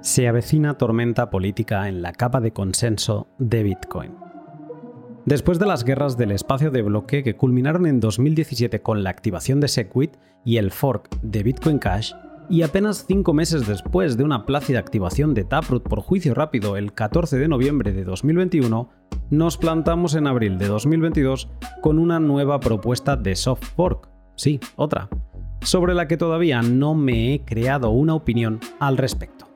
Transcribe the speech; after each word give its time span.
Se 0.00 0.26
avecina 0.26 0.78
tormenta 0.78 1.30
política 1.30 1.88
en 1.88 2.02
la 2.02 2.12
capa 2.12 2.40
de 2.40 2.52
consenso 2.52 3.28
de 3.38 3.62
Bitcoin. 3.62 4.14
Después 5.26 5.58
de 5.58 5.66
las 5.66 5.84
guerras 5.84 6.16
del 6.16 6.32
espacio 6.32 6.70
de 6.70 6.82
bloque 6.82 7.22
que 7.22 7.36
culminaron 7.36 7.86
en 7.86 8.00
2017 8.00 8.80
con 8.80 9.02
la 9.02 9.10
activación 9.10 9.60
de 9.60 9.68
Segwit 9.68 10.16
y 10.44 10.56
el 10.56 10.70
fork 10.70 11.08
de 11.22 11.42
Bitcoin 11.42 11.78
Cash, 11.78 12.12
y 12.48 12.62
apenas 12.62 13.04
cinco 13.06 13.32
meses 13.32 13.66
después 13.68 14.16
de 14.16 14.24
una 14.24 14.44
plácida 14.44 14.80
activación 14.80 15.34
de 15.34 15.44
Taproot 15.44 15.84
por 15.84 16.00
juicio 16.00 16.34
rápido 16.34 16.76
el 16.76 16.92
14 16.92 17.38
de 17.38 17.46
noviembre 17.46 17.92
de 17.92 18.02
2021, 18.02 18.90
nos 19.30 19.56
plantamos 19.56 20.16
en 20.16 20.26
abril 20.26 20.58
de 20.58 20.66
2022 20.66 21.48
con 21.80 22.00
una 22.00 22.18
nueva 22.18 22.58
propuesta 22.58 23.16
de 23.16 23.36
soft 23.36 23.62
fork, 23.76 24.09
sí, 24.40 24.58
otra, 24.76 25.08
sobre 25.60 25.94
la 25.94 26.08
que 26.08 26.16
todavía 26.16 26.62
no 26.62 26.94
me 26.94 27.34
he 27.34 27.40
creado 27.44 27.90
una 27.90 28.14
opinión 28.14 28.58
al 28.78 28.96
respecto. 28.96 29.46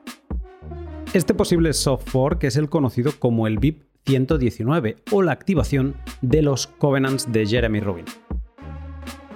Este 1.13 1.33
posible 1.33 1.73
soft 1.73 2.07
fork 2.09 2.43
es 2.43 2.55
el 2.55 2.69
conocido 2.69 3.11
como 3.17 3.47
el 3.47 3.57
BIP 3.57 3.83
119 4.05 4.97
o 5.11 5.23
la 5.23 5.31
activación 5.31 5.95
de 6.21 6.43
los 6.43 6.67
covenants 6.67 7.31
de 7.31 7.47
Jeremy 7.47 7.79
Rubin. 7.79 8.05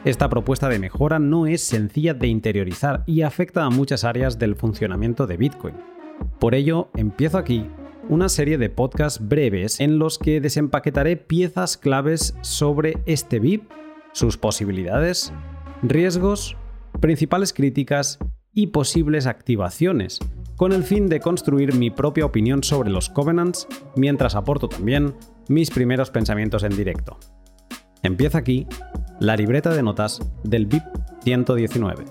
Esta 0.05 0.29
propuesta 0.29 0.69
de 0.69 0.77
mejora 0.77 1.17
no 1.17 1.47
es 1.47 1.61
sencilla 1.61 2.13
de 2.13 2.27
interiorizar 2.27 3.03
y 3.07 3.23
afecta 3.23 3.65
a 3.65 3.69
muchas 3.69 4.03
áreas 4.03 4.37
del 4.37 4.55
funcionamiento 4.55 5.25
de 5.25 5.37
Bitcoin. 5.37 5.75
Por 6.39 6.53
ello, 6.53 6.89
empiezo 6.95 7.37
aquí 7.37 7.65
una 8.07 8.29
serie 8.29 8.57
de 8.57 8.69
podcasts 8.69 9.27
breves 9.27 9.79
en 9.79 9.99
los 9.99 10.19
que 10.19 10.41
desempaquetaré 10.41 11.17
piezas 11.17 11.77
claves 11.77 12.35
sobre 12.41 12.97
este 13.05 13.39
BIP, 13.39 13.63
sus 14.13 14.37
posibilidades, 14.37 15.33
riesgos, 15.81 16.57
principales 16.99 17.53
críticas 17.53 18.19
y 18.53 18.67
posibles 18.67 19.27
activaciones, 19.27 20.19
con 20.55 20.73
el 20.73 20.83
fin 20.83 21.07
de 21.07 21.19
construir 21.19 21.73
mi 21.75 21.89
propia 21.89 22.25
opinión 22.25 22.63
sobre 22.63 22.89
los 22.89 23.09
covenants, 23.09 23.67
mientras 23.95 24.35
aporto 24.35 24.67
también 24.67 25.15
mis 25.47 25.71
primeros 25.71 26.09
pensamientos 26.11 26.63
en 26.63 26.75
directo. 26.75 27.17
Empieza 28.03 28.37
aquí 28.37 28.67
la 29.19 29.35
libreta 29.35 29.73
de 29.73 29.83
notas 29.83 30.19
del 30.43 30.65
BIP 30.65 30.83
119. 31.23 32.05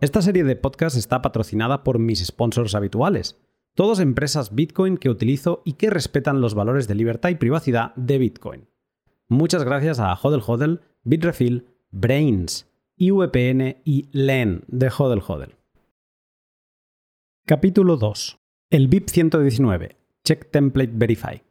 Esta 0.00 0.20
serie 0.20 0.42
de 0.42 0.56
podcasts 0.56 0.98
está 0.98 1.22
patrocinada 1.22 1.84
por 1.84 1.98
mis 1.98 2.26
sponsors 2.26 2.74
habituales, 2.74 3.40
todas 3.74 4.00
empresas 4.00 4.54
Bitcoin 4.54 4.96
que 4.96 5.10
utilizo 5.10 5.62
y 5.64 5.74
que 5.74 5.90
respetan 5.90 6.40
los 6.40 6.54
valores 6.54 6.88
de 6.88 6.94
libertad 6.94 7.30
y 7.30 7.36
privacidad 7.36 7.94
de 7.96 8.18
Bitcoin. 8.18 8.68
Muchas 9.28 9.64
gracias 9.64 9.98
a 9.98 10.14
Hodel 10.14 10.42
Hodel, 10.46 10.80
Bitrefill, 11.04 11.66
Brains, 11.90 12.70
IVPN 12.96 13.76
y 13.84 14.08
LEN 14.12 14.64
de 14.68 14.90
Hodel 14.96 15.22
Hodel. 15.26 15.54
Capítulo 17.46 17.96
2. 17.96 18.38
El 18.70 18.88
BIP 18.88 19.08
119. 19.08 19.96
Check 20.24 20.50
Template 20.50 20.92
Verify. 20.94 21.42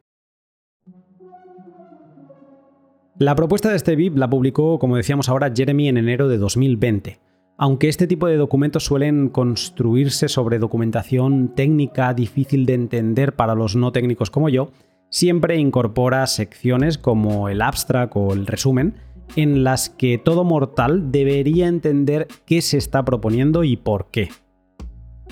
La 3.20 3.36
propuesta 3.36 3.70
de 3.70 3.76
este 3.76 3.96
BIP 3.96 4.18
la 4.18 4.30
publicó, 4.30 4.80
como 4.80 4.96
decíamos 4.96 5.30
ahora, 5.30 5.52
Jeremy 5.54 5.90
en 5.90 5.98
enero 5.98 6.28
de 6.28 6.38
2020. 6.38 7.20
Aunque 7.62 7.90
este 7.90 8.08
tipo 8.08 8.26
de 8.26 8.38
documentos 8.38 8.86
suelen 8.86 9.30
construirse 9.30 10.30
sobre 10.30 10.58
documentación 10.58 11.54
técnica 11.54 12.12
difícil 12.16 12.66
de 12.66 12.74
entender 12.74 13.36
para 13.36 13.54
los 13.54 13.76
no 13.76 13.92
técnicos 13.92 14.32
como 14.32 14.50
yo, 14.50 14.72
siempre 15.12 15.58
incorpora 15.58 16.26
secciones 16.26 16.98
como 16.98 17.50
el 17.50 17.62
abstract 17.62 18.14
o 18.16 18.34
el 18.34 18.48
resumen, 18.48 18.96
en 19.36 19.64
las 19.64 19.92
que 19.92 20.18
todo 20.18 20.44
mortal 20.44 21.12
debería 21.12 21.68
entender 21.68 22.28
qué 22.48 22.64
se 22.64 22.80
está 22.80 23.06
proponiendo 23.06 23.64
y 23.64 23.78
por 23.78 24.10
qué. 24.10 24.30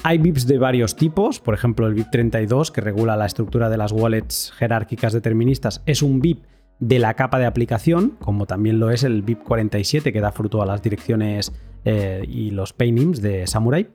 Hay 0.03 0.19
VIPs 0.19 0.45
de 0.45 0.59
varios 0.59 0.95
tipos, 0.95 1.39
por 1.39 1.55
ejemplo 1.55 1.87
el 1.87 1.95
VIP 1.95 2.11
32 2.11 2.69
que 2.69 2.81
regula 2.81 3.17
la 3.17 3.25
estructura 3.25 3.71
de 3.71 3.77
las 3.77 3.91
wallets 3.91 4.53
jerárquicas 4.55 5.13
deterministas 5.13 5.81
es 5.87 6.03
un 6.03 6.19
VIP 6.19 6.43
de 6.79 6.99
la 6.99 7.13
capa 7.13 7.39
de 7.39 7.45
aplicación, 7.45 8.17
como 8.19 8.45
también 8.45 8.79
lo 8.79 8.89
es 8.89 9.03
el 9.03 9.21
VIP 9.21 9.43
47 9.43 10.13
que 10.13 10.21
da 10.21 10.31
fruto 10.31 10.61
a 10.61 10.65
las 10.65 10.81
direcciones 10.81 11.51
eh, 11.85 12.25
y 12.27 12.51
los 12.51 12.73
paintings 12.73 13.21
de 13.21 13.47
Samurai. 13.47 13.89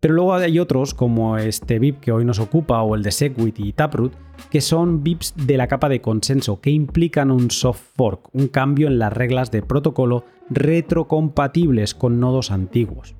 Pero 0.00 0.14
luego 0.14 0.34
hay 0.34 0.58
otros, 0.58 0.94
como 0.94 1.36
este 1.36 1.78
VIP 1.78 2.00
que 2.00 2.12
hoy 2.12 2.24
nos 2.24 2.38
ocupa, 2.38 2.80
o 2.82 2.94
el 2.94 3.02
de 3.02 3.10
Segwit 3.10 3.60
y 3.60 3.72
Taproot, 3.74 4.14
que 4.50 4.62
son 4.62 5.02
VIPs 5.02 5.34
de 5.36 5.58
la 5.58 5.68
capa 5.68 5.90
de 5.90 6.00
consenso, 6.00 6.62
que 6.62 6.70
implican 6.70 7.30
un 7.30 7.50
soft 7.50 7.82
fork, 7.96 8.34
un 8.34 8.48
cambio 8.48 8.88
en 8.88 8.98
las 8.98 9.12
reglas 9.12 9.50
de 9.50 9.62
protocolo 9.62 10.24
retrocompatibles 10.48 11.94
con 11.94 12.18
nodos 12.18 12.50
antiguos. 12.50 13.14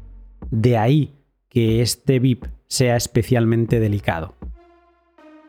De 0.50 0.78
ahí 0.78 1.16
que 1.50 1.82
este 1.82 2.18
VIP 2.18 2.46
sea 2.66 2.96
especialmente 2.96 3.78
delicado. 3.78 4.34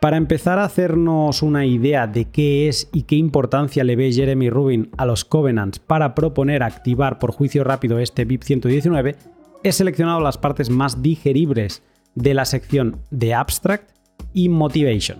Para 0.02 0.18
empezar 0.18 0.58
a 0.58 0.64
hacernos 0.64 1.44
una 1.44 1.68
idea 1.68 2.08
de 2.08 2.26
qué 2.26 2.68
es 2.68 2.90
y 2.92 3.04
qué 3.04 3.18
importancia 3.18 3.84
le 3.84 3.96
ve 3.96 4.12
Jeremy 4.12 4.50
Rubin 4.50 4.90
a 4.98 5.06
los 5.06 5.26
Covenants 5.26 5.78
para 5.78 6.16
proponer 6.16 6.64
activar 6.64 7.20
por 7.20 7.32
juicio 7.32 7.64
rápido 7.64 8.00
este 8.00 8.26
VIP 8.26 8.42
119, 8.42 9.16
he 9.62 9.72
seleccionado 9.72 10.20
las 10.20 10.40
partes 10.40 10.72
más 10.72 11.04
digeribles 11.04 11.84
de 12.16 12.34
la 12.34 12.46
sección 12.46 12.98
de 13.12 13.36
Abstract 13.36 13.92
y 14.34 14.50
Motivation. 14.50 15.20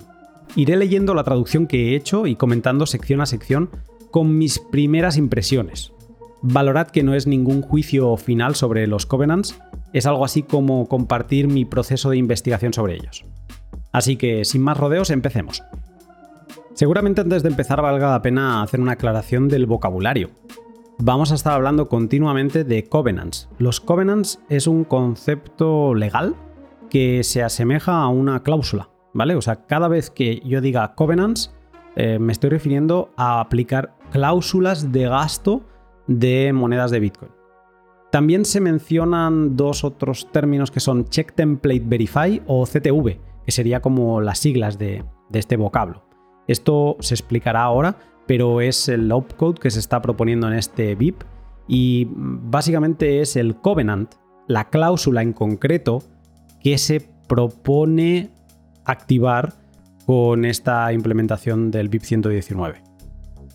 Iré 0.56 0.78
leyendo 0.78 1.14
la 1.14 1.24
traducción 1.24 1.68
que 1.68 1.92
he 1.92 1.96
hecho 1.96 2.26
y 2.26 2.36
comentando 2.36 2.88
sección 2.88 3.22
a 3.22 3.28
sección 3.28 3.70
con 4.10 4.40
mis 4.40 4.58
primeras 4.58 5.16
impresiones. 5.16 5.92
Valorad 6.42 6.88
que 6.88 7.04
no 7.04 7.14
es 7.14 7.28
ningún 7.28 7.62
juicio 7.62 8.18
final 8.18 8.56
sobre 8.56 8.88
los 8.88 9.06
Covenants, 9.06 9.62
es 9.94 10.08
algo 10.08 10.26
así 10.26 10.42
como 10.42 10.88
compartir 10.88 11.48
mi 11.48 11.66
proceso 11.66 12.10
de 12.10 12.18
investigación 12.18 12.74
sobre 12.74 12.96
ellos. 12.96 13.26
Así 13.92 14.16
que, 14.16 14.46
sin 14.46 14.62
más 14.62 14.78
rodeos, 14.78 15.10
empecemos. 15.10 15.64
Seguramente 16.74 17.22
antes 17.22 17.44
de 17.44 17.50
empezar 17.50 17.82
valga 17.82 18.12
la 18.12 18.22
pena 18.22 18.64
hacer 18.64 18.80
una 18.80 18.94
aclaración 18.94 19.50
del 19.50 19.66
vocabulario. 19.66 20.30
Vamos 21.00 21.32
a 21.32 21.36
estar 21.36 21.54
hablando 21.54 21.90
continuamente 21.90 22.64
de 22.64 22.84
covenants. 22.84 23.50
Los 23.58 23.82
covenants 23.82 24.40
es 24.50 24.68
un 24.68 24.84
concepto 24.84 25.94
legal 25.96 26.36
que 26.90 27.24
se 27.24 27.44
asemeja 27.44 28.02
a 28.02 28.08
una 28.08 28.44
cláusula, 28.44 28.90
¿vale? 29.14 29.36
O 29.36 29.42
sea, 29.42 29.66
cada 29.66 29.88
vez 29.88 30.10
que 30.10 30.42
yo 30.46 30.62
diga 30.62 30.94
covenants, 30.96 31.54
eh, 31.96 32.20
me 32.20 32.32
estoy 32.32 32.52
refiriendo 32.52 33.12
a 33.18 33.40
aplicar 33.42 33.96
cláusulas 34.12 34.92
de 34.92 35.08
gasto 35.08 35.64
de 36.08 36.54
monedas 36.54 36.92
de 36.92 37.00
Bitcoin. 37.00 37.32
También 38.12 38.46
se 38.46 38.60
mencionan 38.60 39.56
dos 39.56 39.84
otros 39.84 40.30
términos 40.32 40.70
que 40.70 40.82
son 40.82 41.06
Check 41.06 41.34
Template 41.34 41.84
Verify 41.86 42.42
o 42.46 42.66
CTV, 42.66 43.20
que 43.46 43.52
sería 43.52 43.82
como 43.82 44.22
las 44.22 44.40
siglas 44.40 44.78
de, 44.78 45.04
este 45.34 45.56
vocablo. 45.58 46.04
Esto 46.48 46.98
se 47.00 47.14
explicará 47.14 47.64
ahora, 47.64 47.96
pero 48.28 48.62
es 48.62 48.90
el 48.90 49.12
opcode 49.12 49.60
que 49.60 49.72
se 49.72 49.80
está 49.80 50.02
proponiendo 50.02 50.48
en 50.48 50.54
este 50.54 50.96
VIP 50.96 51.24
y 51.68 52.08
básicamente 52.12 53.22
es 53.22 53.36
el 53.36 53.56
covenant, 53.56 54.14
la 54.48 54.70
cláusula 54.70 55.22
en 55.22 55.34
concreto 55.34 56.04
que 56.62 56.78
se 56.78 57.02
propone 57.28 58.30
activar 58.84 59.54
con 60.06 60.44
esta 60.46 60.92
implementación 60.92 61.72
del 61.72 61.88
VIP 61.88 62.04
119. 62.04 62.82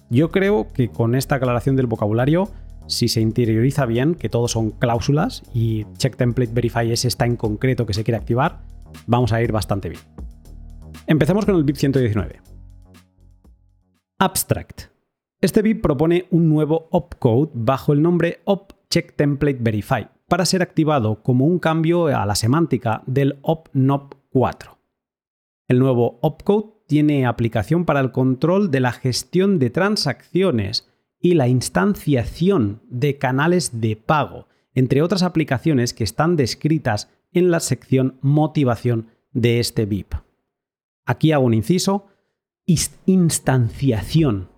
Yo 0.09 0.31
creo 0.31 0.69
que 0.73 0.89
con 0.89 1.15
esta 1.15 1.35
aclaración 1.35 1.77
del 1.77 1.87
vocabulario 1.87 2.49
si 2.87 3.09
se 3.09 3.21
interioriza 3.21 3.87
bien, 3.87 4.15
que 4.15 4.29
todos 4.29 4.53
son 4.53 4.71
cláusulas 4.71 5.43
y 5.53 5.85
Check 5.97 6.17
Template 6.17 6.53
Verify 6.53 6.91
es 6.91 7.05
esta 7.05 7.27
en 7.27 7.37
concreto 7.37 7.87
que 7.87 7.95
se 7.95 8.05
quiere 8.05 8.19
activar, 8.19 8.61
vamos 9.07 9.33
a 9.33 9.43
ir 9.43 9.53
bastante 9.53 9.89
bien. 9.89 10.03
Empecemos 11.07 11.45
con 11.45 11.57
el 11.57 11.65
BIP 11.65 11.77
119. 11.77 12.41
Abstract. 14.19 14.83
Este 15.41 15.63
BIP 15.63 15.83
propone 15.83 16.27
un 16.31 16.49
nuevo 16.49 16.89
opcode 16.91 17.51
bajo 17.55 17.93
el 17.93 18.03
nombre 18.03 18.41
op 18.45 18.73
check 18.89 19.15
template 19.15 19.59
verify 19.61 20.09
para 20.29 20.47
ser 20.47 20.63
activado 20.63 21.23
como 21.23 21.45
un 21.45 21.59
cambio 21.59 22.07
a 22.07 22.25
la 22.27 22.35
semántica 22.35 23.03
del 23.07 23.39
op-nop 23.43 24.15
4. 24.31 24.79
El 25.69 25.79
nuevo 25.79 26.19
opcode 26.23 26.73
tiene 26.87 27.27
aplicación 27.27 27.85
para 27.85 28.01
el 28.01 28.13
control 28.13 28.71
de 28.71 28.81
la 28.81 28.93
gestión 28.93 29.59
de 29.59 29.71
transacciones 29.71 30.89
y 31.21 31.35
la 31.35 31.49
instanciación 31.49 32.83
de 32.89 33.19
canales 33.19 33.81
de 33.81 33.97
pago, 33.97 34.47
entre 34.75 35.03
otras 35.03 35.23
aplicaciones 35.23 35.93
que 35.93 36.05
están 36.05 36.37
descritas 36.37 37.11
en 37.37 37.51
la 37.51 37.61
sección 37.61 38.19
motivación 38.23 39.09
de 39.33 39.61
este 39.61 39.85
VIP. 39.85 40.15
Aquí 41.05 41.33
hago 41.33 41.45
un 41.45 41.55
inciso, 41.55 42.07
instanciación. 43.05 44.49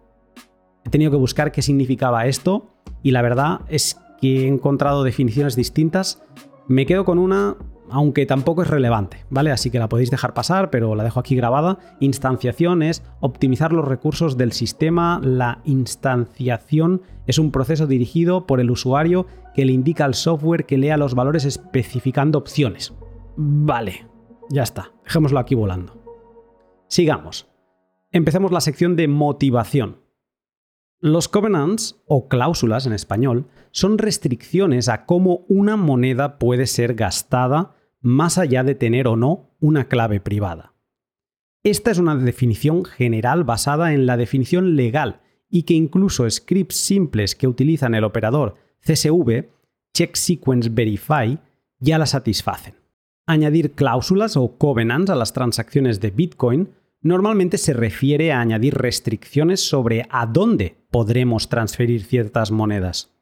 He 0.84 0.90
tenido 0.90 1.10
que 1.10 1.16
buscar 1.16 1.52
qué 1.52 1.60
significaba 1.60 2.26
esto 2.26 2.70
y 3.02 3.10
la 3.10 3.22
verdad 3.22 3.60
es 3.68 3.98
que 4.20 4.44
he 4.44 4.46
encontrado 4.46 5.04
definiciones 5.04 5.56
distintas. 5.56 6.22
Me 6.68 6.86
quedo 6.86 7.04
con 7.04 7.18
una 7.18 7.56
aunque 7.90 8.26
tampoco 8.26 8.62
es 8.62 8.68
relevante, 8.68 9.24
¿vale? 9.30 9.50
Así 9.50 9.70
que 9.70 9.78
la 9.78 9.88
podéis 9.88 10.10
dejar 10.10 10.34
pasar, 10.34 10.70
pero 10.70 10.94
la 10.94 11.04
dejo 11.04 11.20
aquí 11.20 11.36
grabada. 11.36 11.78
Instanciación 12.00 12.82
es 12.82 13.02
optimizar 13.20 13.72
los 13.72 13.86
recursos 13.86 14.36
del 14.36 14.52
sistema. 14.52 15.20
La 15.22 15.60
instanciación 15.64 17.02
es 17.26 17.38
un 17.38 17.50
proceso 17.50 17.86
dirigido 17.86 18.46
por 18.46 18.60
el 18.60 18.70
usuario 18.70 19.26
que 19.54 19.64
le 19.64 19.72
indica 19.72 20.04
al 20.04 20.14
software 20.14 20.66
que 20.66 20.78
lea 20.78 20.96
los 20.96 21.14
valores 21.14 21.44
especificando 21.44 22.38
opciones. 22.38 22.94
Vale, 23.36 24.06
ya 24.50 24.62
está, 24.62 24.92
dejémoslo 25.04 25.38
aquí 25.38 25.54
volando. 25.54 26.02
Sigamos. 26.88 27.48
Empecemos 28.10 28.52
la 28.52 28.60
sección 28.60 28.96
de 28.96 29.08
motivación. 29.08 30.08
Los 31.00 31.28
covenants, 31.28 32.02
o 32.06 32.28
cláusulas 32.28 32.86
en 32.86 32.92
español, 32.92 33.46
son 33.70 33.98
restricciones 33.98 34.88
a 34.88 35.06
cómo 35.06 35.44
una 35.48 35.76
moneda 35.76 36.38
puede 36.38 36.66
ser 36.66 36.94
gastada 36.94 37.76
más 38.00 38.38
allá 38.38 38.64
de 38.64 38.74
tener 38.74 39.08
o 39.08 39.16
no 39.16 39.50
una 39.60 39.88
clave 39.88 40.20
privada. 40.20 40.74
Esta 41.64 41.90
es 41.90 41.98
una 41.98 42.14
definición 42.16 42.84
general 42.84 43.44
basada 43.44 43.92
en 43.92 44.06
la 44.06 44.16
definición 44.16 44.76
legal 44.76 45.20
y 45.50 45.64
que 45.64 45.74
incluso 45.74 46.28
scripts 46.30 46.76
simples 46.76 47.34
que 47.34 47.46
utilizan 47.46 47.94
el 47.94 48.04
operador 48.04 48.56
CSV, 48.80 49.48
Check 49.94 50.14
Sequence 50.14 50.68
Verify, 50.70 51.38
ya 51.80 51.98
la 51.98 52.06
satisfacen. 52.06 52.74
Añadir 53.26 53.72
cláusulas 53.72 54.36
o 54.36 54.56
covenants 54.56 55.10
a 55.10 55.14
las 55.14 55.32
transacciones 55.32 56.00
de 56.00 56.10
Bitcoin 56.10 56.70
normalmente 57.00 57.58
se 57.58 57.72
refiere 57.72 58.32
a 58.32 58.40
añadir 58.40 58.74
restricciones 58.74 59.60
sobre 59.60 60.06
a 60.10 60.26
dónde 60.26 60.76
podremos 60.90 61.48
transferir 61.48 62.04
ciertas 62.04 62.50
monedas. 62.50 63.14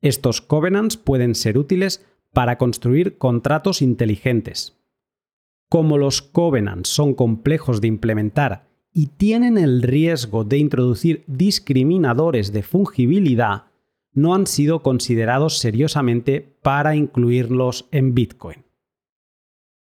Estos 0.00 0.40
covenants 0.40 0.96
pueden 0.96 1.34
ser 1.34 1.58
útiles 1.58 2.04
para 2.32 2.58
construir 2.58 3.18
contratos 3.18 3.82
inteligentes. 3.82 4.78
Como 5.68 5.98
los 5.98 6.22
covenants 6.22 6.88
son 6.88 7.14
complejos 7.14 7.80
de 7.80 7.88
implementar 7.88 8.68
y 8.92 9.06
tienen 9.06 9.56
el 9.56 9.82
riesgo 9.82 10.44
de 10.44 10.58
introducir 10.58 11.24
discriminadores 11.26 12.52
de 12.52 12.62
fungibilidad, 12.62 13.64
no 14.12 14.34
han 14.34 14.46
sido 14.46 14.82
considerados 14.82 15.58
seriosamente 15.58 16.56
para 16.62 16.94
incluirlos 16.94 17.88
en 17.90 18.14
Bitcoin. 18.14 18.64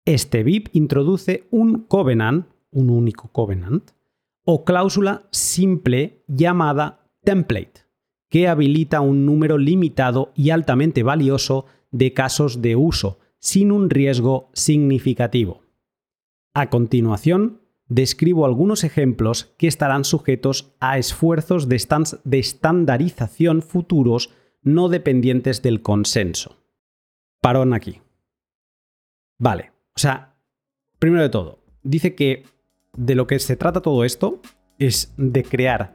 Este 0.04 0.42
BIP 0.42 0.68
introduce 0.74 1.46
un 1.50 1.84
covenant 1.84 2.46
un 2.70 2.90
único 2.90 3.28
covenant, 3.28 3.90
o 4.44 4.64
cláusula 4.64 5.28
simple 5.30 6.22
llamada 6.26 7.06
template, 7.22 7.86
que 8.28 8.48
habilita 8.48 9.00
un 9.00 9.26
número 9.26 9.58
limitado 9.58 10.32
y 10.34 10.50
altamente 10.50 11.02
valioso 11.02 11.66
de 11.90 12.12
casos 12.12 12.62
de 12.62 12.76
uso, 12.76 13.18
sin 13.38 13.72
un 13.72 13.90
riesgo 13.90 14.50
significativo. 14.52 15.62
A 16.54 16.70
continuación, 16.70 17.60
describo 17.88 18.44
algunos 18.44 18.84
ejemplos 18.84 19.54
que 19.58 19.66
estarán 19.66 20.04
sujetos 20.04 20.74
a 20.80 20.98
esfuerzos 20.98 21.68
de, 21.68 21.76
estandarización 22.38 23.62
futuros 23.62 24.30
no 24.62 24.88
dependientes 24.88 25.62
del 25.62 25.82
consenso. 25.82 26.58
Parón 27.40 27.72
aquí. 27.72 28.00
Vale, 29.38 29.72
o 29.94 30.00
sea, 30.00 30.34
primero 30.98 31.22
de 31.22 31.28
todo, 31.28 31.60
dice 31.82 32.14
que 32.14 32.44
de 32.96 33.14
lo 33.14 33.26
que 33.26 33.38
se 33.38 33.56
trata 33.56 33.80
todo 33.80 34.04
esto 34.04 34.40
es 34.78 35.14
de 35.16 35.44
crear 35.44 35.92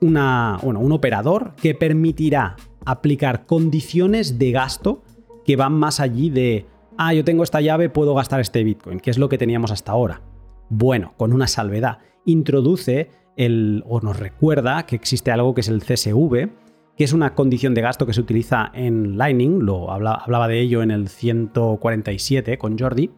una, 0.00 0.58
un 0.62 0.92
operador 0.92 1.54
que 1.56 1.74
permitirá 1.74 2.56
aplicar 2.84 3.46
condiciones 3.46 4.38
de 4.38 4.52
gasto 4.52 5.02
que 5.44 5.56
van 5.56 5.72
más 5.72 6.00
allí 6.00 6.30
de, 6.30 6.66
ah, 6.98 7.14
yo 7.14 7.24
tengo 7.24 7.42
esta 7.42 7.60
llave, 7.60 7.88
puedo 7.88 8.14
gastar 8.14 8.40
este 8.40 8.64
Bitcoin, 8.64 9.00
que 9.00 9.10
es 9.10 9.18
lo 9.18 9.28
que 9.28 9.38
teníamos 9.38 9.70
hasta 9.70 9.92
ahora. 9.92 10.22
Bueno, 10.68 11.14
con 11.16 11.32
una 11.32 11.46
salvedad. 11.46 11.98
Introduce 12.24 13.10
el, 13.36 13.82
o 13.86 14.00
nos 14.00 14.18
recuerda 14.18 14.86
que 14.86 14.96
existe 14.96 15.30
algo 15.30 15.54
que 15.54 15.62
es 15.62 15.68
el 15.68 15.82
CSV, 15.82 16.50
que 16.96 17.04
es 17.04 17.12
una 17.12 17.34
condición 17.34 17.74
de 17.74 17.80
gasto 17.80 18.06
que 18.06 18.12
se 18.12 18.20
utiliza 18.20 18.70
en 18.74 19.16
Lightning, 19.16 19.60
lo 19.60 19.90
hablaba 19.90 20.48
de 20.48 20.60
ello 20.60 20.82
en 20.82 20.90
el 20.90 21.08
147 21.08 22.58
con 22.58 22.78
Jordi, 22.78 23.10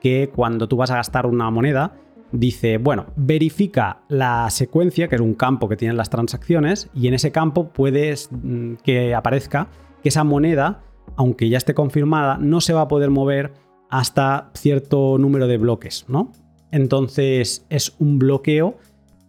que 0.00 0.30
cuando 0.34 0.68
tú 0.68 0.76
vas 0.76 0.90
a 0.90 0.96
gastar 0.96 1.26
una 1.26 1.50
moneda, 1.50 1.96
dice, 2.32 2.78
bueno, 2.78 3.06
verifica 3.16 4.02
la 4.08 4.48
secuencia, 4.50 5.08
que 5.08 5.16
es 5.16 5.20
un 5.20 5.34
campo 5.34 5.68
que 5.68 5.76
tienen 5.76 5.96
las 5.96 6.10
transacciones, 6.10 6.90
y 6.94 7.08
en 7.08 7.14
ese 7.14 7.32
campo 7.32 7.68
puedes 7.68 8.28
mm, 8.30 8.74
que 8.82 9.14
aparezca 9.14 9.68
que 10.02 10.08
esa 10.10 10.24
moneda, 10.24 10.82
aunque 11.16 11.48
ya 11.48 11.58
esté 11.58 11.74
confirmada, 11.74 12.38
no 12.38 12.60
se 12.60 12.72
va 12.72 12.82
a 12.82 12.88
poder 12.88 13.10
mover 13.10 13.52
hasta 13.90 14.50
cierto 14.54 15.18
número 15.18 15.46
de 15.46 15.58
bloques, 15.58 16.04
¿no? 16.08 16.32
Entonces 16.70 17.66
es 17.70 17.94
un 17.98 18.18
bloqueo 18.18 18.76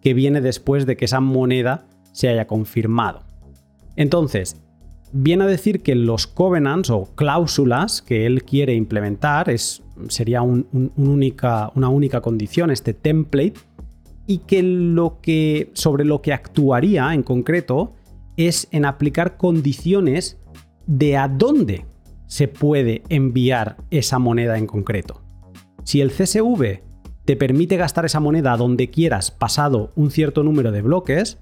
que 0.02 0.14
viene 0.14 0.42
después 0.42 0.86
de 0.86 0.98
que 0.98 1.06
esa 1.06 1.22
moneda 1.22 1.86
se 2.12 2.28
haya 2.28 2.48
confirmado. 2.48 3.22
Entonces, 3.96 4.62
viene 5.12 5.46
a 5.46 5.48
decir 5.48 5.82
que 5.82 5.96
los 5.96 6.28
covenants 6.28 6.90
o 6.90 7.06
cláusulas 7.16 8.02
que 8.02 8.26
él 8.26 8.44
quiere 8.44 8.74
implementar 8.76 9.50
es, 9.50 9.84
sería 10.08 10.42
una 10.42 11.90
única 11.90 12.22
condición, 12.22 12.72
este 12.72 12.94
template, 12.94 13.54
y 14.26 14.40
que, 14.40 14.62
que 15.22 15.72
sobre 15.74 16.06
lo 16.06 16.22
que 16.22 16.34
actuaría 16.34 17.14
en 17.14 17.24
concreto 17.24 17.94
es 18.38 18.68
en 18.72 18.86
aplicar 18.86 19.38
condiciones 19.38 20.40
de 20.86 21.18
a 21.18 21.28
dónde 21.28 21.86
se 22.28 22.48
puede 22.48 23.02
enviar 23.10 23.78
esa 23.90 24.20
moneda 24.20 24.58
en 24.58 24.68
concreto. 24.68 25.22
Si 25.84 26.00
el 26.00 26.12
CSV 26.12 26.82
te 27.26 27.36
permite 27.36 27.78
gastar 27.78 28.06
esa 28.06 28.20
moneda 28.20 28.56
donde 28.56 28.90
quieras 28.90 29.32
pasado 29.32 29.92
un 29.96 30.12
cierto 30.12 30.44
número 30.44 30.72
de 30.72 30.84
bloques, 30.84 31.40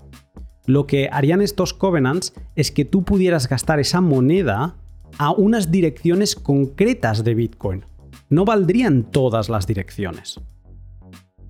lo 0.66 0.88
que 0.88 1.10
harían 1.12 1.42
estos 1.42 1.74
covenants 1.74 2.34
es 2.56 2.72
que 2.72 2.86
tú 2.86 3.04
pudieras 3.04 3.48
gastar 3.48 3.80
esa 3.80 4.02
moneda 4.02 4.76
a 5.18 5.32
unas 5.32 5.72
direcciones 5.72 6.36
concretas 6.36 7.24
de 7.24 7.36
Bitcoin. 7.36 7.86
No 8.30 8.46
valdrían 8.46 9.04
todas 9.04 9.50
las 9.50 9.68
direcciones. 9.68 10.40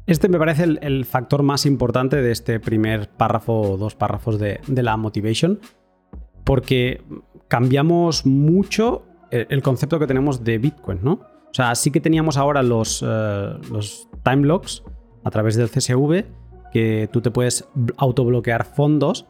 Este 0.06 0.30
me 0.30 0.40
parece 0.40 0.64
el, 0.64 1.06
factor 1.06 1.44
más 1.44 1.66
importante 1.66 2.22
de 2.22 2.32
este 2.32 2.60
primer 2.60 3.10
párrafo 3.10 3.54
o 3.54 3.78
dos 3.78 3.96
párrafos 3.96 4.40
de, 4.40 4.62
la 4.68 4.96
motivation, 4.96 5.60
porque 6.46 7.04
cambiamos 7.50 8.26
mucho 8.26 9.04
el, 9.32 9.62
concepto 9.62 10.00
que 10.00 10.08
tenemos 10.08 10.46
de 10.46 10.60
Bitcoin, 10.60 11.00
¿no? 11.04 11.14
O 11.14 11.54
sea, 11.54 11.76
sí 11.76 11.92
que 11.92 12.00
teníamos 12.00 12.38
ahora 12.38 12.64
los, 12.64 13.02
los 13.02 14.08
time 14.24 14.44
blocks 14.44 14.84
a 15.26 15.30
través 15.30 15.58
del 15.58 15.70
CSV, 15.70 16.24
que 16.72 17.10
tú 17.12 17.20
te 17.20 17.32
puedes 17.32 17.68
autobloquear 17.98 18.64
fondos, 18.64 19.26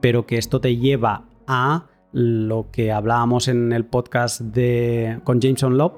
pero 0.00 0.24
que 0.24 0.38
esto 0.38 0.62
te 0.62 0.76
lleva 0.76 1.26
a 1.46 1.86
lo 2.12 2.70
que 2.70 2.92
hablábamos 2.92 3.48
en 3.48 3.72
el 3.72 3.84
podcast 3.84 4.40
de, 4.40 5.20
con 5.24 5.40
Jameson 5.40 5.76
Love, 5.76 5.94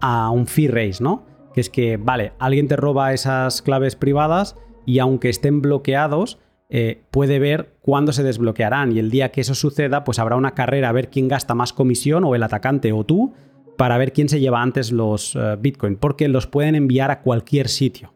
a 0.00 0.30
un 0.30 0.46
fee 0.46 0.68
raise, 0.68 1.02
¿no? 1.02 1.24
Que 1.54 1.60
es 1.60 1.70
que, 1.70 1.96
vale, 1.96 2.32
alguien 2.38 2.68
te 2.68 2.76
roba 2.76 3.12
esas 3.12 3.62
claves 3.62 3.96
privadas 3.96 4.56
y 4.86 4.98
aunque 4.98 5.28
estén 5.28 5.60
bloqueados, 5.62 6.38
eh, 6.68 7.02
puede 7.10 7.40
ver 7.40 7.74
cuándo 7.80 8.12
se 8.12 8.22
desbloquearán. 8.22 8.92
Y 8.92 9.00
el 9.00 9.10
día 9.10 9.32
que 9.32 9.40
eso 9.40 9.54
suceda, 9.54 10.04
pues 10.04 10.18
habrá 10.20 10.36
una 10.36 10.54
carrera 10.54 10.88
a 10.88 10.92
ver 10.92 11.10
quién 11.10 11.26
gasta 11.26 11.54
más 11.54 11.72
comisión, 11.72 12.24
o 12.24 12.34
el 12.34 12.42
atacante 12.42 12.92
o 12.92 13.04
tú, 13.04 13.32
para 13.76 13.98
ver 13.98 14.12
quién 14.12 14.28
se 14.28 14.40
lleva 14.40 14.62
antes 14.62 14.92
los 14.92 15.34
eh, 15.34 15.56
Bitcoin, 15.58 15.96
porque 15.96 16.28
los 16.28 16.46
pueden 16.46 16.76
enviar 16.76 17.10
a 17.10 17.22
cualquier 17.22 17.68
sitio. 17.68 18.14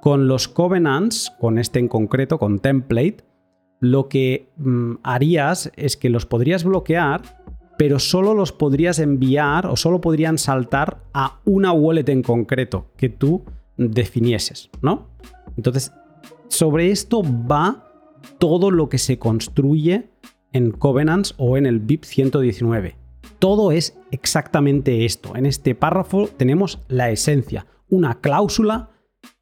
Con 0.00 0.26
los 0.26 0.48
covenants, 0.48 1.32
con 1.38 1.58
este 1.58 1.78
en 1.78 1.88
concreto, 1.88 2.38
con 2.38 2.58
template, 2.58 3.18
lo 3.78 4.08
que 4.08 4.48
mm, 4.56 4.94
harías 5.02 5.70
es 5.76 5.96
que 5.96 6.10
los 6.10 6.26
podrías 6.26 6.64
bloquear, 6.64 7.39
pero 7.80 7.98
solo 7.98 8.34
los 8.34 8.52
podrías 8.52 8.98
enviar 8.98 9.64
o 9.64 9.74
solo 9.74 10.02
podrían 10.02 10.36
saltar 10.36 11.00
a 11.14 11.40
una 11.46 11.72
wallet 11.72 12.10
en 12.10 12.22
concreto 12.22 12.88
que 12.98 13.08
tú 13.08 13.42
definieses, 13.78 14.68
¿no? 14.82 15.08
Entonces, 15.56 15.90
sobre 16.48 16.90
esto 16.90 17.22
va 17.22 17.90
todo 18.38 18.70
lo 18.70 18.90
que 18.90 18.98
se 18.98 19.18
construye 19.18 20.10
en 20.52 20.72
Covenants 20.72 21.34
o 21.38 21.56
en 21.56 21.64
el 21.64 21.78
BIP 21.78 22.04
119. 22.04 22.98
Todo 23.38 23.72
es 23.72 23.98
exactamente 24.10 25.06
esto. 25.06 25.34
En 25.34 25.46
este 25.46 25.74
párrafo 25.74 26.28
tenemos 26.36 26.80
la 26.88 27.08
esencia, 27.08 27.64
una 27.88 28.20
cláusula 28.20 28.90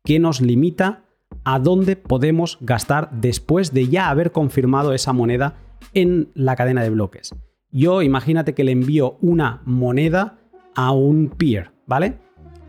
que 0.04 0.20
nos 0.20 0.40
limita 0.40 1.06
a 1.42 1.58
dónde 1.58 1.96
podemos 1.96 2.58
gastar 2.60 3.10
después 3.10 3.74
de 3.74 3.88
ya 3.88 4.10
haber 4.10 4.30
confirmado 4.30 4.92
esa 4.92 5.12
moneda 5.12 5.56
en 5.92 6.30
la 6.34 6.54
cadena 6.54 6.84
de 6.84 6.90
bloques. 6.90 7.34
Yo 7.70 8.02
imagínate 8.02 8.54
que 8.54 8.64
le 8.64 8.72
envío 8.72 9.18
una 9.20 9.62
moneda 9.64 10.38
a 10.74 10.92
un 10.92 11.28
peer, 11.28 11.72
¿vale? 11.86 12.18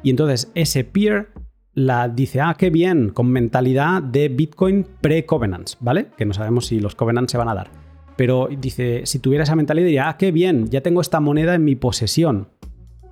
Y 0.04 0.10
entonces 0.10 0.52
ese 0.56 0.84
peer 0.84 1.30
la 1.74 2.10
dice, 2.10 2.42
ah, 2.42 2.56
qué 2.58 2.70
bien, 2.70 3.10
con 3.10 3.32
mentalidad 3.32 4.02
de 4.04 4.28
Bitcoin 4.30 4.86
pre-covenants, 5.02 5.78
¿vale? 5.80 6.08
Que 6.18 6.26
no 6.26 6.34
sabemos 6.34 6.66
si 6.66 6.80
los 6.80 6.96
covenants 6.96 7.32
se 7.32 7.38
van 7.38 7.50
a 7.50 7.56
dar. 7.56 7.72
Pero 8.18 8.50
dice, 8.60 9.04
si 9.06 9.20
tuviera 9.20 9.44
esa 9.44 9.56
mentalidad 9.56 9.86
diría, 9.86 10.10
ah, 10.10 10.18
qué 10.18 10.32
bien, 10.32 10.68
ya 10.70 10.82
tengo 10.82 11.00
esta 11.00 11.22
moneda 11.22 11.56
en 11.56 11.64
mi 11.64 11.76
posesión. 11.76 12.50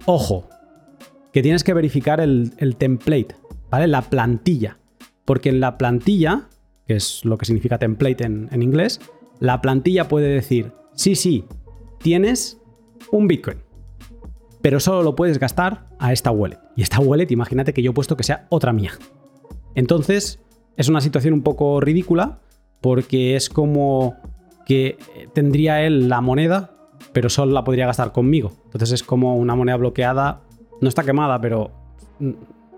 Ojo, 0.05 0.49
que 1.31 1.41
tienes 1.41 1.63
que 1.63 1.73
verificar 1.73 2.19
el, 2.19 2.75
template, 2.77 3.35
¿vale? 3.69 3.87
La 3.87 4.01
plantilla. 4.01 4.77
Porque 5.23 5.49
en 5.49 5.59
la 5.59 5.77
plantilla, 5.77 6.49
que 6.87 6.95
es 6.95 7.23
lo 7.23 7.37
que 7.37 7.45
significa 7.45 7.77
template 7.77 8.25
en, 8.25 8.61
inglés, 8.61 8.99
la 9.39 9.61
plantilla 9.61 10.07
puede 10.07 10.27
decir, 10.27 10.71
sí, 10.93 11.15
sí, 11.15 11.45
tienes 11.99 12.61
un 13.11 13.27
Bitcoin, 13.27 13.57
pero 14.61 14.79
solo 14.79 15.03
lo 15.03 15.15
puedes 15.15 15.39
gastar 15.39 15.87
a 15.99 16.13
esta 16.13 16.31
wallet. 16.31 16.59
Y 16.75 16.81
esta 16.81 16.99
wallet, 16.99 17.31
imagínate 17.31 17.73
que 17.73 17.81
yo 17.81 17.91
he 17.91 17.93
puesto 17.93 18.17
que 18.17 18.23
sea 18.23 18.47
otra 18.49 18.73
mía. 18.73 18.91
Entonces, 19.75 20.39
es 20.75 20.89
una 20.89 21.01
situación 21.01 21.33
un 21.33 21.43
poco 21.43 21.79
ridícula 21.81 22.39
porque 22.81 23.35
es 23.35 23.49
como 23.49 24.15
que 24.65 24.97
tendría 25.33 25.83
él 25.83 26.09
la 26.09 26.21
moneda, 26.21 26.71
pero 27.13 27.29
solo 27.29 27.53
la 27.53 27.63
podría 27.63 27.87
gastar 27.87 28.11
conmigo. 28.11 28.51
Entonces 28.65 28.91
es 28.91 29.03
como 29.03 29.37
una 29.37 29.55
moneda 29.55 29.77
bloqueada, 29.77 30.41
no 30.81 30.89
está 30.89 31.03
quemada, 31.03 31.39
pero 31.41 31.71
mm, 32.19 32.31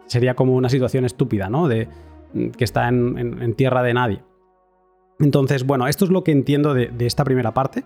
sería 0.05 0.35
como 0.35 0.55
una 0.55 0.69
situación 0.69 1.05
estúpida, 1.05 1.49
¿no? 1.49 1.67
De 1.67 1.87
mm, 2.33 2.49
que 2.49 2.63
está 2.63 2.87
en, 2.87 3.53
tierra 3.55 3.83
de 3.83 3.93
nadie. 3.93 4.21
Entonces, 5.19 5.65
bueno, 5.65 5.87
esto 5.87 6.05
es 6.05 6.11
lo 6.11 6.23
que 6.23 6.31
entiendo 6.31 6.73
de, 6.73 6.93
esta 6.99 7.25
primera 7.25 7.53
parte. 7.53 7.83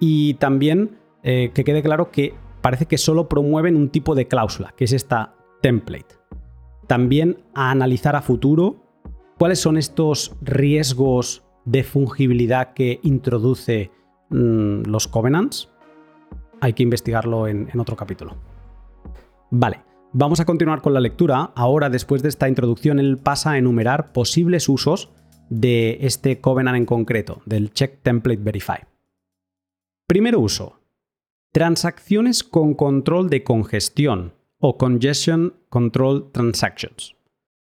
Y 0.00 0.34
también 0.34 0.98
eh, 1.22 1.50
que 1.54 1.64
quede 1.64 1.82
claro 1.82 2.10
que 2.10 2.34
parece 2.60 2.86
que 2.86 2.98
solo 2.98 3.28
promueven 3.28 3.76
un 3.76 3.88
tipo 3.88 4.14
de 4.14 4.28
cláusula, 4.28 4.74
que 4.76 4.84
es 4.84 4.92
esta 4.92 5.34
template. 5.60 6.16
También 6.86 7.38
a 7.54 7.70
analizar 7.70 8.16
a 8.16 8.22
futuro 8.22 8.76
cuáles 9.38 9.60
son 9.60 9.76
estos 9.76 10.36
riesgos 10.40 11.44
de 11.64 11.84
fungibilidad 11.84 12.72
que 12.72 13.00
introduce 13.02 13.90
mm, 14.30 14.82
los 14.86 15.06
covenants. 15.06 15.70
Hay 16.60 16.72
que 16.72 16.82
investigarlo 16.82 17.46
en, 17.46 17.68
en 17.72 17.80
otro 17.80 17.94
capítulo. 17.94 18.36
Vale, 19.50 19.80
vamos 20.12 20.40
a 20.40 20.44
continuar 20.44 20.82
con 20.82 20.94
la 20.94 21.00
lectura. 21.00 21.52
Ahora, 21.54 21.90
después 21.90 22.22
de 22.22 22.28
esta 22.28 22.48
introducción, 22.48 22.98
él 22.98 23.18
pasa 23.18 23.52
a 23.52 23.58
enumerar 23.58 24.12
posibles 24.12 24.68
usos 24.68 25.10
de 25.50 25.98
este 26.00 26.40
covenant 26.40 26.76
en 26.76 26.86
concreto, 26.86 27.40
del 27.46 27.72
Check 27.72 28.02
Template 28.02 28.42
Verify. 28.42 28.78
Primer 30.08 30.36
uso, 30.36 30.80
transacciones 31.52 32.42
con 32.42 32.72
control 32.72 33.28
de 33.28 33.44
congestión 33.44 34.32
o 34.58 34.78
Congestion 34.78 35.52
Control 35.68 36.32
Transactions. 36.32 37.14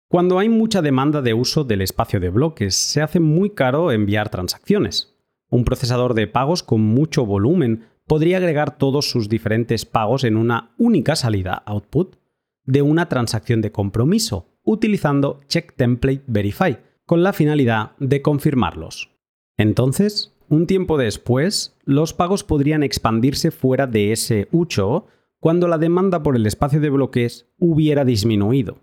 Cuando 0.08 0.38
hay 0.38 0.48
mucha 0.48 0.84
demanda 0.84 1.24
de 1.24 1.34
uso 1.34 1.64
del 1.64 1.82
espacio 1.82 2.20
de 2.20 2.30
bloques, 2.30 2.76
se 2.76 3.02
hace 3.02 3.20
muy 3.20 3.50
caro 3.50 3.92
enviar 3.92 4.30
transacciones. 4.30 5.18
Un 5.50 5.66
procesador 5.66 6.14
de 6.14 6.28
pagos 6.28 6.62
con 6.62 6.82
mucho 6.82 7.26
volumen 7.26 7.86
podría 8.06 8.38
agregar 8.38 8.78
todos 8.78 9.10
sus 9.10 9.30
diferentes 9.30 9.86
pagos 9.86 10.24
en 10.24 10.38
una 10.38 10.76
única 10.78 11.16
salida 11.16 11.64
output 11.66 12.18
de 12.66 12.84
una 12.84 13.10
transacción 13.10 13.62
de 13.64 13.72
compromiso, 13.72 14.46
utilizando 14.62 15.40
Check 15.48 15.74
Template 15.76 16.22
Verify, 16.28 16.78
con 17.08 17.24
la 17.24 17.34
finalidad 17.34 17.94
de 17.98 18.22
confirmarlos. 18.22 19.10
Entonces, 19.58 20.36
un 20.50 20.68
tiempo 20.68 21.00
después, 21.00 21.77
los 21.88 22.14
pagos 22.14 22.44
podrían 22.44 22.84
expandirse 22.84 23.50
fuera 23.50 23.88
de 23.88 24.12
ese 24.12 24.50
U8 24.52 25.06
cuando 25.40 25.70
la 25.70 25.78
demanda 25.78 26.22
por 26.22 26.36
el 26.36 26.46
espacio 26.46 26.82
de 26.82 26.90
bloques 26.90 27.50
hubiera 27.58 28.04
disminuido. 28.04 28.80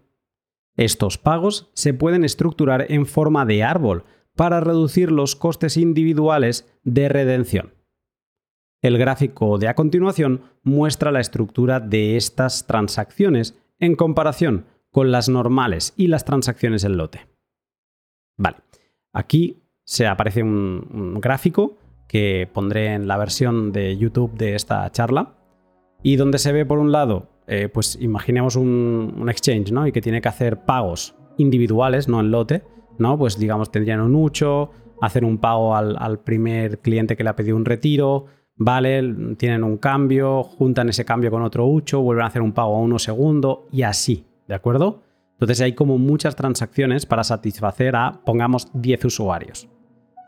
Estos 0.74 1.18
pagos 1.18 1.70
se 1.74 1.92
pueden 1.92 2.24
estructurar 2.24 2.86
en 2.90 3.04
forma 3.04 3.44
de 3.44 3.62
árbol 3.62 4.04
para 4.34 4.60
reducir 4.60 5.12
los 5.12 5.36
costes 5.36 5.76
individuales 5.76 6.66
de 6.82 7.10
redención. 7.10 7.74
El 8.80 8.96
gráfico 8.96 9.58
de 9.58 9.68
a 9.68 9.74
continuación 9.74 10.40
muestra 10.62 11.12
la 11.12 11.20
estructura 11.20 11.80
de 11.80 12.16
estas 12.16 12.66
transacciones 12.66 13.54
en 13.80 13.96
comparación 13.96 14.64
con 14.90 15.12
las 15.12 15.28
normales 15.28 15.92
y 15.98 16.06
las 16.06 16.24
transacciones 16.24 16.84
en 16.84 16.96
lote. 16.96 17.26
Vale, 18.38 18.56
aquí 19.12 19.62
se 19.84 20.06
aparece 20.06 20.42
un, 20.42 21.18
gráfico 21.20 21.76
que 22.14 22.48
pondré 22.52 22.94
en 22.94 23.08
la 23.08 23.16
versión 23.16 23.72
de 23.72 23.96
YouTube 23.96 24.34
de 24.34 24.54
esta 24.54 24.88
charla 24.92 25.34
y 26.00 26.14
donde 26.14 26.38
se 26.38 26.52
ve 26.52 26.64
por 26.64 26.78
un 26.78 26.92
lado, 26.92 27.26
eh, 27.48 27.68
pues 27.68 27.98
imaginemos 28.00 28.54
un, 28.54 29.26
exchange, 29.28 29.72
¿no? 29.72 29.84
Y 29.84 29.90
que 29.90 30.00
tiene 30.00 30.20
que 30.20 30.28
hacer 30.28 30.64
pagos 30.64 31.16
individuales, 31.38 32.06
no 32.06 32.20
en 32.20 32.30
lote, 32.30 32.62
¿no? 33.00 33.18
Pues 33.18 33.36
digamos 33.36 33.72
tendrían 33.72 34.00
un 34.00 34.14
ucho, 34.14 34.70
hacer 35.02 35.24
un 35.24 35.38
pago 35.38 35.74
al, 35.74 36.20
primer 36.20 36.78
cliente 36.78 37.16
que 37.16 37.24
le 37.24 37.30
ha 37.30 37.34
pedido 37.34 37.56
un 37.56 37.64
retiro, 37.64 38.26
¿vale? 38.54 39.02
Tienen 39.36 39.64
un 39.64 39.78
cambio, 39.78 40.44
juntan 40.44 40.90
ese 40.90 41.04
cambio 41.04 41.32
con 41.32 41.42
otro 41.42 41.66
ucho, 41.66 42.00
vuelven 42.00 42.22
a 42.22 42.28
hacer 42.28 42.42
un 42.42 42.52
pago 42.52 42.76
a 42.76 42.78
uno 42.78 43.00
segundo 43.00 43.66
y 43.72 43.82
así, 43.82 44.24
¿de 44.46 44.54
acuerdo? 44.54 45.02
Entonces 45.32 45.60
hay 45.62 45.72
como 45.72 45.98
muchas 45.98 46.36
transacciones 46.36 47.06
para 47.06 47.24
satisfacer 47.24 47.96
a, 47.96 48.20
pongamos, 48.24 48.70
10 48.72 49.04
usuarios. 49.06 49.68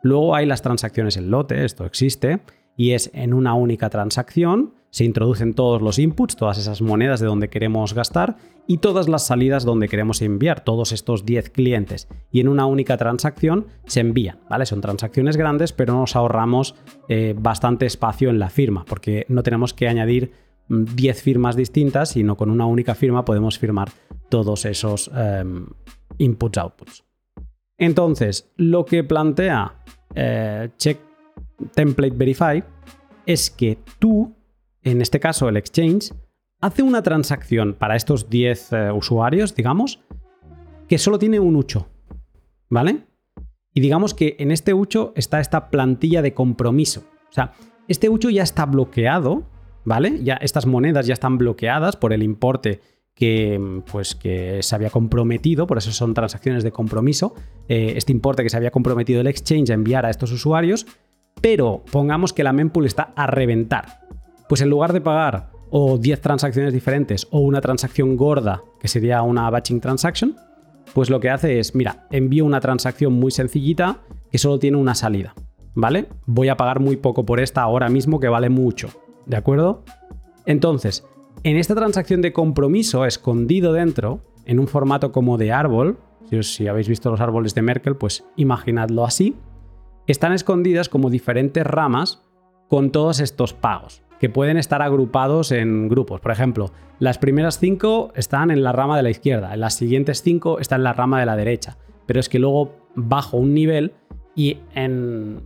Luego 0.03 0.35
hay 0.35 0.47
las 0.47 0.63
transacciones 0.63 1.17
en 1.17 1.31
lote, 1.31 1.65
esto 1.65 1.85
existe, 1.85 2.41
y 2.77 2.93
es 2.93 3.11
en 3.15 3.35
una 3.35 3.55
única 3.55 3.91
transacción, 3.91 4.75
se 4.91 5.05
introducen 5.05 5.55
todos 5.55 5.83
los 5.83 5.99
inputs, 5.99 6.37
todas 6.37 6.59
esas 6.59 6.81
monedas 6.81 7.21
de 7.21 7.27
donde 7.27 7.51
queremos 7.51 7.93
gastar 7.93 8.37
y 8.67 8.79
todas 8.79 9.09
las 9.09 9.27
salidas 9.27 9.65
donde 9.65 9.89
queremos 9.89 10.23
enviar, 10.23 10.65
todos 10.65 10.93
estos 10.93 11.27
10 11.27 11.51
clientes. 11.51 12.09
Y 12.31 12.41
en 12.41 12.49
una 12.49 12.67
única 12.67 12.97
transacción 12.97 13.67
se 13.87 14.01
envían, 14.01 14.39
¿vale? 14.49 14.65
Son 14.67 14.81
transacciones 14.81 15.37
grandes, 15.37 15.73
pero 15.73 15.95
nos 15.95 16.17
ahorramos 16.17 16.75
eh, 17.09 17.35
bastante 17.37 17.87
espacio 17.87 18.31
en 18.31 18.39
la 18.39 18.49
firma, 18.49 18.85
porque 18.87 19.27
no 19.29 19.43
tenemos 19.43 19.75
que 19.75 19.89
añadir 19.89 20.33
10 20.69 21.17
mm, 21.17 21.21
firmas 21.21 21.57
distintas, 21.57 22.11
sino 22.11 22.37
con 22.37 22.51
una 22.51 22.67
única 22.67 22.95
firma 22.95 23.25
podemos 23.25 23.59
firmar 23.59 23.91
todos 24.29 24.65
esos 24.65 25.11
em, 25.15 25.67
inputs, 26.19 26.59
outputs. 26.59 27.06
Entonces, 27.79 28.51
lo 28.57 28.85
que 28.85 29.05
plantea 29.05 29.75
eh, 30.15 30.71
Check 30.79 30.99
Template 31.75 32.17
Verify 32.17 32.65
es 33.27 33.51
que 33.51 33.79
tú, 33.99 34.35
en 34.83 35.03
este 35.03 35.21
caso 35.21 35.49
el 35.49 35.57
exchange, 35.57 36.13
hace 36.61 36.83
una 36.83 37.03
transacción 37.03 37.75
para 37.75 37.97
estos 37.97 38.31
10 38.31 38.73
eh, 38.73 38.93
usuarios, 38.93 39.55
digamos, 39.55 40.01
que 40.89 40.99
solo 40.99 41.19
tiene 41.19 41.41
un 41.41 41.57
ucho, 41.57 41.89
¿vale? 42.71 43.05
Y 43.75 43.81
digamos 43.81 44.15
que 44.15 44.37
en 44.39 44.51
este 44.51 44.73
ucho 44.73 45.13
está 45.17 45.41
esta 45.41 45.69
plantilla 45.69 46.23
de 46.23 46.33
compromiso. 46.33 47.05
O 47.29 47.33
sea, 47.33 47.53
este 47.89 48.09
ucho 48.09 48.31
ya 48.31 48.43
está 48.43 48.65
bloqueado, 48.65 49.45
¿vale? 49.85 50.23
Ya 50.23 50.35
estas 50.37 50.65
monedas 50.65 51.07
ya 51.07 51.13
están 51.13 51.37
bloqueadas 51.37 51.97
por 51.97 52.13
el 52.13 52.23
importe 52.23 52.81
que, 53.17 53.83
pues, 53.91 54.15
que 54.15 54.63
se 54.63 54.75
había 54.75 54.91
comprometido, 54.91 55.67
por 55.67 55.79
eso 55.79 55.91
son 55.91 56.13
transacciones 56.13 56.63
de 56.63 56.71
compromiso, 56.71 57.35
eh, 57.67 57.95
este 57.97 58.13
importe 58.13 58.43
que 58.43 58.51
se 58.51 58.59
había 58.59 58.71
comprometido 58.71 59.23
el 59.23 59.27
exchange 59.27 59.71
a 59.71 59.75
enviar 59.75 60.05
a 60.05 60.11
estos 60.11 60.31
usuarios, 60.33 60.87
pero 61.41 61.83
pongamos 61.91 62.35
que 62.35 62.45
la 62.45 62.53
mempool 62.53 62.85
está 62.85 63.15
a 63.17 63.27
reventar. 63.27 64.07
Pues 64.51 64.61
en 64.61 64.69
lugar 64.69 64.93
de 64.93 65.01
pagar 65.01 65.51
o 65.71 65.97
10 65.97 66.21
transacciones 66.21 66.75
diferentes 66.75 67.27
o 67.31 67.41
una 67.41 67.63
transacción 67.63 68.17
gorda, 68.17 68.63
que 68.79 68.89
sería 68.89 69.23
una 69.23 69.49
batching 69.49 69.81
transaction, 69.81 70.37
pues 70.93 71.09
lo 71.09 71.19
que 71.19 71.31
hace 71.31 71.59
es, 71.59 71.75
mira, 71.75 72.07
envío 72.11 72.45
una 72.45 72.61
transacción 72.61 73.15
muy 73.15 73.31
sencillita 73.31 74.01
que 74.31 74.37
solo 74.37 74.59
tiene 74.59 74.77
una 74.77 74.95
salida, 74.95 75.35
¿vale? 75.75 76.07
Voy 76.27 76.49
a 76.49 76.59
pagar 76.59 76.81
muy 76.81 76.97
poco 76.97 77.25
por 77.25 77.41
esta 77.41 77.63
ahora 77.63 77.89
mismo 77.89 78.21
que 78.21 78.29
vale 78.29 78.51
mucho, 78.51 78.91
¿de 79.25 79.39
acuerdo? 79.39 79.85
Entonces, 80.45 81.05
en 81.43 81.57
esta 81.57 81.75
transacción 81.75 82.23
de 82.23 82.33
compromiso 82.33 83.05
escondido 83.05 83.73
dentro, 83.73 84.21
en 84.45 84.59
un 84.59 84.69
formato 84.69 85.13
como 85.13 85.39
de 85.39 85.53
árbol, 85.53 85.99
si, 86.43 86.67
habéis 86.67 86.89
visto 86.89 87.11
los 87.11 87.21
árboles 87.21 87.55
de 87.55 87.63
Merkel, 87.63 87.97
pues 87.97 88.25
imaginadlo 88.37 89.05
así, 89.05 89.37
están 90.07 90.33
escondidas 90.33 90.89
como 90.89 91.11
diferentes 91.11 91.65
ramas 91.65 92.23
con 92.69 92.91
todos 92.91 93.21
estos 93.21 93.53
pagos, 93.53 94.03
que 94.19 94.29
pueden 94.29 94.57
estar 94.57 94.83
agrupados 94.83 95.53
en 95.53 95.89
grupos. 95.89 96.21
Por 96.21 96.33
ejemplo, 96.33 96.73
las 96.99 97.19
primeras 97.19 97.59
cinco 97.59 98.13
están 98.15 98.51
en 98.51 98.63
la 98.63 98.73
rama 98.73 98.97
de 98.97 99.03
la 99.03 99.11
izquierda, 99.11 99.57
las 99.57 99.75
siguientes 99.75 100.23
cinco 100.23 100.59
están 100.59 100.81
en 100.81 100.85
la 100.85 100.93
rama 100.93 101.21
de 101.21 101.27
la 101.27 101.37
derecha. 101.37 101.77
Pero 102.07 102.21
es 102.21 102.29
que 102.29 102.39
luego 102.39 102.77
bajo 102.95 103.37
un 103.37 103.53
nivel 103.53 103.93
y 104.35 104.59
en, 104.75 105.43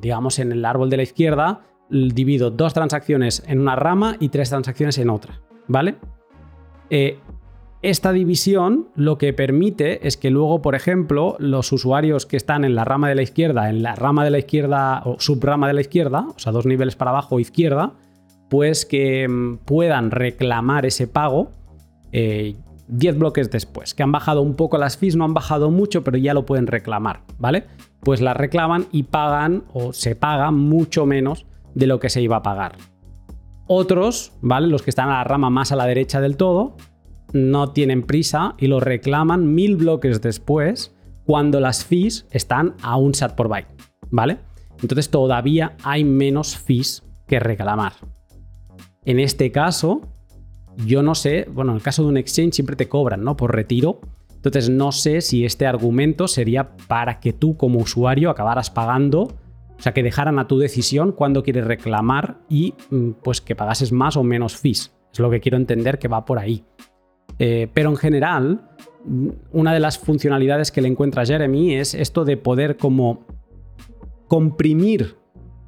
digamos, 0.00 0.38
en 0.38 0.52
el 0.52 0.64
árbol 0.64 0.90
de 0.90 0.96
la 0.96 1.02
izquierda 1.02 1.62
divido 1.90 2.50
dos 2.50 2.74
transacciones 2.74 3.42
en 3.46 3.60
una 3.60 3.76
rama 3.76 4.16
y 4.20 4.28
tres 4.28 4.50
transacciones 4.50 4.98
en 4.98 5.10
otra. 5.10 5.40
¿Vale? 5.66 5.96
Eh, 6.90 7.18
esta 7.80 8.12
división 8.12 8.88
lo 8.96 9.18
que 9.18 9.32
permite 9.32 10.06
es 10.06 10.16
que 10.16 10.30
luego, 10.30 10.62
por 10.62 10.74
ejemplo, 10.74 11.36
los 11.38 11.70
usuarios 11.70 12.26
que 12.26 12.36
están 12.36 12.64
en 12.64 12.74
la 12.74 12.84
rama 12.84 13.08
de 13.08 13.14
la 13.14 13.22
izquierda, 13.22 13.70
en 13.70 13.82
la 13.82 13.94
rama 13.94 14.24
de 14.24 14.30
la 14.30 14.38
izquierda 14.38 15.02
o 15.04 15.20
subrama 15.20 15.68
de 15.68 15.74
la 15.74 15.80
izquierda, 15.80 16.26
o 16.34 16.38
sea, 16.38 16.50
dos 16.50 16.66
niveles 16.66 16.96
para 16.96 17.12
abajo 17.12 17.38
izquierda, 17.38 17.92
pues 18.48 18.84
que 18.84 19.28
mm, 19.28 19.58
puedan 19.58 20.10
reclamar 20.10 20.86
ese 20.86 21.06
pago 21.06 21.52
10 22.10 22.14
eh, 22.14 23.12
bloques 23.16 23.50
después, 23.50 23.94
que 23.94 24.02
han 24.02 24.10
bajado 24.10 24.42
un 24.42 24.56
poco 24.56 24.76
las 24.76 24.96
fees, 24.96 25.14
no 25.14 25.24
han 25.24 25.34
bajado 25.34 25.70
mucho, 25.70 26.02
pero 26.02 26.16
ya 26.16 26.34
lo 26.34 26.46
pueden 26.46 26.66
reclamar, 26.66 27.20
¿vale? 27.38 27.64
Pues 28.00 28.20
las 28.20 28.36
reclaman 28.36 28.86
y 28.90 29.04
pagan 29.04 29.64
o 29.72 29.92
se 29.92 30.16
pagan 30.16 30.54
mucho 30.54 31.06
menos 31.06 31.46
de 31.78 31.86
lo 31.86 32.00
que 32.00 32.10
se 32.10 32.20
iba 32.20 32.36
a 32.36 32.42
pagar. 32.42 32.76
Otros, 33.68 34.32
¿vale? 34.40 34.66
Los 34.66 34.82
que 34.82 34.90
están 34.90 35.10
a 35.10 35.18
la 35.18 35.24
rama 35.24 35.48
más 35.48 35.70
a 35.70 35.76
la 35.76 35.86
derecha 35.86 36.20
del 36.20 36.36
todo, 36.36 36.76
no 37.32 37.70
tienen 37.70 38.02
prisa 38.02 38.56
y 38.58 38.66
lo 38.66 38.80
reclaman 38.80 39.54
mil 39.54 39.76
bloques 39.76 40.20
después 40.20 40.92
cuando 41.24 41.60
las 41.60 41.84
fees 41.84 42.26
están 42.32 42.74
a 42.82 42.96
un 42.96 43.14
sat 43.14 43.36
por 43.36 43.48
byte, 43.48 43.68
¿vale? 44.10 44.38
Entonces 44.80 45.08
todavía 45.10 45.76
hay 45.84 46.02
menos 46.02 46.56
fees 46.56 47.04
que 47.26 47.38
reclamar. 47.38 47.92
En 49.04 49.20
este 49.20 49.52
caso, 49.52 50.00
yo 50.84 51.02
no 51.02 51.14
sé, 51.14 51.46
bueno, 51.52 51.72
en 51.72 51.76
el 51.76 51.82
caso 51.82 52.02
de 52.02 52.08
un 52.08 52.16
exchange 52.16 52.54
siempre 52.54 52.74
te 52.74 52.88
cobran, 52.88 53.22
¿no? 53.22 53.36
Por 53.36 53.54
retiro. 53.54 54.00
Entonces 54.34 54.68
no 54.68 54.90
sé 54.90 55.20
si 55.20 55.44
este 55.44 55.66
argumento 55.66 56.26
sería 56.26 56.76
para 56.88 57.20
que 57.20 57.32
tú 57.32 57.56
como 57.56 57.78
usuario 57.78 58.30
acabaras 58.30 58.70
pagando, 58.70 59.36
o 59.78 59.82
sea, 59.82 59.94
que 59.94 60.02
dejaran 60.02 60.38
a 60.38 60.48
tu 60.48 60.58
decisión 60.58 61.12
cuando 61.12 61.42
quieres 61.42 61.64
reclamar 61.64 62.40
y 62.48 62.74
mm, 62.90 63.10
pues 63.22 63.40
que 63.40 63.54
pagases 63.54 63.92
más 63.92 64.16
o 64.16 64.24
menos 64.24 64.56
fees. 64.56 64.92
Es 65.12 65.20
lo 65.20 65.30
que 65.30 65.40
quiero 65.40 65.56
entender 65.56 65.98
que 65.98 66.08
va 66.08 66.24
por 66.24 66.38
ahí. 66.38 66.64
Eh, 67.38 67.68
pero 67.72 67.90
en 67.90 67.96
general, 67.96 68.68
mm, 69.04 69.28
una 69.52 69.72
de 69.72 69.80
las 69.80 69.98
funcionalidades 69.98 70.72
que 70.72 70.82
le 70.82 70.88
encuentra 70.88 71.24
Jeremy 71.24 71.76
es 71.76 71.94
esto 71.94 72.24
de 72.24 72.36
poder 72.36 72.76
como 72.76 73.24
comprimir 74.26 75.16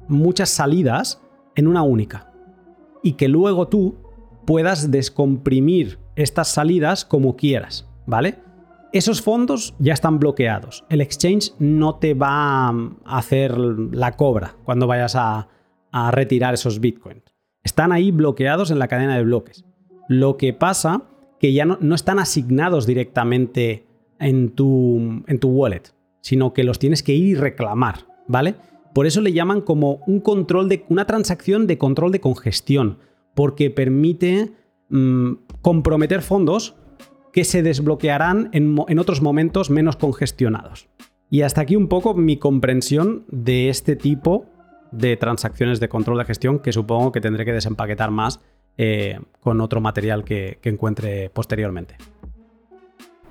muchas 0.07 0.49
salidas 0.49 1.21
en 1.55 1.67
una 1.67 1.83
única. 1.83 2.33
Y 3.01 3.13
que 3.13 3.29
luego 3.29 3.69
tú 3.69 3.97
puedas 4.45 4.91
descomprimir 4.91 5.99
estas 6.15 6.49
salidas 6.49 7.05
como 7.05 7.37
quieras, 7.37 7.89
¿vale? 8.05 8.39
Esos 8.93 9.21
fondos 9.21 9.73
ya 9.79 9.93
están 9.93 10.19
bloqueados. 10.19 10.83
El 10.89 10.99
exchange 10.99 11.53
no 11.59 11.95
te 11.95 12.13
va 12.13 12.67
a 12.67 12.89
hacer 13.05 13.57
la 13.57 14.17
cobra 14.17 14.55
cuando 14.65 14.85
vayas 14.85 15.15
a, 15.15 15.47
retirar 16.11 16.53
esos 16.53 16.79
bitcoins. 16.79 17.23
Están 17.63 17.91
ahí 17.91 18.11
bloqueados 18.11 18.71
en 18.71 18.79
la 18.79 18.87
cadena 18.87 19.17
de 19.17 19.23
bloques. 19.23 19.65
Lo 20.07 20.37
que 20.37 20.53
pasa 20.53 21.03
que 21.39 21.51
ya 21.51 21.65
no, 21.65 21.77
no 21.81 21.95
están 21.95 22.19
asignados 22.19 22.85
directamente 22.85 23.85
en 24.19 24.51
tu, 24.51 25.23
en 25.27 25.39
tu 25.39 25.49
wallet, 25.49 25.93
sino 26.21 26.53
que 26.53 26.63
los 26.63 26.79
tienes 26.79 27.03
que 27.03 27.13
ir 27.13 27.25
y 27.27 27.35
reclamar, 27.35 28.05
¿vale? 28.27 28.55
Por 28.93 29.05
eso 29.05 29.19
le 29.19 29.33
llaman 29.33 29.61
como 29.61 30.01
un 30.07 30.21
control 30.21 30.69
de 30.69 30.85
una 30.89 31.05
transacción 31.05 31.67
de 31.67 31.77
control 31.77 32.11
de 32.11 32.21
congestión, 32.21 32.99
porque 33.35 33.69
permite 33.69 34.53
mm, 34.89 35.31
comprometer 35.61 36.21
fondos 36.21 36.75
que 37.31 37.43
se 37.43 37.63
desbloquearán 37.63 38.49
en, 38.53 38.77
otros 38.99 39.21
momentos 39.21 39.69
menos 39.69 39.95
congestionados. 39.95 40.89
Y 41.29 41.43
hasta 41.43 41.61
aquí 41.61 41.75
un 41.75 41.87
poco 41.87 42.13
mi 42.13 42.37
comprensión 42.37 43.23
de 43.29 43.69
este 43.69 43.95
tipo 43.95 44.45
de 44.91 45.15
transacciones 45.15 45.79
de 45.79 45.87
control 45.87 46.17
de 46.17 46.25
gestión 46.25 46.59
que 46.59 46.73
supongo 46.73 47.11
que 47.11 47.21
tendré 47.21 47.45
que 47.45 47.53
desempaquetar 47.53 48.11
más 48.11 48.41
eh, 48.77 49.19
con 49.39 49.61
otro 49.61 49.79
material 49.79 50.25
que, 50.25 50.59
que 50.61 50.69
encuentre 50.69 51.29
posteriormente. 51.29 51.95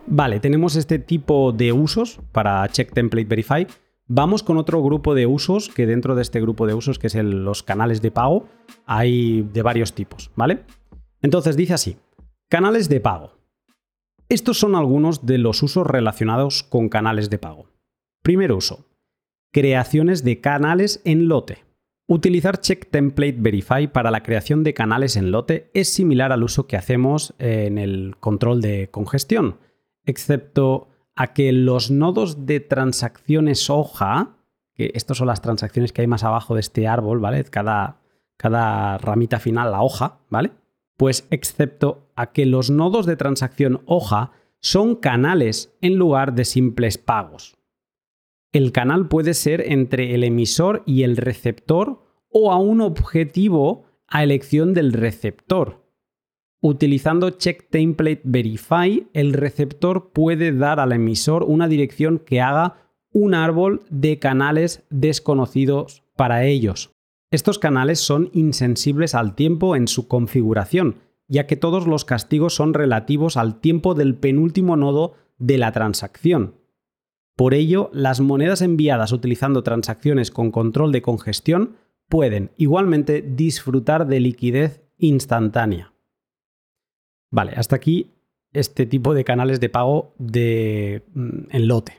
Vale, 0.07 0.41
tenemos 0.41 0.77
este 0.77 0.99
tipo 0.99 1.53
de 1.53 1.73
usos 1.73 2.21
para 2.33 2.67
Check 2.69 2.93
Template 2.93 3.29
Verify. 3.29 3.67
Vamos 4.09 4.43
con 4.43 4.57
otro 4.57 4.83
grupo 4.83 5.15
de 5.15 5.27
usos, 5.27 5.69
que 5.69 5.87
dentro 5.87 6.17
de 6.17 6.23
este 6.23 6.41
grupo 6.41 6.67
de 6.67 6.75
usos, 6.75 6.99
que 6.99 7.07
es 7.07 7.15
los 7.15 7.63
canales 7.63 8.03
de 8.03 8.11
pago, 8.11 8.49
hay 8.87 9.43
de 9.53 9.63
varios 9.63 9.93
tipos, 9.93 10.33
¿vale? 10.35 10.65
Entonces 11.23 11.57
dice 11.57 11.75
así, 11.75 11.97
canales 12.49 12.89
de 12.89 13.01
pago. 13.01 13.40
Estos 14.31 14.61
son 14.61 14.77
algunos 14.77 15.27
de 15.27 15.39
los 15.39 15.61
usos 15.61 15.85
relacionados 15.85 16.63
con 16.63 16.89
canales 16.89 17.31
de 17.31 17.39
pago. 17.39 17.67
Primer 18.23 18.53
uso, 18.53 18.87
creaciones 19.51 20.23
de 20.23 20.41
canales 20.41 21.03
en 21.05 21.27
lote. 21.27 21.65
Utilizar 22.07 22.61
Check 22.61 22.93
Template 22.93 23.39
Verify 23.39 23.93
para 23.93 24.13
la 24.13 24.23
creación 24.23 24.63
de 24.63 24.73
canales 24.73 25.17
en 25.17 25.33
lote 25.33 25.69
es 25.75 25.93
similar 25.93 26.31
al 26.31 26.45
uso 26.45 26.69
que 26.69 26.77
hacemos 26.77 27.35
en 27.41 27.77
el 27.77 28.15
control 28.21 28.61
de 28.61 28.89
congestión, 28.93 29.59
excepto 30.05 30.87
a 31.17 31.33
que 31.33 31.51
los 31.51 31.91
nodos 31.91 32.47
de 32.47 32.61
transacciones 32.61 33.69
hoja, 33.69 34.37
que 34.75 34.93
estas 34.95 35.17
son 35.17 35.27
las 35.27 35.43
transacciones 35.43 35.93
que 35.93 36.03
hay 36.03 36.07
más 36.07 36.23
abajo 36.23 36.55
de 36.55 36.61
este 36.61 36.87
árbol, 36.87 37.19
¿vale? 37.19 37.43
Cada, 37.43 37.99
cada 38.37 38.97
ramita 38.99 39.41
final, 39.41 39.73
la 39.73 39.83
hoja, 39.83 40.21
¿vale? 40.29 40.53
Pues 41.01 41.27
excepto 41.31 42.13
a 42.15 42.31
que 42.31 42.45
los 42.45 42.69
nodos 42.69 43.07
de 43.07 43.17
transacción 43.17 43.81
hoja 43.87 44.33
son 44.61 44.97
canales 44.97 45.75
en 45.81 45.95
lugar 45.97 46.35
de 46.35 46.45
simples 46.45 46.99
pagos. 46.99 47.57
El 48.53 48.71
canal 48.71 49.09
puede 49.09 49.33
ser 49.33 49.73
entre 49.73 50.15
el 50.15 50.25
emisor 50.25 50.83
y 50.85 51.05
el 51.05 51.17
receptor 51.17 52.03
o 52.29 52.53
a 52.53 52.59
un 52.59 52.83
objetivo 52.83 53.87
a 54.09 54.23
elección 54.23 54.75
del 54.75 54.93
receptor. 54.93 55.91
Utilizando 56.61 57.31
Check 57.31 57.71
Template 57.71 58.21
Verify, 58.25 59.09
el 59.15 59.33
receptor 59.33 60.13
puede 60.13 60.53
dar 60.53 60.81
al 60.81 60.93
emisor 60.93 61.45
una 61.45 61.67
dirección 61.67 62.19
que 62.19 62.43
haga 62.43 62.91
un 63.11 63.33
árbol 63.33 63.85
de 63.89 64.19
canales 64.19 64.85
desconocidos 64.91 66.05
para 66.15 66.45
ellos. 66.45 66.91
Estos 67.31 67.61
canales 67.61 68.01
son 68.01 68.31
insensibles 68.33 69.15
al 69.15 69.37
tiempo 69.37 69.77
en 69.77 69.87
su 69.87 70.09
configuración, 70.09 70.97
ya 71.29 71.47
que 71.47 71.57
todos 71.57 71.87
los 71.87 72.05
castigos 72.05 72.55
son 72.55 72.75
relativos 72.75 73.37
al 73.37 73.61
tiempo 73.61 73.95
del 73.95 74.17
penúltimo 74.17 74.77
nodo 74.77 75.15
de 75.39 75.57
la 75.57 75.71
transacción. 75.71 76.57
Por 77.37 77.55
ello, 77.55 77.89
las 77.93 78.21
monedas 78.21 78.63
enviadas 78.63 79.13
utilizando 79.13 79.63
transacciones 79.63 80.33
con 80.33 80.51
control 80.51 80.91
de 80.91 81.03
congestión 81.03 81.77
pueden 82.09 82.51
igualmente 82.57 83.23
disfrutar 83.23 84.09
de 84.09 84.19
liquidez 84.19 84.83
instantánea. 84.99 85.95
Vale, 87.31 87.53
hasta 87.53 87.77
aquí 87.77 88.11
este 88.53 88.87
tipo 88.87 89.15
de 89.15 89.23
canales 89.23 89.61
de 89.61 89.69
pago 89.69 90.15
de, 90.19 91.05
mm, 91.15 91.39
en 91.51 91.69
lote. 91.69 91.93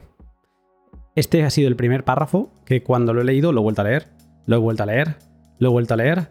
Este 1.16 1.44
ha 1.44 1.50
sido 1.50 1.70
el 1.70 1.78
primer 1.78 2.04
párrafo 2.04 2.52
que 2.66 2.84
cuando 2.84 3.14
lo 3.14 3.22
he 3.22 3.26
leído 3.26 3.54
lo 3.54 3.62
he 3.62 3.64
vuelto 3.64 3.82
a 3.82 3.86
leer, 3.86 4.10
lo 4.46 4.56
he 4.56 4.60
vuelto 4.60 4.84
a 4.84 4.86
leer, 4.86 5.18
lo 5.60 5.70
he 5.70 5.72
vuelto 5.72 5.94
a 5.94 5.98
leer 5.98 6.30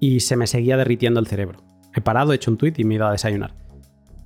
y 0.00 0.20
se 0.20 0.36
me 0.36 0.46
seguía 0.46 0.76
derritiendo 0.76 1.20
el 1.20 1.26
cerebro. 1.26 1.60
He 1.94 2.00
parado, 2.00 2.32
he 2.32 2.36
hecho 2.36 2.50
un 2.50 2.58
tweet 2.58 2.74
y 2.76 2.84
me 2.84 2.94
he 2.94 2.96
ido 2.96 3.06
a 3.06 3.12
desayunar. 3.12 3.54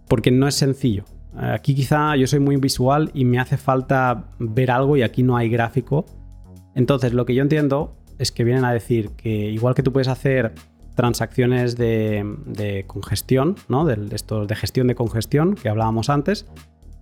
Porque 0.09 0.31
no 0.31 0.49
es 0.49 0.55
sencillo. 0.55 1.05
Aquí 1.37 1.75
quizá 1.75 2.17
yo 2.17 2.27
soy 2.27 2.41
muy 2.41 2.57
visual 2.57 3.11
y 3.15 3.25
me 3.25 3.39
hace 3.39 3.57
falta 3.57 4.31
ver 4.39 4.71
algo 4.71 4.97
y 4.97 5.03
aquí 5.03 5.23
no 5.23 5.37
hay 5.37 5.49
gráfico. 5.51 6.07
Entonces 6.75 7.13
lo 7.13 7.27
que 7.27 7.35
yo 7.35 7.43
entiendo 7.43 7.97
es 8.19 8.33
que 8.33 8.45
vienen 8.45 8.65
a 8.65 8.73
decir 8.73 9.11
que 9.11 9.51
igual 9.51 9.75
que 9.75 9.83
tú 9.83 9.93
puedes 9.93 10.09
hacer 10.09 10.53
transacciones 10.95 11.77
de, 11.77 12.85
congestión, 12.89 13.55
¿no? 13.69 13.85
De, 13.85 13.95
de 13.95 14.57
gestión 14.57 14.89
de 14.89 14.95
congestión 14.97 15.55
que 15.55 15.69
hablábamos 15.69 16.11
antes, 16.11 16.47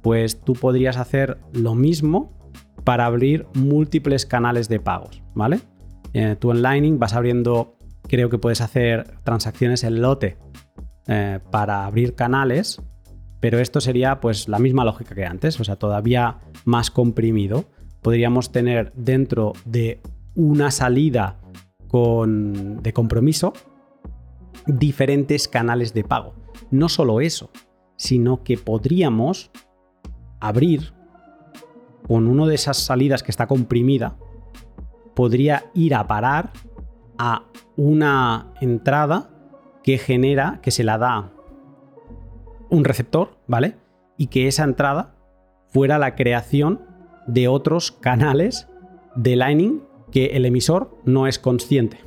pues 0.03 0.41
tú 0.41 0.53
podrías 0.53 0.99
hacer 0.99 1.39
lo 1.53 1.75
mismo 1.75 2.33
para 2.85 3.07
abrir 3.07 3.47
múltiples 3.55 4.27
canales 4.27 4.69
de 4.69 4.81
pagos, 4.81 5.23
¿vale? 5.35 5.61
Eh, 6.19 6.35
tú 6.35 6.51
en 6.51 6.63
Lightning 6.63 6.99
vas 6.99 7.13
abriendo, 7.13 7.77
creo 8.09 8.31
que 8.31 8.39
puedes 8.39 8.63
hacer 8.63 9.19
transacciones 9.23 9.85
en 9.85 10.01
lote 10.01 10.39
eh, 11.09 11.41
para 11.51 11.85
abrir 11.85 12.15
canales, 12.15 12.81
pero 13.39 13.59
esto 13.59 13.83
sería 13.83 14.19
pues 14.19 14.49
la 14.49 14.59
misma 14.59 14.87
lógica 14.87 15.15
que 15.15 15.27
antes, 15.27 15.61
o 15.61 15.65
sea, 15.65 15.77
todavía 15.77 16.39
más 16.65 16.91
comprimido. 16.91 17.67
Podríamos 18.01 18.51
tener 18.51 18.95
dentro 18.95 19.53
de 19.67 20.01
una 20.35 20.71
salida 20.71 21.39
con, 21.87 22.83
de 22.83 22.95
compromiso, 22.95 23.53
diferentes 24.67 25.49
canales 25.49 25.93
de 25.93 26.05
pago. 26.05 26.33
No 26.71 26.89
solo 26.89 27.21
eso, 27.21 27.51
sino 27.99 28.43
que 28.43 28.57
podríamos 28.57 29.51
abrir 30.41 30.95
con 32.09 32.27
una 32.27 32.47
de 32.47 32.55
esas 32.55 32.79
salidas 32.79 33.23
que 33.23 33.33
está 33.33 33.47
comprimida, 33.47 34.17
podría 35.17 35.71
ir 35.73 35.95
a 35.95 36.07
parar 36.07 36.53
a 37.19 37.47
una 37.77 38.53
entrada 38.61 39.31
que 39.83 39.97
genera, 39.97 40.61
que 40.63 40.71
se 40.71 40.85
la 40.85 40.99
da 40.99 41.33
un 42.69 42.85
receptor, 42.85 43.39
¿vale? 43.47 43.77
Y 44.19 44.27
que 44.27 44.47
esa 44.47 44.65
entrada 44.65 45.15
fuera 45.69 45.99
la 45.99 46.15
creación 46.15 46.83
de 47.27 47.49
otros 47.49 47.93
canales 47.93 48.69
de 49.15 49.37
Lightning 49.37 49.83
que 50.13 50.27
el 50.27 50.45
emisor 50.45 50.95
no 51.05 51.27
es 51.27 51.39
consciente. 51.39 51.99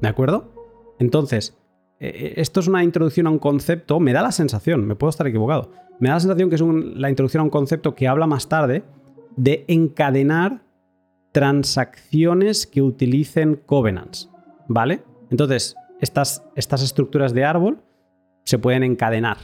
¿De 0.00 0.08
acuerdo? 0.08 0.50
Entonces, 0.98 1.58
eh, 2.00 2.08
eh, 2.14 2.32
esto 2.36 2.60
es 2.60 2.66
una 2.66 2.82
introducción 2.82 3.26
a 3.26 3.30
un 3.30 3.38
concepto, 3.38 4.00
me 4.00 4.14
da 4.14 4.22
la 4.22 4.32
sensación, 4.32 4.86
me 4.86 4.96
puedo 4.96 5.10
estar 5.10 5.26
equivocado, 5.26 5.70
me 6.00 6.08
da 6.08 6.14
la 6.14 6.20
sensación 6.20 6.48
que 6.48 6.54
es 6.54 6.62
la 6.62 7.10
introducción 7.10 7.42
a 7.42 7.44
un 7.44 7.50
concepto 7.50 7.94
que 7.94 8.08
habla 8.08 8.26
más 8.26 8.48
tarde 8.48 8.84
de 9.36 9.66
encadenar 9.68 10.62
transacciones 11.32 12.66
que 12.66 12.82
utilicen 12.82 13.56
covenants, 13.56 14.30
¿vale? 14.66 15.02
Entonces, 15.30 15.76
estas, 16.00 16.44
estas 16.56 16.82
estructuras 16.82 17.34
de 17.34 17.44
árbol 17.44 17.82
se 18.44 18.58
pueden 18.58 18.82
encadenar 18.82 19.38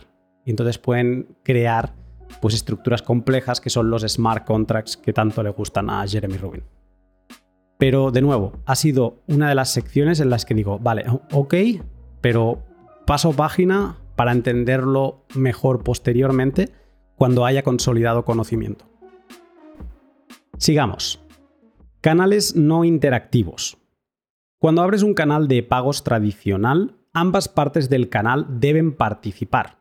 y 0.45 0.51
entonces 0.51 0.79
pueden 0.79 1.37
crear 1.43 1.93
pues 2.41 2.55
estructuras 2.55 3.03
complejas 3.03 3.61
que 3.61 3.71
son 3.71 3.91
los 3.91 4.03
smart 4.03 4.45
contracts 4.45 4.97
que 4.97 5.13
tanto 5.13 5.43
le 5.43 5.51
gustan 5.51 5.91
a 5.91 6.07
Jeremy 6.07 6.37
Rubin. 6.37 6.65
Pero 7.79 8.11
de 8.11 8.23
nuevo, 8.23 8.53
ha 8.67 8.77
sido 8.77 9.23
una 9.27 9.49
de 9.49 9.55
las 9.55 9.71
secciones 9.71 10.21
en 10.21 10.31
las 10.31 10.45
que 10.45 10.55
digo, 10.55 10.79
vale, 10.79 11.05
ok, 11.33 11.55
pero 12.21 12.63
paso 13.07 13.33
página 13.33 13.97
para 14.17 14.33
entenderlo 14.33 15.25
mejor 15.35 15.83
posteriormente 15.83 16.71
cuando 17.17 17.45
haya 17.45 17.63
consolidado 17.63 18.25
conocimiento. 18.25 18.87
Sigamos. 20.59 21.24
Canales 22.05 22.55
no 22.55 22.85
interactivos. 22.85 23.79
Cuando 24.59 24.83
abres 24.83 25.03
un 25.03 25.15
canal 25.15 25.49
de 25.49 25.63
pagos 25.63 26.05
tradicional, 26.05 26.99
ambas 27.15 27.49
partes 27.49 27.89
del 27.89 28.11
canal 28.11 28.47
deben 28.61 28.93
participar. 28.93 29.79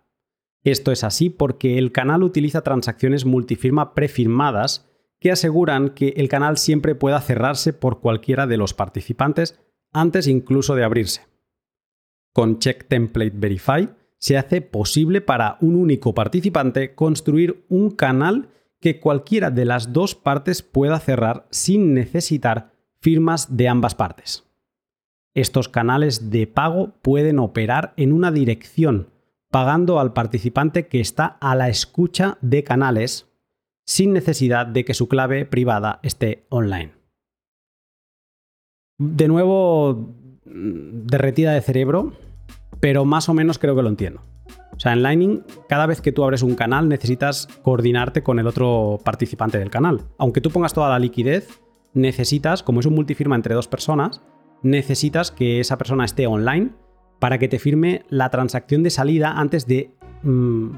Esto 0.64 0.94
es 0.94 1.04
así 1.04 1.30
porque 1.30 1.78
el 1.78 1.92
canal 1.92 2.24
utiliza 2.24 2.62
transacciones 2.62 3.26
multifirma 3.26 3.94
prefirmadas 3.94 4.90
que 5.20 5.32
aseguran 5.32 5.90
que 5.90 6.14
el 6.16 6.30
canal 6.30 6.58
siempre 6.58 6.96
pueda 6.96 7.20
cerrarse 7.20 7.74
por 7.74 8.00
cualquiera 8.00 8.48
de 8.48 8.56
los 8.56 8.74
participantes 8.74 9.60
antes 9.92 10.26
incluso 10.28 10.76
de 10.76 10.86
abrirse. 10.86 11.28
Con 12.32 12.60
Check 12.60 12.88
Template 12.88 13.36
Verify 13.36 13.90
se 14.18 14.38
hace 14.38 14.62
posible 14.62 15.20
para 15.20 15.58
un 15.60 15.76
único 15.76 16.14
participante 16.14 16.96
construir 16.96 17.66
un 17.68 17.92
canal 17.92 18.48
que 18.84 19.00
cualquiera 19.00 19.50
de 19.50 19.64
las 19.64 19.94
dos 19.94 20.14
partes 20.14 20.62
pueda 20.62 21.00
cerrar 21.00 21.48
sin 21.52 21.94
necesitar 21.94 22.74
firmas 23.00 23.56
de 23.56 23.70
ambas 23.70 23.96
partes. 23.96 24.44
Estos 25.34 25.70
canales 25.70 26.32
de 26.32 26.48
pago 26.48 26.92
pueden 27.02 27.40
operar 27.40 27.94
en 27.96 28.12
una 28.12 28.30
dirección, 28.30 29.08
pagando 29.50 30.02
al 30.02 30.12
participante 30.12 30.88
que 30.88 31.00
está 31.00 31.38
a 31.40 31.56
la 31.56 31.70
escucha 31.70 32.38
de 32.42 32.66
canales 32.66 33.32
sin 33.86 34.12
necesidad 34.12 34.68
de 34.68 34.84
que 34.84 34.94
su 34.94 35.08
clave 35.08 35.46
privada 35.46 36.02
esté 36.04 36.46
online. 36.50 36.92
De 38.98 39.30
nuevo, 39.30 40.14
mm, 40.44 41.06
derretida 41.06 41.54
de 41.54 41.62
cerebro, 41.62 42.18
pero 42.82 43.06
más 43.06 43.30
o 43.30 43.34
menos 43.34 43.60
creo 43.60 43.78
que 43.78 43.84
lo 43.84 43.88
entiendo. 43.88 44.33
O 44.76 44.80
sea, 44.80 44.94
en 44.94 45.04
Lightning, 45.04 45.44
cada 45.70 45.86
vez 45.86 46.02
que 46.02 46.12
tú 46.12 46.24
abres 46.24 46.42
un 46.42 46.56
canal 46.56 46.90
necesitas 46.90 47.48
coordinarte 47.62 48.24
con 48.24 48.40
el 48.40 48.48
otro 48.48 49.00
participante 49.04 49.60
del 49.60 49.70
canal. 49.70 50.02
Aunque 50.18 50.42
tú 50.42 50.50
pongas 50.50 50.74
toda 50.74 50.90
la 50.90 51.00
liquidez, 51.00 51.62
necesitas, 51.94 52.64
como 52.64 52.80
es 52.80 52.86
un 52.86 52.96
multifirma 52.96 53.36
entre 53.36 53.56
dos 53.56 53.68
personas, 53.68 54.22
necesitas 54.62 55.32
que 55.32 55.60
esa 55.60 55.78
persona 55.78 56.06
esté 56.06 56.28
online 56.28 56.72
para 57.20 57.38
que 57.38 57.48
te 57.48 57.60
firme 57.60 58.04
la 58.10 58.30
transacción 58.30 58.84
de 58.84 58.90
salida 58.90 59.34
antes 59.40 59.68
de 59.68 59.92
mm, 60.24 60.70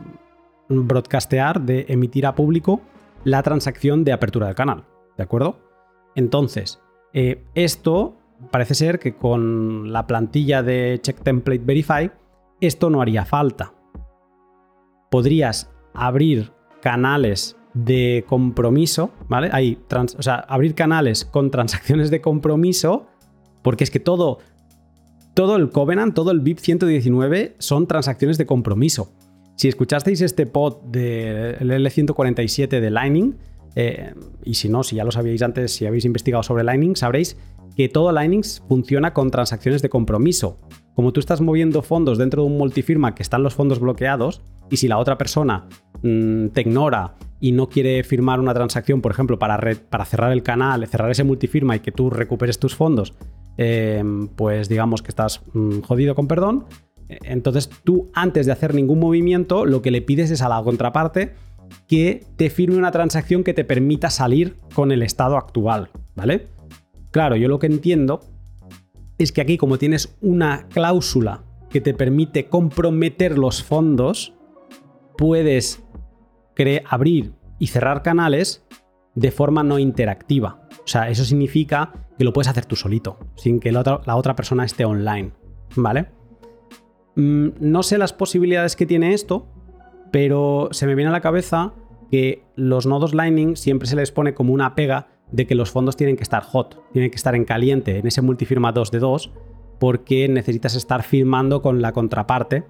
broadcastear, 0.69 1.61
de 1.61 1.85
emitir 1.89 2.25
a 2.25 2.35
público 2.35 2.81
la 3.23 3.41
transacción 3.43 4.03
de 4.03 4.13
apertura 4.13 4.47
del 4.47 4.55
canal. 4.55 4.83
¿De 5.17 5.23
acuerdo? 5.23 5.57
Entonces, 6.15 6.81
eh, 7.13 7.43
esto 7.55 8.17
parece 8.51 8.75
ser 8.75 8.99
que 8.99 9.15
con 9.15 9.91
la 9.91 10.05
plantilla 10.07 10.61
de 10.61 10.99
Check 11.01 11.21
Template 11.21 11.63
Verify, 11.63 12.11
esto 12.61 12.89
no 12.89 13.01
haría 13.01 13.25
falta. 13.25 13.73
Podrías 15.15 15.69
abrir 15.93 16.51
canales 16.81 17.55
de 17.73 18.25
compromiso, 18.27 19.11
¿vale? 19.29 19.47
Hay 19.53 19.79
o 20.17 20.21
sea, 20.21 20.35
abrir 20.35 20.75
canales 20.75 21.23
con 21.23 21.51
transacciones 21.51 22.11
de 22.11 22.19
compromiso, 22.19 23.07
porque 23.61 23.85
es 23.85 23.91
que 23.91 24.01
todo, 24.01 24.39
todo 25.33 25.55
el 25.55 25.69
Covenant, 25.69 26.13
todo 26.13 26.31
el 26.31 26.41
VIP 26.41 26.57
119 26.57 27.55
son 27.59 27.87
transacciones 27.87 28.37
de 28.37 28.45
compromiso. 28.45 29.13
Si 29.55 29.69
escuchasteis 29.69 30.19
este 30.19 30.47
pod 30.47 30.81
del 30.83 31.61
L147 31.61 32.81
de 32.81 32.89
Lightning, 32.89 33.37
eh, 33.77 34.13
y 34.43 34.55
si 34.55 34.67
no, 34.67 34.83
si 34.83 34.97
ya 34.97 35.05
lo 35.05 35.11
sabíais 35.11 35.41
antes, 35.41 35.71
si 35.71 35.85
habéis 35.85 36.03
investigado 36.03 36.43
sobre 36.43 36.65
Lightning, 36.65 36.97
sabréis 36.97 37.37
que 37.77 37.87
todo 37.87 38.11
Lightning 38.11 38.43
funciona 38.67 39.13
con 39.13 39.31
transacciones 39.31 39.81
de 39.81 39.87
compromiso. 39.87 40.59
Como 40.95 41.11
tú 41.11 41.19
estás 41.19 41.41
moviendo 41.41 41.81
fondos 41.81 42.17
dentro 42.17 42.43
de 42.43 42.49
un 42.49 42.57
multifirma 42.57 43.13
que 43.13 43.23
están 43.23 43.43
los 43.43 43.53
fondos 43.53 43.79
bloqueados, 43.79 44.41
y 44.69 44.77
si 44.77 44.87
la 44.87 44.97
otra 44.97 45.17
persona 45.17 45.67
mm, 46.01 46.47
te 46.47 46.61
ignora 46.61 47.15
y 47.39 47.51
no 47.51 47.67
quiere 47.67 48.03
firmar 48.03 48.39
una 48.39 48.53
transacción, 48.53 49.01
por 49.01 49.11
ejemplo, 49.11 49.37
para, 49.37 49.59
para 49.89 50.05
cerrar 50.05 50.31
el 50.31 50.41
canal, 50.41 50.87
cerrar 50.87 51.11
ese 51.11 51.23
multifirma 51.23 51.75
y 51.75 51.81
que 51.81 51.91
tú 51.91 52.09
recuperes 52.09 52.59
tus 52.59 52.75
fondos, 52.75 53.13
eh, 53.57 54.03
pues 54.35 54.69
digamos 54.69 55.01
que 55.01 55.09
estás 55.09 55.41
mm, 55.53 55.81
jodido 55.81 56.15
con 56.15 56.27
perdón. 56.27 56.65
Entonces 57.07 57.69
tú, 57.83 58.09
antes 58.13 58.45
de 58.45 58.51
hacer 58.51 58.73
ningún 58.73 58.99
movimiento, 58.99 59.65
lo 59.65 59.81
que 59.81 59.91
le 59.91 60.01
pides 60.01 60.31
es 60.31 60.41
a 60.41 60.49
la 60.49 60.63
contraparte 60.63 61.33
que 61.87 62.23
te 62.35 62.49
firme 62.49 62.77
una 62.77 62.91
transacción 62.91 63.43
que 63.43 63.53
te 63.53 63.63
permita 63.63 64.09
salir 64.09 64.55
con 64.73 64.91
el 64.91 65.03
estado 65.03 65.37
actual, 65.37 65.89
¿vale? 66.15 66.47
Claro, 67.11 67.35
yo 67.35 67.47
lo 67.47 67.59
que 67.59 67.67
entiendo 67.67 68.21
es 69.17 69.31
que 69.31 69.41
aquí 69.41 69.57
como 69.57 69.77
tienes 69.77 70.15
una 70.21 70.67
cláusula 70.69 71.43
que 71.69 71.81
te 71.81 71.93
permite 71.93 72.47
comprometer 72.47 73.37
los 73.37 73.63
fondos, 73.63 74.33
puedes 75.17 75.83
abrir 76.89 77.33
y 77.59 77.67
cerrar 77.67 78.01
canales 78.01 78.65
de 79.13 79.31
forma 79.31 79.63
no 79.63 79.79
interactiva. 79.79 80.67
O 80.83 80.87
sea, 80.87 81.09
eso 81.09 81.23
significa 81.25 82.07
que 82.17 82.23
lo 82.23 82.33
puedes 82.33 82.47
hacer 82.47 82.65
tú 82.65 82.75
solito, 82.75 83.17
sin 83.35 83.59
que 83.59 83.71
la 83.71 83.81
otra, 83.81 84.35
persona 84.35 84.65
esté 84.65 84.85
online, 84.85 85.31
¿vale? 85.75 86.07
Mm, 87.15 87.49
no 87.59 87.83
sé 87.83 87.97
las 87.97 88.13
posibilidades 88.13 88.75
que 88.75 88.85
tiene 88.85 89.13
esto, 89.13 89.47
pero 90.11 90.69
se 90.71 90.85
me 90.85 90.95
viene 90.95 91.09
a 91.09 91.13
la 91.13 91.21
cabeza 91.21 91.73
que 92.11 92.43
los 92.55 92.85
nodos 92.85 93.13
Lightning 93.13 93.55
siempre 93.55 93.87
se 93.87 93.95
les 93.95 94.11
pone 94.11 94.33
como 94.33 94.53
una 94.53 94.75
pega 94.75 95.07
de 95.35 95.45
que 95.45 95.55
los 95.55 95.69
fondos 95.69 95.97
tienen 95.97 96.15
que 96.15 96.23
estar 96.23 96.43
hot, 96.43 96.81
tienen 96.93 97.11
que 97.11 97.17
estar 97.17 97.35
en 97.35 97.43
caliente 97.43 97.99
en 97.99 98.07
ese 98.07 98.21
multifirma 98.21 98.71
2 98.71 98.91
de 98.91 98.99
2, 98.99 99.31
porque 99.79 100.27
necesitas 100.29 100.75
estar 100.75 101.03
firmando 101.03 101.61
con 101.61 101.81
la 101.81 101.91
contraparte 101.91 102.63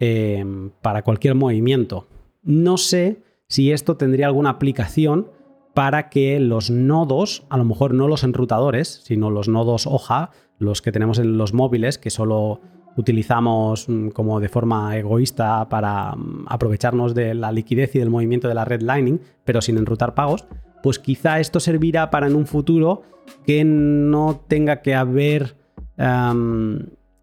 em, 0.00 0.70
para 0.82 1.02
cualquier 1.02 1.34
movimiento. 1.34 2.06
No 2.42 2.76
sé 2.76 3.22
si 3.48 3.72
esto 3.72 3.96
tendría 3.96 4.26
alguna 4.26 4.50
aplicación 4.50 5.30
para 5.72 6.10
que 6.10 6.38
los 6.40 6.70
nodos, 6.70 7.44
a 7.48 7.56
lo 7.56 7.64
mejor 7.64 7.94
no 7.94 8.06
los 8.06 8.22
enrutadores, 8.22 9.00
sino 9.04 9.30
los 9.30 9.48
nodos 9.48 9.86
hoja, 9.86 10.30
los 10.58 10.82
que 10.82 10.92
tenemos 10.92 11.18
en 11.18 11.38
los 11.38 11.54
móviles, 11.54 11.96
que 11.96 12.10
solo 12.10 12.60
utilizamos 12.96 13.88
mm, 13.88 14.08
como 14.08 14.40
de 14.40 14.50
forma 14.50 14.96
egoísta 14.96 15.68
para 15.70 16.14
mm, 16.14 16.44
aprovecharnos 16.48 17.14
de 17.14 17.34
la 17.34 17.50
liquidez 17.50 17.94
y 17.96 17.98
del 17.98 18.10
movimiento 18.10 18.46
de 18.46 18.54
la 18.54 18.66
red 18.66 18.82
Lightning, 18.82 19.20
pero 19.44 19.62
sin 19.62 19.78
enrutar 19.78 20.14
pagos, 20.14 20.44
pues 20.84 20.98
quizá 20.98 21.40
esto 21.40 21.60
servirá 21.60 22.10
para 22.10 22.26
en 22.26 22.36
un 22.36 22.46
futuro 22.46 23.04
que 23.46 23.64
no 23.64 24.44
tenga 24.48 24.82
que 24.82 24.94
haber 24.94 25.56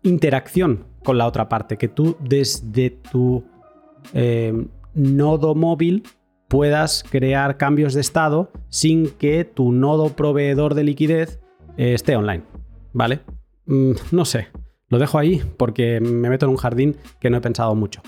interacción 0.01 0.85
con 1.03 1.19
la 1.19 1.27
otra 1.27 1.47
parte, 1.47 1.77
que 1.77 1.87
tú 1.87 2.17
desde 2.19 2.89
tu 2.89 3.43
em, 4.15 4.67
nodo 4.95 5.53
móvil 5.53 6.01
puedas 6.47 7.05
crear 7.07 7.57
cambios 7.57 7.93
de 7.93 8.01
estado 8.01 8.51
sin 8.69 9.11
que 9.11 9.45
tu 9.45 9.71
nodo 9.71 10.09
proveedor 10.15 10.73
de 10.73 10.83
liquidez 10.83 11.39
eh, 11.77 11.93
esté 11.93 12.15
online. 12.15 12.43
¿Vale? 12.93 13.19
Mm, 13.67 13.91
no 14.11 14.25
sé, 14.25 14.47
lo 14.87 14.97
dejo 14.97 15.19
ahí 15.19 15.43
porque 15.57 15.99
me 16.01 16.31
meto 16.31 16.47
en 16.47 16.49
un 16.49 16.57
jardín 16.57 16.97
que 17.19 17.29
no 17.29 17.37
he 17.37 17.41
pensado 17.41 17.75
mucho. 17.75 18.01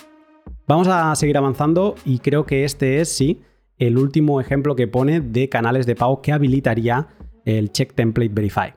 Vamos 0.68 0.88
a 0.88 1.16
seguir 1.16 1.38
avanzando 1.38 1.94
y 2.06 2.18
creo 2.18 2.48
que 2.48 2.63
este 2.63 3.02
es, 3.02 3.10
sí, 3.10 3.44
el 3.78 3.98
último 3.98 4.40
ejemplo 4.40 4.76
que 4.76 4.88
pone 4.88 5.22
de 5.22 5.50
canales 5.50 5.86
de 5.86 5.96
pago 5.96 6.22
que 6.22 6.32
habilitaría 6.32 7.08
el 7.46 7.72
Check 7.72 7.94
Template 7.94 8.34
Verify. 8.34 8.74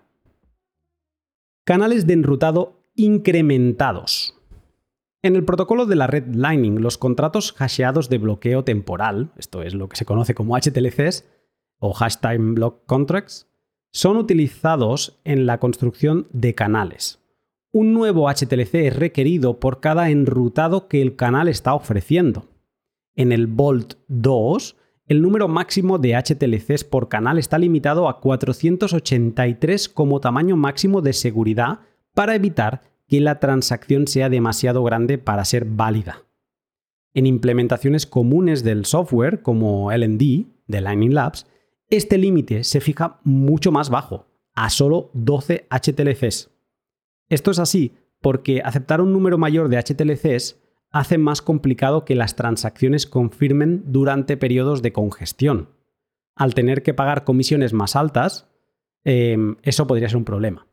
Canales 1.65 2.07
de 2.07 2.15
enrutado 2.15 2.85
incrementados. 2.95 4.35
En 5.23 5.35
el 5.35 5.45
protocolo 5.45 5.87
de 5.87 5.97
la 5.97 6.07
red 6.07 6.35
Lightning, 6.35 6.81
los 6.81 6.99
contratos 6.99 7.53
hasheados 7.59 8.09
de 8.09 8.19
bloqueo 8.19 8.65
temporal, 8.65 9.33
esto 9.37 9.63
es 9.63 9.75
lo 9.75 9.89
que 9.89 9.97
se 9.97 10.05
conoce 10.05 10.35
como 10.35 10.57
HTLCs 10.57 11.25
o 11.79 11.95
Hash 11.99 12.17
Time 12.21 12.55
Block 12.55 12.87
Contracts, 12.87 13.49
son 13.93 14.17
utilizados 14.17 15.21
en 15.25 15.47
la 15.47 15.59
construcción 15.59 16.29
de 16.33 16.55
canales. 16.55 17.21
Un 17.73 17.93
nuevo 17.93 18.31
HTLC 18.31 18.75
es 18.87 18.97
requerido 18.97 19.59
por 19.59 19.81
cada 19.81 20.11
enrutado 20.11 20.89
que 20.89 21.03
el 21.03 21.17
canal 21.17 21.49
está 21.49 21.75
ofreciendo. 21.75 22.49
En 23.15 23.33
el 23.33 23.47
Bolt 23.47 23.95
2 24.09 24.77
el 25.07 25.23
número 25.23 25.47
máximo 25.47 25.99
de 25.99 26.15
HTLCs 26.15 26.83
por 26.85 27.09
canal 27.09 27.39
está 27.39 27.59
limitado 27.59 28.09
a 28.09 28.21
483 28.21 29.89
como 29.89 30.21
tamaño 30.21 30.57
máximo 30.57 31.01
de 31.01 31.13
seguridad 31.13 31.81
para 32.13 32.35
evitar 32.35 32.83
que 33.07 33.21
la 33.21 33.39
transacción 33.39 34.09
sea 34.09 34.29
demasiado 34.29 34.83
grande 34.83 35.19
para 35.19 35.45
ser 35.45 35.65
válida. 35.65 36.25
En 37.15 37.27
implementaciones 37.27 38.05
comunes 38.05 38.65
del 38.65 38.85
software 38.85 39.43
como 39.43 39.93
LD 39.93 40.47
de 40.67 40.81
Lightning 40.81 41.15
Labs, 41.15 41.47
este 41.89 42.19
límite 42.19 42.65
se 42.65 42.81
fija 42.81 43.21
mucho 43.23 43.71
más 43.71 43.91
bajo, 43.91 44.27
a 44.55 44.71
solo 44.71 45.11
12 45.15 45.69
HTLCs. 45.71 46.51
Esto 47.29 47.53
es 47.53 47.61
así 47.61 47.95
porque 48.21 48.61
aceptar 48.65 49.01
un 49.01 49.13
número 49.13 49.39
mayor 49.39 49.69
de 49.69 49.79
HTLCs 49.79 50.57
hace 50.91 51.19
más 51.19 51.43
complicado 51.43 52.05
que 52.05 52.15
las 52.15 52.37
transacciones 52.37 53.07
confirmen 53.07 53.85
durante 53.87 54.37
periodos 54.37 54.83
de 54.83 54.93
congestión. 54.93 55.71
Al 56.35 56.55
tener 56.55 56.83
que 56.83 56.95
pagar 56.95 57.25
comisiones 57.25 57.73
más 57.73 57.97
altas, 57.97 58.49
em, 59.05 59.57
eso 59.63 59.87
podría 59.87 60.09
ser 60.09 60.19
un 60.19 60.25
problema. 60.25 60.67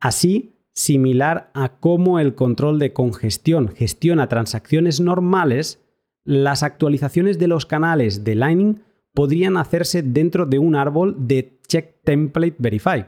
Así, 0.00 0.54
similar 0.72 1.50
a 1.54 1.78
cómo 1.78 2.18
el 2.18 2.34
control 2.34 2.78
de 2.78 2.92
congestión 2.92 3.68
gestiona 3.68 4.28
transacciones 4.28 5.00
normales, 5.00 5.84
las 6.24 6.62
actualizaciones 6.62 7.38
de 7.38 7.48
los 7.48 7.66
canales 7.66 8.24
de 8.24 8.34
Lightning 8.34 8.82
podrían 9.14 9.56
hacerse 9.56 10.02
dentro 10.02 10.46
de 10.46 10.58
un 10.58 10.74
árbol 10.74 11.14
de 11.28 11.60
Check 11.68 12.02
Template 12.02 12.56
Verify, 12.58 13.06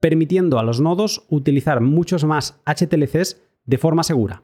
permitiendo 0.00 0.58
a 0.58 0.64
los 0.64 0.80
nodos 0.80 1.24
utilizar 1.28 1.80
muchos 1.80 2.24
más 2.24 2.60
HTLCs 2.66 3.40
de 3.64 3.78
forma 3.78 4.02
segura. 4.02 4.42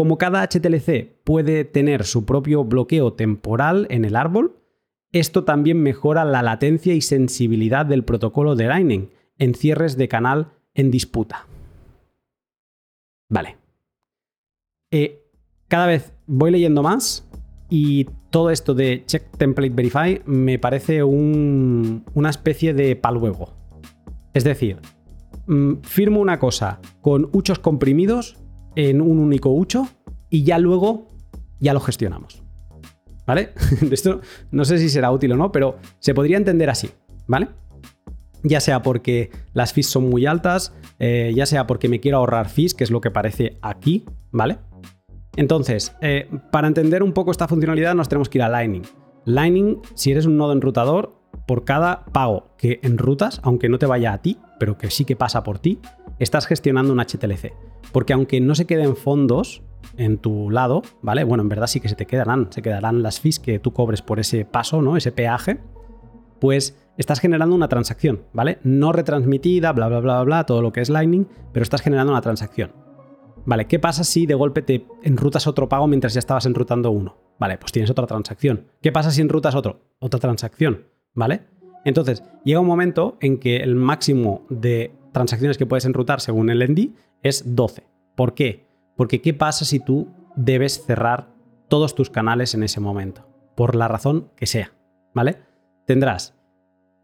Como 0.00 0.16
cada 0.16 0.42
HTLC 0.48 1.12
puede 1.24 1.66
tener 1.66 2.06
su 2.06 2.24
propio 2.24 2.64
bloqueo 2.64 3.12
temporal 3.12 3.86
en 3.90 4.06
el 4.06 4.16
árbol, 4.16 4.56
esto 5.12 5.44
también 5.44 5.82
mejora 5.82 6.24
la 6.24 6.42
latencia 6.42 6.94
y 6.94 7.02
sensibilidad 7.02 7.84
del 7.84 8.02
protocolo 8.02 8.56
de 8.56 8.66
Lightning 8.66 9.10
en 9.36 9.54
cierres 9.54 9.98
de 9.98 10.08
canal 10.08 10.52
en 10.72 10.90
disputa. 10.90 11.46
Vale. 13.28 13.58
Eh, 14.90 15.22
cada 15.68 15.84
vez 15.84 16.14
voy 16.26 16.50
leyendo 16.50 16.82
más 16.82 17.28
y 17.68 18.06
todo 18.30 18.48
esto 18.48 18.72
de 18.72 19.04
Check 19.04 19.36
Template 19.36 19.74
Verify 19.74 20.22
me 20.24 20.58
parece 20.58 21.02
una 21.02 22.30
especie 22.30 22.72
de 22.72 22.96
paluego. 22.96 23.52
Es 24.32 24.44
decir, 24.44 24.78
mm, 25.46 25.82
firmo 25.82 26.20
una 26.20 26.38
cosa 26.38 26.80
con 27.02 27.28
huchos 27.34 27.58
comprimidos 27.58 28.39
en 28.76 29.00
un 29.00 29.18
único 29.18 29.50
hucho 29.50 29.88
y 30.28 30.44
ya 30.44 30.58
luego 30.58 31.08
ya 31.58 31.74
lo 31.74 31.80
gestionamos. 31.80 32.42
¿Vale? 33.26 33.50
Esto 33.90 34.20
no 34.50 34.64
sé 34.64 34.78
si 34.78 34.88
será 34.88 35.10
útil 35.12 35.32
o 35.32 35.36
no, 35.36 35.52
pero 35.52 35.76
se 35.98 36.14
podría 36.14 36.36
entender 36.36 36.70
así, 36.70 36.90
¿vale? 37.26 37.48
Ya 38.42 38.60
sea 38.60 38.82
porque 38.82 39.30
las 39.52 39.72
fees 39.72 39.86
son 39.86 40.08
muy 40.08 40.26
altas, 40.26 40.72
eh, 40.98 41.32
ya 41.34 41.46
sea 41.46 41.66
porque 41.66 41.88
me 41.88 42.00
quiero 42.00 42.18
ahorrar 42.18 42.48
fees, 42.48 42.74
que 42.74 42.84
es 42.84 42.90
lo 42.90 43.00
que 43.00 43.10
parece 43.10 43.58
aquí, 43.60 44.04
¿vale? 44.32 44.58
Entonces, 45.36 45.94
eh, 46.00 46.28
para 46.50 46.66
entender 46.66 47.02
un 47.02 47.12
poco 47.12 47.30
esta 47.30 47.46
funcionalidad 47.46 47.94
nos 47.94 48.08
tenemos 48.08 48.28
que 48.28 48.38
ir 48.38 48.42
a 48.42 48.48
Lightning. 48.48 48.82
Lightning, 49.26 49.80
si 49.94 50.10
eres 50.10 50.26
un 50.26 50.36
nodo 50.36 50.52
enrutador, 50.52 51.19
por 51.46 51.64
cada 51.64 52.04
pago 52.06 52.54
que 52.56 52.80
enrutas, 52.82 53.40
aunque 53.42 53.68
no 53.68 53.78
te 53.78 53.86
vaya 53.86 54.12
a 54.12 54.18
ti, 54.18 54.38
pero 54.58 54.78
que 54.78 54.90
sí 54.90 55.04
que 55.04 55.16
pasa 55.16 55.42
por 55.42 55.58
ti, 55.58 55.80
estás 56.18 56.46
gestionando 56.46 56.92
un 56.92 57.00
HTLC. 57.00 57.52
Porque 57.92 58.12
aunque 58.12 58.40
no 58.40 58.54
se 58.54 58.66
queden 58.66 58.96
fondos 58.96 59.62
en 59.96 60.18
tu 60.18 60.50
lado, 60.50 60.82
¿vale? 61.02 61.24
Bueno, 61.24 61.42
en 61.42 61.48
verdad 61.48 61.66
sí 61.66 61.80
que 61.80 61.88
se 61.88 61.96
te 61.96 62.06
quedarán, 62.06 62.48
se 62.50 62.62
quedarán 62.62 63.02
las 63.02 63.20
fees 63.20 63.38
que 63.38 63.58
tú 63.58 63.72
cobres 63.72 64.02
por 64.02 64.20
ese 64.20 64.44
paso, 64.44 64.82
¿no? 64.82 64.96
Ese 64.96 65.12
peaje, 65.12 65.58
pues 66.38 66.76
estás 66.96 67.20
generando 67.20 67.54
una 67.54 67.68
transacción, 67.68 68.22
¿vale? 68.32 68.58
No 68.62 68.92
retransmitida, 68.92 69.72
bla, 69.72 69.88
bla, 69.88 70.00
bla, 70.00 70.14
bla, 70.14 70.24
bla, 70.24 70.46
todo 70.46 70.62
lo 70.62 70.72
que 70.72 70.80
es 70.80 70.90
Lightning, 70.90 71.26
pero 71.52 71.62
estás 71.62 71.82
generando 71.82 72.12
una 72.12 72.20
transacción. 72.20 72.72
Vale, 73.46 73.66
¿qué 73.66 73.78
pasa 73.78 74.04
si 74.04 74.26
de 74.26 74.34
golpe 74.34 74.62
te 74.62 74.86
enrutas 75.02 75.46
otro 75.46 75.68
pago 75.68 75.86
mientras 75.86 76.12
ya 76.12 76.18
estabas 76.18 76.46
enrutando 76.46 76.90
uno? 76.90 77.16
Vale, 77.38 77.56
pues 77.56 77.72
tienes 77.72 77.90
otra 77.90 78.06
transacción. 78.06 78.66
¿Qué 78.82 78.92
pasa 78.92 79.10
si 79.10 79.22
enrutas 79.22 79.54
otro? 79.54 79.80
Otra 79.98 80.20
transacción, 80.20 80.86
¿vale? 81.14 81.42
Entonces, 81.84 82.22
llega 82.44 82.60
un 82.60 82.66
momento 82.66 83.16
en 83.20 83.38
que 83.38 83.58
el 83.58 83.74
máximo 83.74 84.44
de 84.50 84.92
transacciones 85.12 85.58
que 85.58 85.66
puedes 85.66 85.84
enrutar 85.84 86.20
según 86.20 86.50
el 86.50 86.62
ND 86.62 86.90
es 87.22 87.56
12. 87.56 87.84
¿Por 88.14 88.34
qué? 88.34 88.66
Porque 88.96 89.20
¿qué 89.20 89.34
pasa 89.34 89.64
si 89.64 89.80
tú 89.80 90.08
debes 90.36 90.84
cerrar 90.84 91.34
todos 91.68 91.94
tus 91.94 92.10
canales 92.10 92.54
en 92.54 92.62
ese 92.62 92.80
momento? 92.80 93.26
Por 93.54 93.74
la 93.74 93.88
razón 93.88 94.30
que 94.36 94.46
sea, 94.46 94.72
¿vale? 95.14 95.38
Tendrás, 95.86 96.34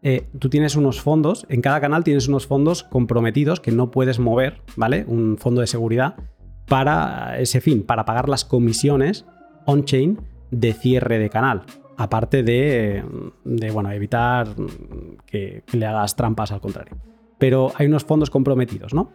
eh, 0.03 0.29
tú 0.39 0.49
tienes 0.49 0.75
unos 0.75 1.01
fondos, 1.01 1.45
en 1.49 1.61
cada 1.61 1.81
canal 1.81 2.03
tienes 2.03 2.27
unos 2.27 2.45
fondos 2.45 2.83
comprometidos 2.83 3.59
que 3.59 3.71
no 3.71 3.89
puedes 3.91 4.19
mover, 4.19 4.61
¿vale? 4.75 5.05
Un 5.07 5.37
fondo 5.37 5.61
de 5.61 5.67
seguridad 5.67 6.15
para 6.67 7.39
ese 7.39 7.61
fin, 7.61 7.83
para 7.83 8.05
pagar 8.05 8.29
las 8.29 8.45
comisiones 8.45 9.25
on-chain 9.65 10.19
de 10.51 10.73
cierre 10.73 11.19
de 11.19 11.29
canal. 11.29 11.63
Aparte 11.97 12.43
de, 12.43 13.03
bueno, 13.73 13.91
evitar 13.91 14.47
que 15.25 15.63
le 15.73 15.85
hagas 15.85 16.15
trampas 16.15 16.51
al 16.51 16.61
contrario. 16.61 16.95
Pero 17.39 17.71
hay 17.75 17.87
unos 17.87 18.05
fondos 18.05 18.29
comprometidos, 18.29 18.93
¿no? 18.93 19.11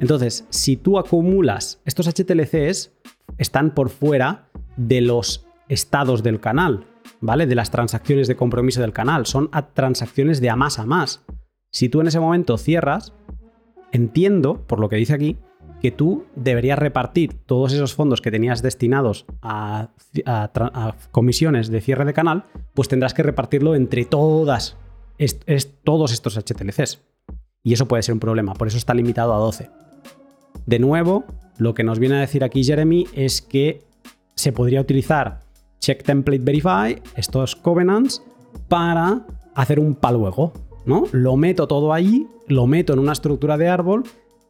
Entonces, 0.00 0.44
si 0.50 0.76
tú 0.76 0.98
acumulas 0.98 1.80
estos 1.84 2.08
HTLCs, 2.08 2.92
están 3.38 3.72
por 3.72 3.88
fuera 3.88 4.48
de 4.76 5.00
los 5.00 5.46
estados 5.68 6.24
del 6.24 6.40
canal, 6.40 6.86
¿vale? 7.20 7.46
De 7.46 7.54
las 7.54 7.70
transacciones 7.70 8.26
de 8.26 8.34
compromiso 8.36 8.80
del 8.80 8.92
canal. 8.92 9.26
Son 9.26 9.48
transacciones 9.72 10.40
de 10.40 10.50
a 10.50 10.56
más 10.56 10.80
a 10.80 10.86
más. 10.86 11.24
Si 11.72 11.88
tú 11.88 12.00
en 12.00 12.08
ese 12.08 12.18
momento 12.20 12.58
cierras, 12.58 13.12
entiendo, 13.92 14.66
por 14.66 14.80
lo 14.80 14.88
que 14.88 14.96
dice 14.96 15.14
aquí, 15.14 15.36
que 15.84 15.92
tú 15.92 16.24
deberías 16.34 16.78
repartir 16.78 17.34
todos 17.44 17.74
esos 17.74 17.92
fondos 17.92 18.22
que 18.22 18.30
tenías 18.30 18.62
destinados 18.62 19.26
a, 19.42 19.90
comisiones 21.10 21.68
de 21.68 21.82
cierre 21.82 22.06
de 22.06 22.14
canal, 22.14 22.46
pues 22.72 22.88
tendrás 22.88 23.12
que 23.12 23.22
repartirlo 23.22 23.74
entre 23.74 24.06
todas, 24.06 24.78
todos 25.82 26.10
estos 26.10 26.38
HTLCs. 26.38 27.02
Y 27.62 27.74
eso 27.74 27.86
puede 27.86 28.02
ser 28.02 28.14
un 28.14 28.18
problema, 28.20 28.54
por 28.54 28.66
eso 28.66 28.78
está 28.78 28.94
limitado 28.94 29.34
a 29.34 29.36
12. 29.36 29.68
De 30.64 30.78
nuevo, 30.78 31.26
lo 31.58 31.74
que 31.74 31.84
nos 31.84 31.98
viene 31.98 32.16
a 32.16 32.20
decir 32.20 32.44
aquí 32.44 32.64
Jeremy 32.64 33.06
es 33.12 33.42
que 33.42 33.82
se 34.36 34.52
podría 34.52 34.80
utilizar 34.80 35.40
Check 35.80 36.02
Template 36.02 36.42
Verify, 36.42 37.02
estos 37.14 37.56
covenants, 37.56 38.22
para 38.68 39.26
hacer 39.54 39.78
un 39.78 39.96
paluego. 39.96 40.54
¿no? 40.86 41.04
Lo 41.12 41.36
meto 41.36 41.68
todo 41.68 41.92
ahí, 41.92 42.26
lo 42.48 42.66
meto 42.66 42.94
en 42.94 43.00
una 43.00 43.12
estructura 43.12 43.58
de 43.58 43.68
árbol, 43.68 44.04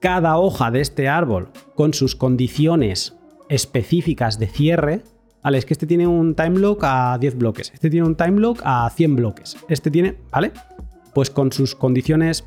cada 0.05 0.37
hoja 0.37 0.71
de 0.71 0.83
este 0.83 1.09
árbol 1.09 1.49
con 1.75 1.95
sus 1.95 2.15
condiciones 2.15 3.17
específicas 3.49 4.39
de 4.39 4.49
cierre. 4.49 5.03
Vale, 5.43 5.57
es 5.57 5.65
que 5.65 5.73
este 5.73 5.87
tiene 5.87 6.07
un 6.07 6.35
time 6.35 6.59
lock 6.59 6.83
a 6.85 7.17
10 7.19 7.39
bloques, 7.39 7.73
este 7.73 7.89
tiene 7.89 8.07
un 8.07 8.15
time 8.15 8.39
lock 8.39 8.61
a 8.65 8.91
100 8.91 9.17
bloques, 9.17 9.57
este 9.67 9.91
tiene, 9.91 10.19
¿vale? 10.31 10.53
Pues 11.15 11.31
con 11.31 11.53
sus 11.53 11.75
condiciones 11.75 12.45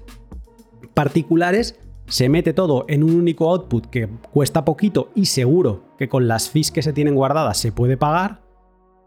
particulares 0.93 1.79
se 2.05 2.29
mete 2.29 2.53
todo 2.53 2.85
en 2.87 3.01
un 3.01 3.15
único 3.15 3.49
output 3.49 3.87
que 3.87 4.07
cuesta 4.31 4.63
poquito 4.63 5.09
y 5.15 5.25
seguro 5.25 5.95
que 5.97 6.07
con 6.07 6.27
las 6.27 6.51
fees 6.51 6.69
que 6.69 6.83
se 6.83 6.93
tienen 6.93 7.15
guardadas 7.15 7.57
se 7.57 7.71
puede 7.71 7.97
pagar 7.97 8.43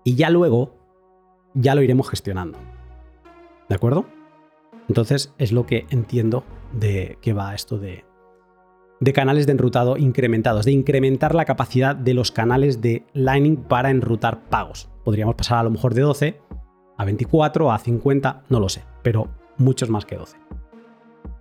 y 0.02 0.16
ya 0.16 0.28
luego 0.28 0.74
ya 1.54 1.76
lo 1.76 1.82
iremos 1.82 2.08
gestionando. 2.08 2.58
¿De 3.68 3.76
acuerdo? 3.76 4.06
Entonces 4.88 5.32
es 5.38 5.52
lo 5.52 5.66
que 5.66 5.86
entiendo 5.90 6.42
de 6.72 7.16
que 7.20 7.32
va 7.32 7.54
esto 7.54 7.78
de, 7.78 8.09
de 9.00 9.12
canales 9.14 9.46
de 9.46 9.52
enrutado 9.52 9.96
incrementados, 9.96 10.66
de 10.66 10.72
incrementar 10.72 11.34
la 11.34 11.46
capacidad 11.46 11.96
de 11.96 12.14
los 12.14 12.30
canales 12.30 12.80
de 12.80 13.06
Lightning 13.14 13.56
para 13.56 13.90
enrutar 13.90 14.48
pagos. 14.48 14.90
Podríamos 15.04 15.34
pasar 15.34 15.58
a 15.58 15.62
lo 15.62 15.70
mejor 15.70 15.94
de 15.94 16.02
12 16.02 16.40
a 16.98 17.04
24, 17.06 17.72
a 17.72 17.78
50, 17.78 18.42
no 18.50 18.60
lo 18.60 18.68
sé, 18.68 18.82
pero 19.02 19.28
muchos 19.56 19.88
más 19.88 20.04
que 20.04 20.16
12. 20.16 20.36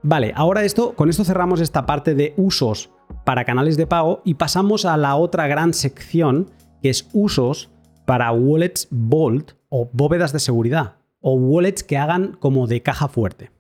Vale, 0.02 0.32
ahora 0.34 0.64
esto, 0.64 0.94
con 0.94 1.10
esto 1.10 1.26
cerramos 1.26 1.60
esta 1.60 1.86
parte 1.86 2.16
de 2.16 2.34
usos 2.38 2.92
para 3.26 3.44
canales 3.44 3.76
de 3.76 3.86
pago 3.86 4.22
y 4.24 4.36
pasamos 4.36 4.86
a 4.86 4.96
la 4.96 5.18
otra 5.18 5.48
gran 5.48 5.74
sección 5.74 6.50
que 6.82 6.90
es 6.90 7.10
usos 7.12 7.70
para 8.06 8.32
wallets 8.32 8.88
Vault 8.90 9.52
o 9.68 9.90
bóvedas 9.92 10.32
de 10.32 10.40
seguridad 10.40 10.96
o 11.20 11.34
wallets 11.34 11.84
que 11.84 11.98
hagan 11.98 12.38
como 12.40 12.66
de 12.66 12.82
caja 12.82 13.10
fuerte. 13.10 13.52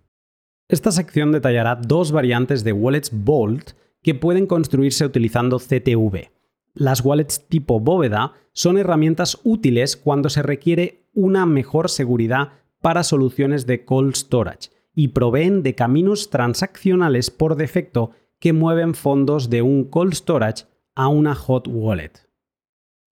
Esta 0.69 0.91
sección 0.91 1.33
detallará 1.33 1.75
dos 1.75 2.13
variantes 2.13 2.63
de 2.63 2.71
wallets 2.71 3.11
Vault 3.11 3.71
que 4.01 4.15
pueden 4.15 4.47
construirse 4.47 5.05
utilizando 5.05 5.59
CTV. 5.59 6.31
Las 6.73 7.03
wallets 7.03 7.47
tipo 7.47 7.79
bóveda 7.79 8.33
son 8.53 8.77
herramientas 8.77 9.39
útiles 9.43 9.97
cuando 9.97 10.29
se 10.29 10.41
requiere 10.41 11.03
una 11.13 11.45
mejor 11.45 11.89
seguridad 11.89 12.53
para 12.81 13.03
soluciones 13.03 13.65
de 13.65 13.83
cold 13.83 14.15
storage 14.15 14.69
y 14.95 15.09
proveen 15.09 15.63
de 15.63 15.75
caminos 15.75 16.29
transaccionales 16.29 17.31
por 17.31 17.55
defecto 17.55 18.11
que 18.39 18.53
mueven 18.53 18.93
fondos 18.93 19.49
de 19.49 19.61
un 19.61 19.83
cold 19.83 20.13
storage 20.13 20.65
a 20.95 21.07
una 21.07 21.35
hot 21.35 21.67
wallet. 21.67 22.11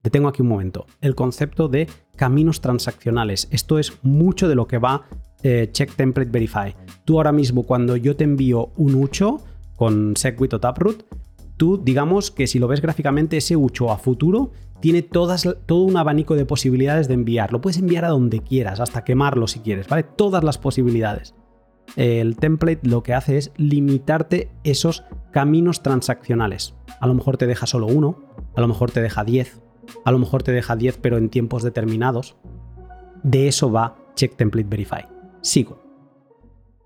Detengo 0.04 0.30
aquí 0.30 0.42
un 0.42 0.48
momento. 0.48 0.86
El 1.02 1.16
concepto 1.16 1.68
de 1.68 1.88
caminos 2.16 2.62
transaccionales. 2.62 3.48
Esto 3.52 3.80
es 3.80 3.98
mucho 4.04 4.48
de 4.48 4.56
lo 4.56 4.68
que 4.68 4.78
va 4.78 5.06
eh, 5.44 5.70
Check 5.72 5.96
Template 5.96 6.32
Verify. 6.32 6.76
Tú 7.04 7.18
ahora 7.18 7.32
mismo 7.32 7.64
cuando 7.64 7.98
yo 7.98 8.16
te 8.16 8.24
envío 8.24 8.72
un 8.78 8.96
ucho 8.96 9.40
con 9.78 10.18
Segwit 10.18 10.54
o 10.54 10.60
Taproot, 10.60 11.06
tú 11.56 11.82
digamos 11.82 12.32
que 12.32 12.48
si 12.48 12.60
lo 12.60 12.68
ves 12.68 12.82
gráficamente 12.82 13.38
ese 13.38 13.56
ucho 13.56 13.92
a 13.92 13.98
futuro 13.98 14.52
tiene 14.82 15.02
todas, 15.02 15.48
todo 15.66 15.84
un 15.84 15.96
abanico 15.96 16.36
de 16.36 16.46
posibilidades 16.46 17.08
de 17.08 17.14
enviar. 17.14 17.54
Lo 17.54 17.62
puedes 17.62 17.80
enviar 17.80 18.04
a 18.04 18.10
donde 18.10 18.42
quieras, 18.42 18.82
hasta 18.82 19.06
quemarlo 19.06 19.48
si 19.48 19.60
quieres, 19.62 19.88
¿vale? 19.88 20.04
Todas 20.04 20.44
las 20.44 20.58
posibilidades 20.58 21.34
el 21.96 22.36
template 22.36 22.88
lo 22.88 23.04
que 23.04 23.14
hace 23.14 23.38
es 23.38 23.52
limitarte 23.58 24.50
esos 24.64 25.04
caminos 25.32 25.82
transaccionales. 25.82 26.76
A 27.00 27.08
lo 27.08 27.14
mejor 27.14 27.38
te 27.38 27.48
deja 27.48 27.66
solo 27.66 27.88
uno, 27.88 28.20
a 28.56 28.62
lo 28.62 28.68
mejor 28.68 28.92
te 28.92 29.02
deja 29.02 29.24
10, 29.24 29.62
a 30.04 30.12
lo 30.12 30.20
mejor 30.20 30.44
te 30.44 30.52
deja 30.52 30.76
10 30.76 30.98
pero 30.98 31.18
en 31.18 31.30
tiempos 31.30 31.64
determinados. 31.64 32.36
De 33.24 33.48
eso 33.48 33.72
va 33.72 33.96
Check 34.16 34.36
Template 34.36 34.70
Verify. 34.70 35.06
Sigo. 35.42 35.87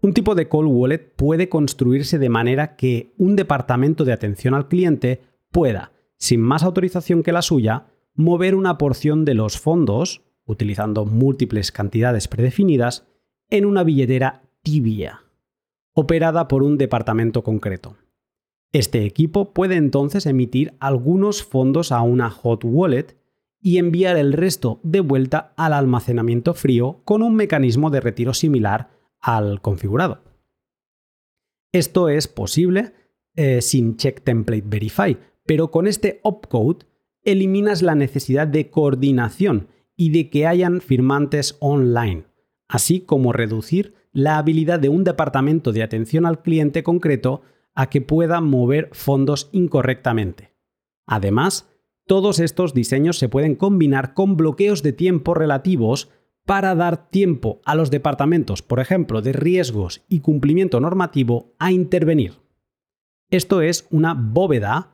Un 0.02 0.14
tipo 0.14 0.34
de 0.34 0.48
cold 0.50 0.70
wallet 0.72 1.14
puede 1.16 1.48
construirse 1.48 2.18
de 2.18 2.30
manera 2.30 2.76
que 2.76 3.14
un 3.18 3.36
departamento 3.36 4.04
de 4.04 4.14
atención 4.14 4.56
al 4.56 4.68
cliente 4.68 5.22
pueda, 5.52 5.92
sin 6.18 6.42
más 6.42 6.64
autorización 6.64 7.22
que 7.22 7.32
la 7.32 7.44
suya, 7.44 7.86
mover 8.16 8.56
una 8.56 8.80
porción 8.80 9.26
de 9.26 9.36
los 9.36 9.60
fondos, 9.60 10.24
utilizando 10.46 11.06
múltiples 11.06 11.72
cantidades 11.72 12.28
predefinidas, 12.28 13.06
en 13.52 13.66
una 13.66 13.84
billetera 13.84 14.42
tibia, 14.64 15.22
operada 15.94 16.48
por 16.48 16.64
un 16.64 16.80
departamento 16.80 17.44
concreto. 17.44 17.98
Este 18.72 19.06
equipo 19.06 19.54
puede 19.54 19.76
entonces 19.76 20.26
emitir 20.26 20.74
algunos 20.80 21.44
fondos 21.44 21.92
a 21.92 22.02
una 22.02 22.32
hot 22.32 22.64
wallet 22.64 23.18
y 23.62 23.78
enviar 23.78 24.18
el 24.18 24.34
resto 24.34 24.80
de 24.82 25.02
vuelta 25.02 25.54
al 25.58 25.74
almacenamiento 25.74 26.56
frío 26.56 27.02
con 27.06 27.22
un 27.22 27.36
mecanismo 27.36 27.92
de 27.92 28.00
retiro 28.00 28.34
similar 28.34 29.01
al 29.22 29.62
configurado. 29.62 30.24
Esto 31.72 32.10
es 32.10 32.28
posible 32.28 32.94
eh, 33.36 33.62
sin 33.62 33.96
Check 33.96 34.24
Template 34.24 34.64
Verify, 34.66 35.18
pero 35.46 35.72
con 35.72 35.88
este 35.88 36.20
opcode 36.24 36.86
eliminas 37.24 37.82
la 37.82 37.96
necesidad 37.96 38.48
de 38.48 38.70
coordinación 38.70 39.68
y 39.96 40.10
de 40.10 40.30
que 40.30 40.48
hayan 40.48 40.82
firmantes 40.82 41.58
online, 41.60 42.26
así 42.68 43.02
como 43.02 43.32
reducir 43.32 43.94
la 44.12 44.38
habilidad 44.38 44.80
de 44.80 44.90
un 44.90 45.04
departamento 45.04 45.72
de 45.72 45.84
atención 45.84 46.26
al 46.26 46.42
cliente 46.42 46.84
concreto 46.84 47.42
a 47.74 47.90
que 47.90 48.02
pueda 48.02 48.42
mover 48.42 48.90
fondos 48.92 49.50
incorrectamente. 49.54 50.54
Además, 51.06 51.70
todos 52.06 52.40
estos 52.40 52.74
diseños 52.74 53.18
se 53.18 53.30
pueden 53.30 53.56
combinar 53.56 54.14
con 54.14 54.36
bloqueos 54.36 54.84
de 54.84 54.92
tiempo 54.92 55.34
relativos 55.34 56.10
para 56.46 56.76
dar 56.76 57.10
tiempo 57.10 57.62
a 57.66 57.76
los 57.76 57.92
departamentos, 57.92 58.62
por 58.62 58.80
ejemplo, 58.80 59.22
de 59.22 59.34
riesgos 59.34 60.02
y 60.10 60.20
cumplimiento 60.20 60.80
normativo, 60.80 61.54
a 61.60 61.72
intervenir. 61.72 62.40
Esto 63.30 63.62
es 63.62 63.88
una 63.92 64.14
bóveda 64.14 64.92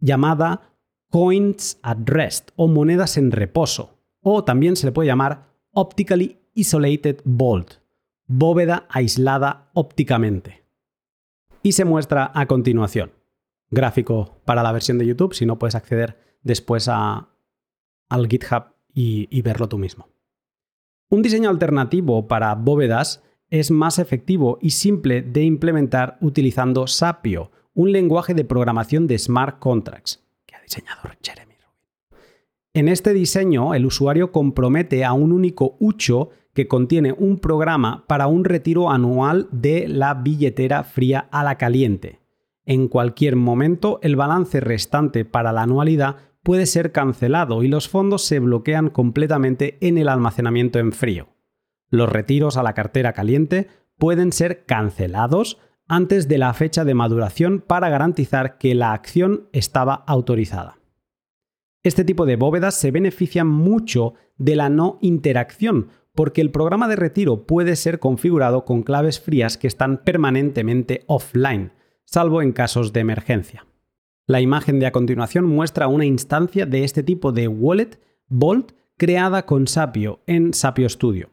llamada 0.00 0.74
coins 1.10 1.78
at 1.82 1.98
rest 2.04 2.50
o 2.56 2.68
monedas 2.68 3.16
en 3.16 3.32
reposo, 3.32 3.98
o 4.20 4.44
también 4.44 4.76
se 4.76 4.86
le 4.86 4.92
puede 4.92 5.08
llamar 5.08 5.48
optically 5.72 6.38
isolated 6.54 7.20
vault, 7.24 7.74
bóveda 8.26 8.86
aislada 8.90 9.70
ópticamente. 9.72 10.64
Y 11.62 11.72
se 11.72 11.84
muestra 11.84 12.30
a 12.34 12.46
continuación. 12.46 13.12
Gráfico 13.70 14.40
para 14.44 14.62
la 14.62 14.72
versión 14.72 14.98
de 14.98 15.06
YouTube, 15.06 15.34
si 15.34 15.46
no 15.46 15.58
puedes 15.58 15.74
acceder 15.74 16.18
después 16.42 16.88
a, 16.88 17.28
al 18.08 18.28
GitHub 18.28 18.74
y 18.92 19.42
verlo 19.42 19.68
tú 19.68 19.78
mismo. 19.78 20.09
Un 21.12 21.22
diseño 21.22 21.50
alternativo 21.50 22.28
para 22.28 22.54
bóvedas 22.54 23.20
es 23.48 23.72
más 23.72 23.98
efectivo 23.98 24.58
y 24.62 24.70
simple 24.70 25.22
de 25.22 25.42
implementar 25.42 26.16
utilizando 26.20 26.86
Sapio, 26.86 27.50
un 27.74 27.90
lenguaje 27.90 28.32
de 28.32 28.44
programación 28.44 29.08
de 29.08 29.18
smart 29.18 29.58
contracts 29.58 30.22
que 30.46 30.54
ha 30.54 30.62
diseñado 30.62 31.00
Jeremy 31.20 31.54
Rubin. 31.54 32.20
En 32.74 32.88
este 32.88 33.12
diseño, 33.12 33.74
el 33.74 33.86
usuario 33.86 34.30
compromete 34.30 35.04
a 35.04 35.12
un 35.12 35.32
único 35.32 35.76
ucho 35.80 36.30
que 36.54 36.68
contiene 36.68 37.12
un 37.12 37.40
programa 37.40 38.04
para 38.06 38.28
un 38.28 38.44
retiro 38.44 38.88
anual 38.88 39.48
de 39.50 39.88
la 39.88 40.14
billetera 40.14 40.84
fría 40.84 41.26
a 41.32 41.42
la 41.42 41.58
caliente. 41.58 42.20
En 42.66 42.86
cualquier 42.86 43.34
momento, 43.34 43.98
el 44.02 44.14
balance 44.14 44.60
restante 44.60 45.24
para 45.24 45.50
la 45.50 45.62
anualidad 45.62 46.18
puede 46.42 46.66
ser 46.66 46.92
cancelado 46.92 47.62
y 47.62 47.68
los 47.68 47.88
fondos 47.88 48.24
se 48.24 48.38
bloquean 48.38 48.90
completamente 48.90 49.78
en 49.80 49.98
el 49.98 50.08
almacenamiento 50.08 50.78
en 50.78 50.92
frío. 50.92 51.28
Los 51.90 52.08
retiros 52.08 52.56
a 52.56 52.62
la 52.62 52.74
cartera 52.74 53.12
caliente 53.12 53.68
pueden 53.98 54.32
ser 54.32 54.64
cancelados 54.64 55.58
antes 55.86 56.28
de 56.28 56.38
la 56.38 56.54
fecha 56.54 56.84
de 56.84 56.94
maduración 56.94 57.60
para 57.66 57.88
garantizar 57.88 58.58
que 58.58 58.74
la 58.74 58.92
acción 58.92 59.48
estaba 59.52 59.94
autorizada. 60.06 60.78
Este 61.82 62.04
tipo 62.04 62.26
de 62.26 62.36
bóvedas 62.36 62.74
se 62.74 62.90
benefician 62.90 63.48
mucho 63.48 64.14
de 64.36 64.54
la 64.54 64.68
no 64.68 64.98
interacción, 65.00 65.88
porque 66.14 66.40
el 66.40 66.50
programa 66.50 66.88
de 66.88 66.96
retiro 66.96 67.46
puede 67.46 67.74
ser 67.76 67.98
configurado 67.98 68.64
con 68.64 68.82
claves 68.82 69.20
frías 69.20 69.56
que 69.56 69.66
están 69.66 69.98
permanentemente 70.04 71.04
offline, 71.06 71.72
salvo 72.04 72.42
en 72.42 72.52
casos 72.52 72.92
de 72.92 73.00
emergencia. 73.00 73.66
La 74.30 74.40
imagen 74.40 74.78
de 74.78 74.86
a 74.86 74.92
continuación 74.92 75.44
muestra 75.44 75.88
una 75.88 76.04
instancia 76.04 76.64
de 76.64 76.84
este 76.84 77.02
tipo 77.02 77.32
de 77.32 77.48
wallet 77.48 77.98
Vault 78.28 78.70
creada 78.96 79.44
con 79.44 79.66
Sapio 79.66 80.20
en 80.28 80.54
Sapio 80.54 80.88
Studio. 80.88 81.30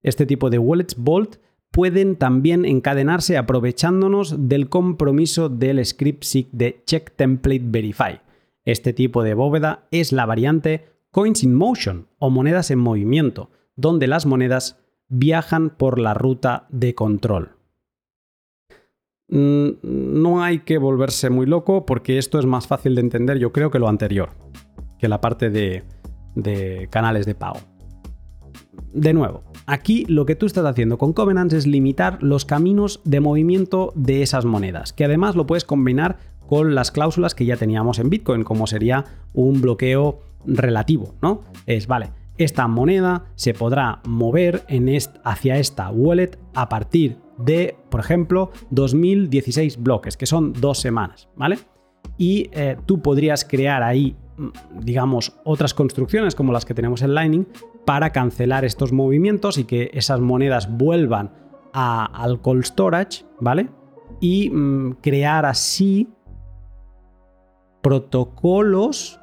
Este 0.00 0.26
tipo 0.26 0.48
de 0.48 0.60
wallets 0.60 0.94
Vault 0.96 1.38
pueden 1.72 2.14
también 2.14 2.64
encadenarse 2.64 3.36
aprovechándonos 3.36 4.48
del 4.48 4.68
compromiso 4.68 5.48
del 5.48 5.84
script 5.84 6.22
SIG 6.22 6.48
de 6.52 6.82
Check 6.86 7.16
Template 7.16 7.64
Verify. 7.64 8.20
Este 8.64 8.92
tipo 8.92 9.24
de 9.24 9.34
bóveda 9.34 9.88
es 9.90 10.12
la 10.12 10.24
variante 10.24 10.84
Coins 11.10 11.42
in 11.42 11.52
Motion 11.52 12.06
o 12.20 12.30
monedas 12.30 12.70
en 12.70 12.78
movimiento, 12.78 13.50
donde 13.74 14.06
las 14.06 14.24
monedas 14.24 14.78
viajan 15.08 15.70
por 15.70 15.98
la 15.98 16.14
ruta 16.14 16.68
de 16.68 16.94
control. 16.94 17.55
Mm, 19.28 19.70
no 19.82 20.42
hay 20.42 20.60
que 20.60 20.78
volverse 20.78 21.30
muy 21.30 21.46
loco 21.46 21.84
porque 21.84 22.18
esto 22.18 22.38
es 22.38 22.46
más 22.46 22.66
fácil 22.66 22.94
de 22.94 23.00
entender, 23.00 23.38
yo 23.38 23.52
creo, 23.52 23.70
que 23.70 23.78
lo 23.78 23.88
anterior, 23.88 24.30
que 24.98 25.08
la 25.08 25.20
parte 25.20 25.50
de, 25.50 25.84
canales 26.90 27.26
de 27.26 27.34
pago. 27.34 27.58
De 28.92 29.12
nuevo, 29.12 29.42
aquí 29.66 30.06
lo 30.06 30.26
que 30.26 30.36
tú 30.36 30.46
estás 30.46 30.64
haciendo 30.64 30.96
con 30.96 31.12
Covenants 31.12 31.54
es 31.54 31.66
limitar 31.66 32.22
los 32.22 32.44
caminos 32.44 33.00
de 33.04 33.20
movimiento 33.20 33.92
de 33.94 34.22
esas 34.22 34.44
monedas, 34.44 34.92
que 34.92 35.04
además 35.04 35.34
lo 35.34 35.46
puedes 35.46 35.64
combinar 35.64 36.18
con 36.46 36.74
las 36.74 36.92
cláusulas 36.92 37.34
que 37.34 37.44
ya 37.44 37.56
teníamos 37.56 37.98
en 37.98 38.08
Bitcoin, 38.08 38.44
como 38.44 38.66
sería 38.66 39.04
un 39.34 39.60
bloqueo 39.60 40.20
relativo, 40.46 41.14
¿no? 41.20 41.42
Es, 41.66 41.88
vale, 41.88 42.10
esta 42.38 42.68
moneda 42.68 43.24
se 43.34 43.52
podrá 43.52 44.00
mover 44.06 44.64
en 44.68 44.88
hacia 45.24 45.58
esta 45.58 45.90
wallet 45.90 46.38
a 46.54 46.68
partir 46.68 47.16
de, 47.38 47.76
por 47.90 48.00
ejemplo, 48.00 48.50
2016 48.70 49.82
bloques, 49.82 50.16
que 50.16 50.26
son 50.26 50.52
dos 50.52 50.78
semanas, 50.78 51.28
¿vale? 51.36 51.58
Y 52.18 52.48
eh, 52.52 52.76
tú 52.86 53.00
podrías 53.02 53.44
crear 53.44 53.82
ahí, 53.82 54.16
mm, 54.36 54.48
digamos, 54.80 55.36
otras 55.44 55.74
construcciones 55.74 56.34
como 56.34 56.52
las 56.52 56.64
que 56.64 56.74
tenemos 56.74 57.02
en 57.02 57.14
Lightning 57.14 57.46
para 57.84 58.10
cancelar 58.10 58.64
estos 58.64 58.92
movimientos 58.92 59.58
y 59.58 59.64
que 59.64 59.90
esas 59.94 60.20
monedas 60.20 60.76
vuelvan 60.76 61.32
al 61.72 62.40
cold 62.40 62.64
storage, 62.64 63.26
¿vale? 63.38 63.68
Y 64.20 64.48
mm, 64.48 64.96
crear 65.02 65.44
así 65.44 66.08
protocolos 67.82 69.20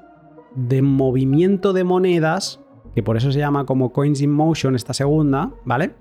de 0.55 0.81
movimiento 0.83 1.73
de 1.73 1.83
monedas, 1.83 2.61
que 2.93 3.01
por 3.01 3.17
eso 3.17 3.31
se 3.31 3.39
llama 3.39 3.65
como 3.65 3.91
Coins 3.91 4.21
in 4.21 4.31
Motion 4.31 4.75
esta 4.75 4.93
segunda, 4.93 5.51
¿vale? 5.65 5.95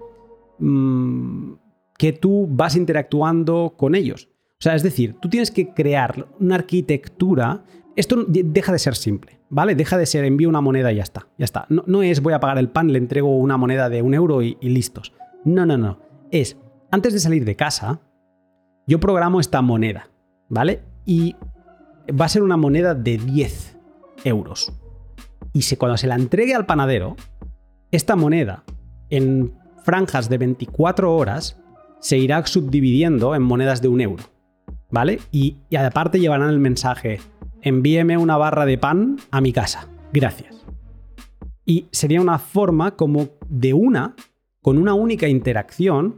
Mm, 0.59 1.55
que 2.02 2.12
tú 2.12 2.48
vas 2.50 2.74
interactuando 2.74 3.74
con 3.76 3.94
ellos. 3.94 4.28
O 4.54 4.56
sea, 4.58 4.74
es 4.74 4.82
decir, 4.82 5.14
tú 5.20 5.28
tienes 5.28 5.52
que 5.52 5.72
crear 5.72 6.26
una 6.40 6.56
arquitectura. 6.56 7.62
Esto 7.94 8.24
deja 8.26 8.72
de 8.72 8.80
ser 8.80 8.96
simple, 8.96 9.38
¿vale? 9.50 9.76
Deja 9.76 9.96
de 9.96 10.06
ser 10.06 10.24
envío 10.24 10.48
una 10.48 10.60
moneda 10.60 10.90
y 10.90 10.96
ya 10.96 11.04
está. 11.04 11.28
Ya 11.38 11.44
está. 11.44 11.64
No, 11.68 12.02
es 12.02 12.20
voy 12.20 12.32
a 12.32 12.40
pagar 12.40 12.58
el 12.58 12.70
pan, 12.70 12.92
le 12.92 12.98
entrego 12.98 13.38
una 13.38 13.56
moneda 13.56 13.88
de 13.88 14.02
un 14.02 14.14
euro 14.14 14.42
y, 14.42 14.58
y 14.60 14.70
listos. 14.70 15.12
No, 15.44 15.64
no, 15.64 15.78
no. 15.78 16.00
Es 16.32 16.56
antes 16.90 17.12
de 17.12 17.20
salir 17.20 17.44
de 17.44 17.54
casa, 17.54 18.00
yo 18.84 18.98
programo 18.98 19.38
esta 19.38 19.62
moneda, 19.62 20.10
¿vale? 20.48 20.82
Y 21.06 21.36
va 22.10 22.24
a 22.24 22.30
ser 22.30 22.42
una 22.42 22.56
moneda 22.56 22.96
de 22.96 23.16
10 23.16 23.78
euros. 24.24 24.72
Y 25.52 25.62
si 25.62 25.76
cuando 25.76 25.96
se 25.96 26.08
la 26.08 26.16
entregue 26.16 26.56
al 26.56 26.66
panadero, 26.66 27.14
esta 27.92 28.16
moneda 28.16 28.64
en 29.08 29.54
franjas 29.84 30.28
de 30.28 30.38
24 30.38 31.14
horas 31.14 31.62
se 32.02 32.18
irá 32.18 32.44
subdividiendo 32.44 33.34
en 33.34 33.42
monedas 33.42 33.80
de 33.80 33.88
un 33.88 34.00
euro. 34.00 34.24
¿Vale? 34.90 35.20
Y, 35.30 35.56
aparte 35.78 36.20
llevarán 36.20 36.50
el 36.50 36.58
mensaje, 36.58 37.20
envíeme 37.62 38.18
una 38.18 38.36
barra 38.36 38.66
de 38.66 38.76
pan 38.76 39.16
a 39.30 39.40
mi 39.40 39.53
casa. 39.53 39.88
Gracias. 40.12 40.66
Y 41.64 41.86
sería 41.92 42.20
una 42.20 42.38
forma 42.38 42.96
como 42.96 43.28
de 43.48 43.72
una, 43.72 44.14
con 44.61 44.76
una 44.76 44.92
única 44.92 45.28
interacción, 45.28 46.16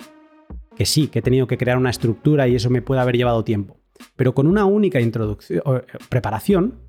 que 0.74 0.86
sí, 0.86 1.06
que 1.06 1.20
he 1.20 1.22
tenido 1.22 1.46
que 1.46 1.58
crear 1.58 1.78
una 1.78 1.90
estructura 1.90 2.48
y 2.48 2.56
eso 2.56 2.70
me 2.70 2.82
puede 2.82 3.02
haber 3.02 3.16
llevado 3.16 3.44
tiempo, 3.44 3.76
pero 4.16 4.34
con 4.34 4.48
una 4.48 4.64
única 4.64 5.00
introducción, 5.00 5.62
eh, 5.66 5.82
preparación, 6.08 6.80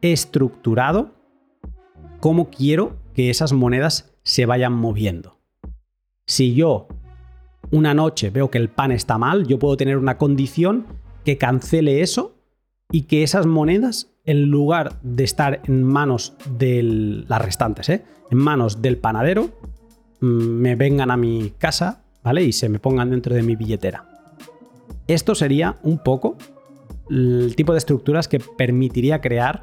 he 0.00 0.12
estructurado 0.12 1.12
cómo 2.18 2.50
quiero 2.50 2.96
que 3.14 3.30
esas 3.30 3.52
monedas 3.52 4.16
se 4.22 4.46
vayan 4.46 4.72
moviendo. 4.72 5.38
Si 6.26 6.54
yo 6.54 6.88
una 7.74 7.92
noche 7.92 8.30
veo 8.30 8.52
que 8.52 8.58
el 8.58 8.68
pan 8.68 8.92
está 8.92 9.18
mal, 9.18 9.48
yo 9.48 9.58
puedo 9.58 9.76
tener 9.76 9.98
una 9.98 10.16
condición 10.16 10.86
que 11.24 11.38
cancele 11.38 12.02
eso 12.02 12.36
y 12.92 13.02
que 13.02 13.24
esas 13.24 13.46
monedas, 13.46 14.12
en 14.24 14.42
lugar 14.42 15.00
de 15.02 15.24
estar 15.24 15.60
en 15.64 15.82
manos 15.82 16.34
de 16.56 17.24
las 17.26 17.42
restantes, 17.42 17.88
¿eh? 17.88 18.04
en 18.30 18.38
manos 18.38 18.80
del 18.80 18.98
panadero, 18.98 19.50
mm, 20.20 20.26
me 20.26 20.76
vengan 20.76 21.10
a 21.10 21.16
mi 21.16 21.52
casa, 21.58 22.04
¿vale? 22.22 22.44
Y 22.44 22.52
se 22.52 22.68
me 22.68 22.78
pongan 22.78 23.10
dentro 23.10 23.34
de 23.34 23.42
mi 23.42 23.56
billetera. 23.56 24.08
Esto 25.08 25.34
sería 25.34 25.76
un 25.82 25.98
poco 25.98 26.36
el 27.10 27.54
tipo 27.56 27.72
de 27.72 27.78
estructuras 27.78 28.28
que 28.28 28.38
permitiría 28.38 29.20
crear 29.20 29.62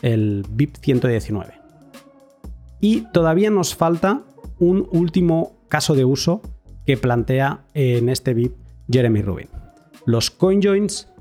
el 0.00 0.46
BIP 0.48 0.76
119. 0.76 1.52
Y 2.80 3.02
todavía 3.12 3.50
nos 3.50 3.74
falta 3.74 4.22
un 4.58 4.88
último 4.90 5.58
caso 5.68 5.94
de 5.94 6.06
uso 6.06 6.40
que 6.88 6.96
plantea 6.96 7.66
en 7.74 8.08
este 8.08 8.32
VIP 8.32 8.54
Jeremy 8.90 9.20
Rubin. 9.20 9.48
Los 10.06 10.30
CoinJoins, 10.30 11.12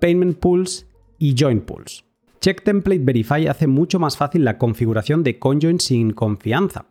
Payment 0.00 0.36
Pools 0.40 0.88
y 1.16 1.36
Join 1.38 1.60
Pools. 1.60 2.04
Check 2.40 2.64
Template 2.64 3.04
Verify 3.04 3.46
hace 3.46 3.68
mucho 3.68 4.00
más 4.00 4.16
fácil 4.16 4.44
la 4.44 4.58
configuración 4.58 5.22
de 5.22 5.38
CoinJoin 5.38 5.78
sin 5.78 6.12
confianza, 6.12 6.86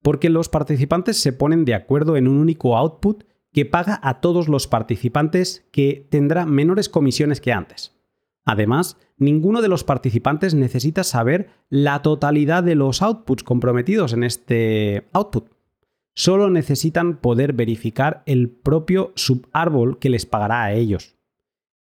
porque 0.00 0.30
los 0.30 0.48
participantes 0.48 1.20
se 1.20 1.34
ponen 1.34 1.66
de 1.66 1.74
acuerdo 1.74 2.16
en 2.16 2.26
un 2.26 2.38
único 2.38 2.74
output 2.74 3.24
que 3.52 3.66
paga 3.66 4.00
a 4.02 4.22
todos 4.22 4.48
los 4.48 4.66
participantes 4.66 5.68
que 5.70 6.08
tendrá 6.10 6.46
menores 6.46 6.88
comisiones 6.88 7.42
que 7.42 7.52
antes. 7.52 7.94
Además, 8.46 8.96
ninguno 9.18 9.60
de 9.60 9.68
los 9.68 9.84
participantes 9.84 10.54
necesita 10.54 11.04
saber 11.04 11.50
la 11.68 12.00
totalidad 12.00 12.62
de 12.62 12.76
los 12.76 13.02
outputs 13.02 13.44
comprometidos 13.44 14.14
en 14.14 14.24
este 14.24 15.06
output. 15.12 15.53
Solo 16.14 16.48
necesitan 16.48 17.16
poder 17.16 17.52
verificar 17.52 18.22
el 18.26 18.48
propio 18.48 19.12
subárbol 19.16 19.98
que 19.98 20.10
les 20.10 20.26
pagará 20.26 20.62
a 20.62 20.72
ellos. 20.72 21.16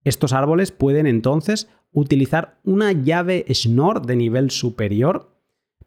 Estos 0.04 0.32
árboles 0.32 0.72
pueden 0.72 1.06
entonces 1.06 1.68
utilizar 1.92 2.58
una 2.64 2.92
llave 2.92 3.44
Schnorr 3.52 4.06
de 4.06 4.16
nivel 4.16 4.50
superior 4.50 5.36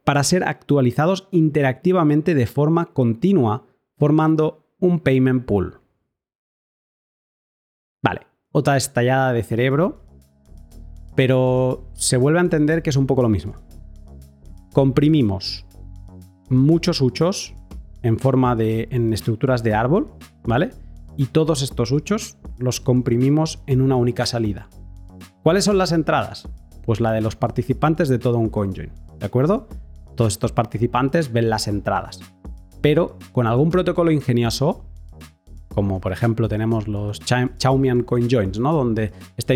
para 0.04 0.24
ser 0.24 0.44
actualizados 0.44 1.28
interactivamente 1.32 2.36
de 2.36 2.46
forma 2.46 2.94
continua, 2.94 3.66
formando 3.98 4.68
un 4.80 5.00
payment 5.00 5.46
pool. 5.46 5.82
Vale, 8.04 8.28
otra 8.52 8.78
estallada 8.78 9.34
de 9.34 9.42
cerebro, 9.42 10.04
pero 11.16 11.90
se 11.96 12.18
vuelve 12.18 12.38
a 12.38 12.44
entender 12.44 12.84
que 12.84 12.92
es 12.92 12.96
un 12.96 13.08
poco 13.08 13.24
lo 13.24 13.30
mismo. 13.30 13.56
Comprimimos 14.72 15.66
muchos 16.50 17.02
huchos 17.02 17.56
en 18.06 18.20
forma 18.20 18.56
de 18.56 18.88
en 18.92 19.12
estructuras 19.14 19.64
de 19.64 19.74
árbol, 19.74 20.12
¿vale? 20.44 20.70
Y 21.18 21.26
todos 21.26 21.64
estos 21.64 21.92
huchos 21.92 22.38
los 22.60 22.80
comprimimos 22.80 23.64
en 23.66 23.82
una 23.82 23.96
única 23.96 24.28
salida. 24.28 24.70
¿Cuáles 25.42 25.64
son 25.66 25.80
las 25.80 25.92
entradas? 25.92 26.48
Pues 26.86 27.02
la 27.02 27.12
de 27.14 27.22
los 27.22 27.36
participantes 27.36 28.08
de 28.08 28.20
todo 28.20 28.38
un 28.38 28.50
CoinJoin, 28.50 28.92
¿de 29.18 29.26
acuerdo? 29.26 29.68
Todos 30.16 30.34
estos 30.34 30.52
participantes 30.52 31.34
ven 31.34 31.50
las 31.50 31.68
entradas. 31.68 32.20
Pero 32.80 33.18
con 33.32 33.48
algún 33.48 33.72
protocolo 33.72 34.12
ingenioso, 34.12 34.86
como 35.70 36.00
por 36.00 36.12
ejemplo 36.12 36.48
tenemos 36.48 36.88
los 36.88 37.20
Chaumian 37.58 38.04
CoinJoins, 38.04 38.60
¿no? 38.60 38.72
Donde 38.72 39.14
esta, 39.36 39.56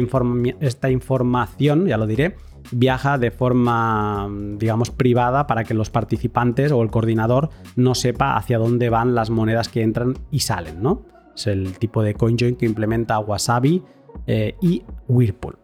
esta 0.60 0.89
información, 0.89 1.86
ya 1.86 1.97
lo 1.97 2.08
diré, 2.08 2.36
viaja 2.72 3.18
de 3.18 3.32
forma, 3.32 4.30
digamos, 4.58 4.92
privada 4.92 5.48
para 5.48 5.64
que 5.64 5.74
los 5.74 5.90
participantes 5.90 6.72
o 6.72 6.82
el 6.82 6.92
coordinador 6.92 7.50
no 7.76 7.96
sepa 7.96 8.36
hacia 8.38 8.58
dónde 8.58 8.90
van 8.90 9.16
las 9.16 9.30
monedas 9.30 9.70
que 9.70 9.82
entran 9.82 10.16
y 10.32 10.40
salen, 10.40 10.82
¿no? 10.82 11.06
Es 11.36 11.48
el 11.48 11.78
tipo 11.78 12.04
de 12.04 12.14
CoinJoin 12.14 12.56
que 12.56 12.66
implementa 12.66 13.20
Wasabi 13.20 13.84
eh, 14.28 14.56
y 14.62 14.84
Whirlpool. 15.08 15.58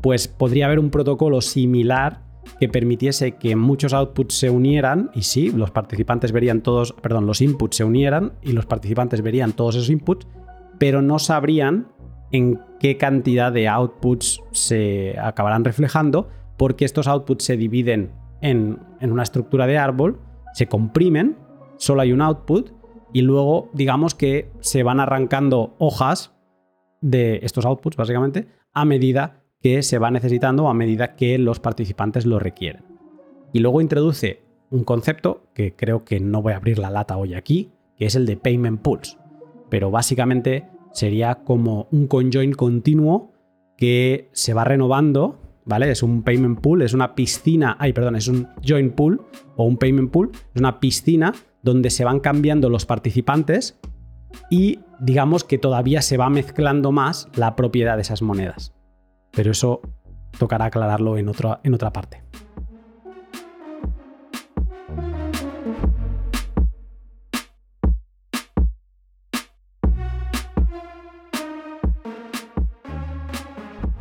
Pues 0.00 0.28
podría 0.28 0.66
haber 0.66 0.78
un 0.78 0.90
protocolo 0.90 1.40
similar 1.40 2.22
que 2.58 2.68
permitiese 2.68 3.32
que 3.36 3.54
muchos 3.54 3.92
outputs 3.92 4.34
se 4.34 4.50
unieran 4.50 5.10
y 5.14 5.22
sí, 5.22 5.50
los 5.50 5.70
participantes 5.70 6.32
verían 6.32 6.62
todos, 6.62 6.92
perdón, 6.92 7.26
los 7.26 7.40
inputs 7.40 7.76
se 7.76 7.84
unieran 7.84 8.32
y 8.42 8.52
los 8.52 8.66
participantes 8.66 9.22
verían 9.22 9.52
todos 9.52 9.76
esos 9.76 9.90
inputs, 9.90 10.26
pero 10.78 11.02
no 11.02 11.18
sabrían 11.18 11.88
en 12.32 12.60
qué 12.78 12.96
cantidad 12.96 13.52
de 13.52 13.68
outputs 13.68 14.42
se 14.52 15.16
acabarán 15.18 15.64
reflejando 15.64 16.28
porque 16.60 16.84
estos 16.84 17.08
outputs 17.08 17.42
se 17.42 17.56
dividen 17.56 18.12
en, 18.42 18.80
en 19.00 19.12
una 19.12 19.22
estructura 19.22 19.66
de 19.66 19.78
árbol, 19.78 20.20
se 20.52 20.66
comprimen, 20.66 21.38
solo 21.78 22.02
hay 22.02 22.12
un 22.12 22.20
output 22.20 22.72
y 23.14 23.22
luego 23.22 23.70
digamos 23.72 24.14
que 24.14 24.50
se 24.60 24.82
van 24.82 25.00
arrancando 25.00 25.74
hojas 25.78 26.34
de 27.00 27.40
estos 27.44 27.64
outputs 27.64 27.96
básicamente 27.96 28.48
a 28.74 28.84
medida 28.84 29.42
que 29.62 29.82
se 29.82 29.98
va 29.98 30.10
necesitando 30.10 30.68
a 30.68 30.74
medida 30.74 31.16
que 31.16 31.38
los 31.38 31.60
participantes 31.60 32.26
lo 32.26 32.38
requieren. 32.38 32.84
Y 33.54 33.60
luego 33.60 33.80
introduce 33.80 34.42
un 34.68 34.84
concepto 34.84 35.46
que 35.54 35.74
creo 35.74 36.04
que 36.04 36.20
no 36.20 36.42
voy 36.42 36.52
a 36.52 36.56
abrir 36.56 36.78
la 36.78 36.90
lata 36.90 37.16
hoy 37.16 37.32
aquí, 37.32 37.72
que 37.96 38.04
es 38.04 38.16
el 38.16 38.26
de 38.26 38.36
Payment 38.36 38.82
Pools. 38.82 39.16
Pero 39.70 39.90
básicamente 39.90 40.68
sería 40.92 41.36
como 41.36 41.88
un 41.90 42.06
conjoin 42.06 42.52
continuo 42.52 43.32
que 43.78 44.28
se 44.32 44.52
va 44.52 44.64
renovando, 44.64 45.39
Es 45.90 46.02
un 46.02 46.22
payment 46.22 46.60
pool, 46.60 46.82
es 46.82 46.94
una 46.94 47.14
piscina, 47.14 47.76
ay, 47.78 47.92
perdón, 47.92 48.16
es 48.16 48.28
un 48.28 48.48
join 48.66 48.90
pool 48.90 49.20
o 49.56 49.64
un 49.64 49.76
payment 49.76 50.10
pool, 50.10 50.30
es 50.54 50.60
una 50.60 50.80
piscina 50.80 51.34
donde 51.62 51.90
se 51.90 52.04
van 52.04 52.20
cambiando 52.20 52.68
los 52.70 52.86
participantes 52.86 53.78
y 54.50 54.80
digamos 54.98 55.44
que 55.44 55.58
todavía 55.58 56.02
se 56.02 56.16
va 56.16 56.30
mezclando 56.30 56.92
más 56.92 57.28
la 57.34 57.56
propiedad 57.56 57.96
de 57.96 58.02
esas 58.02 58.22
monedas 58.22 58.72
pero 59.30 59.50
eso 59.50 59.80
tocará 60.38 60.66
aclararlo 60.66 61.16
en 61.18 61.28
otra, 61.28 61.60
en 61.62 61.74
otra 61.74 61.92
parte. 61.92 62.22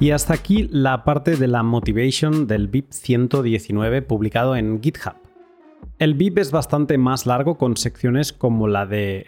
Y 0.02 0.12
hasta 0.12 0.34
aquí 0.34 0.70
la 0.72 1.04
parte 1.04 1.36
de 1.36 1.48
la 1.48 1.62
motivation 1.62 2.48
del 2.48 2.70
VIP 2.70 2.92
119 2.92 4.02
publicado 4.02 4.56
en 4.56 4.82
GitHub. 4.82 5.16
El 5.98 6.14
VIP 6.14 6.38
es 6.38 6.52
bastante 6.52 6.98
más 6.98 7.26
largo 7.26 7.58
con 7.58 7.76
secciones 7.76 8.32
como 8.32 8.70
la 8.70 8.86
de 8.86 9.26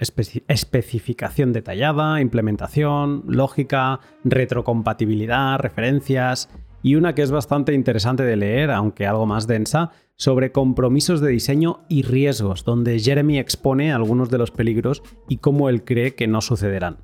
especificación 0.48 1.52
detallada, 1.52 2.22
implementación, 2.22 3.26
lógica, 3.28 4.00
retrocompatibilidad, 4.24 5.60
referencias 5.60 6.50
y 6.82 6.96
una 6.96 7.16
que 7.16 7.24
es 7.24 7.32
bastante 7.32 7.74
interesante 7.74 8.24
de 8.24 8.38
leer, 8.38 8.72
aunque 8.72 9.06
algo 9.06 9.26
más 9.26 9.48
densa, 9.48 9.92
sobre 10.16 10.54
compromisos 10.54 11.20
de 11.20 11.32
diseño 11.32 11.82
y 11.90 12.04
riesgos, 12.04 12.64
donde 12.64 12.98
Jeremy 12.98 13.40
expone 13.40 13.92
algunos 13.92 14.30
de 14.30 14.38
los 14.38 14.52
peligros 14.52 15.04
y 15.28 15.38
cómo 15.38 15.68
él 15.68 15.84
cree 15.84 16.16
que 16.16 16.28
no 16.28 16.40
sucederán. 16.40 17.00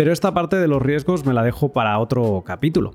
Pero 0.00 0.14
esta 0.14 0.32
parte 0.32 0.56
de 0.56 0.66
los 0.66 0.80
riesgos 0.80 1.26
me 1.26 1.34
la 1.34 1.42
dejo 1.42 1.74
para 1.74 1.98
otro 1.98 2.42
capítulo. 2.46 2.94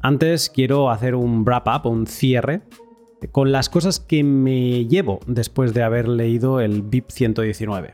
Antes 0.00 0.48
quiero 0.48 0.88
hacer 0.88 1.14
un 1.14 1.44
wrap-up, 1.44 1.86
un 1.86 2.06
cierre 2.06 2.62
con 3.32 3.52
las 3.52 3.68
cosas 3.68 4.00
que 4.00 4.24
me 4.24 4.86
llevo 4.86 5.20
después 5.26 5.74
de 5.74 5.82
haber 5.82 6.08
leído 6.08 6.60
el 6.60 6.80
BIP 6.80 7.10
119. 7.10 7.92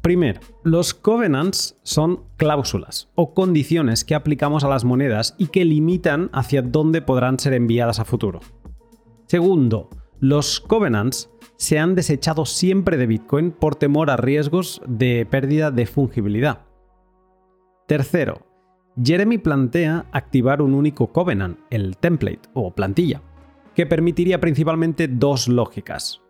Primero, 0.00 0.38
los 0.62 0.94
covenants 0.94 1.76
son 1.82 2.22
cláusulas 2.36 3.08
o 3.16 3.34
condiciones 3.34 4.04
que 4.04 4.14
aplicamos 4.14 4.62
a 4.62 4.68
las 4.68 4.84
monedas 4.84 5.34
y 5.38 5.48
que 5.48 5.64
limitan 5.64 6.30
hacia 6.32 6.62
dónde 6.62 7.02
podrán 7.02 7.40
ser 7.40 7.52
enviadas 7.52 7.98
a 7.98 8.04
futuro. 8.04 8.38
Segundo, 9.26 9.90
los 10.20 10.60
covenants 10.60 11.30
se 11.56 11.80
han 11.80 11.96
desechado 11.96 12.46
siempre 12.46 12.96
de 12.96 13.08
Bitcoin 13.08 13.50
por 13.50 13.74
temor 13.74 14.08
a 14.08 14.16
riesgos 14.16 14.80
de 14.86 15.26
pérdida 15.28 15.72
de 15.72 15.86
fungibilidad. 15.86 16.67
Tercero, 17.88 18.42
Jeremy 19.02 19.38
plantea 19.38 20.04
activar 20.12 20.60
un 20.60 20.74
único 20.74 21.10
covenant, 21.10 21.58
el 21.70 21.96
template 21.96 22.42
o 22.52 22.74
plantilla, 22.74 23.22
que 23.74 23.86
permitiría 23.86 24.42
principalmente 24.42 25.08
dos 25.08 25.48
lógicas. 25.48 26.20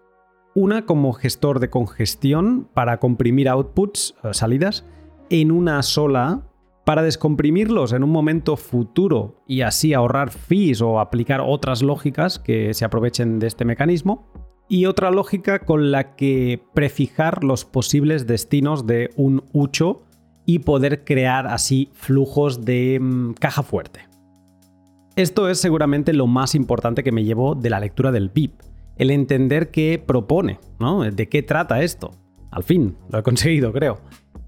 Una 0.55 0.87
como 0.87 1.13
gestor 1.13 1.59
de 1.59 1.69
congestión 1.69 2.69
para 2.75 3.01
comprimir 3.01 3.49
outputs, 3.49 4.15
eh, 4.23 4.35
salidas, 4.35 4.87
en 5.31 5.51
una 5.51 5.83
sola 5.83 6.49
para 6.85 7.03
descomprimirlos 7.03 7.93
en 7.93 8.05
un 8.05 8.11
momento 8.11 8.57
futuro 8.57 9.43
y 9.49 9.63
así 9.63 9.95
ahorrar 9.95 10.31
fees 10.31 10.81
o 10.81 11.01
aplicar 11.01 11.41
otras 11.45 11.83
lógicas 11.83 12.39
que 12.39 12.73
se 12.73 12.85
aprovechen 12.85 13.41
de 13.41 13.49
este 13.49 13.65
mecanismo. 13.65 14.33
Y 14.69 14.87
otra 14.87 15.11
lógica 15.11 15.59
con 15.59 15.91
la 15.91 16.15
que 16.15 16.63
prefijar 16.73 17.43
los 17.43 17.65
posibles 17.65 18.29
destinos 18.29 18.87
de 18.87 19.11
un 19.17 19.43
hucho 19.53 20.05
y 20.49 20.61
poder 20.61 21.05
crear 21.05 21.47
así 21.47 21.91
flujos 21.93 22.65
de 22.65 22.99
mm, 22.99 23.35
caja 23.35 23.63
fuerte. 23.63 24.01
Esto 25.15 25.51
es 25.51 25.61
seguramente 25.61 26.15
lo 26.15 26.27
más 26.27 26.55
importante 26.55 27.05
que 27.05 27.13
me 27.13 27.23
llevo 27.23 27.55
de 27.55 27.69
la 27.69 27.81
lectura 27.81 28.13
del 28.13 28.31
BIP, 28.31 28.59
el 28.97 29.11
entender 29.11 29.71
qué 29.71 30.03
propone, 30.05 30.59
¿no? 30.81 31.03
De 31.03 31.29
qué 31.29 31.43
trata 31.43 31.83
esto. 31.83 32.13
Al 32.51 32.63
fin, 32.63 32.97
lo 33.11 33.19
he 33.19 33.23
conseguido, 33.23 33.75
creo. 33.75 33.99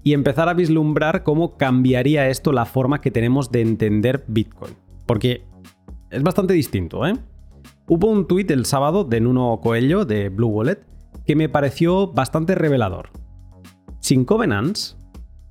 Y 0.01 0.13
empezar 0.13 0.49
a 0.49 0.55
vislumbrar 0.55 1.21
cómo 1.21 1.55
cambiaría 1.55 2.29
esto 2.29 2.51
la 2.51 2.65
forma 2.65 2.99
que 2.99 3.11
tenemos 3.11 3.51
de 3.51 3.61
entender 3.61 4.23
Bitcoin. 4.27 4.73
Porque 5.05 5.43
es 6.09 6.23
bastante 6.23 6.55
distinto, 6.55 7.05
¿eh? 7.05 7.13
Hubo 7.87 8.07
un 8.07 8.27
tuit 8.27 8.49
el 8.49 8.65
sábado 8.65 9.03
de 9.03 9.21
Nuno 9.21 9.59
Coelho 9.61 10.03
de 10.05 10.29
Blue 10.29 10.47
Wallet 10.47 10.79
que 11.27 11.35
me 11.35 11.47
pareció 11.47 12.07
bastante 12.07 12.55
revelador. 12.55 13.09
Sin 13.99 14.25
covenants, 14.25 14.97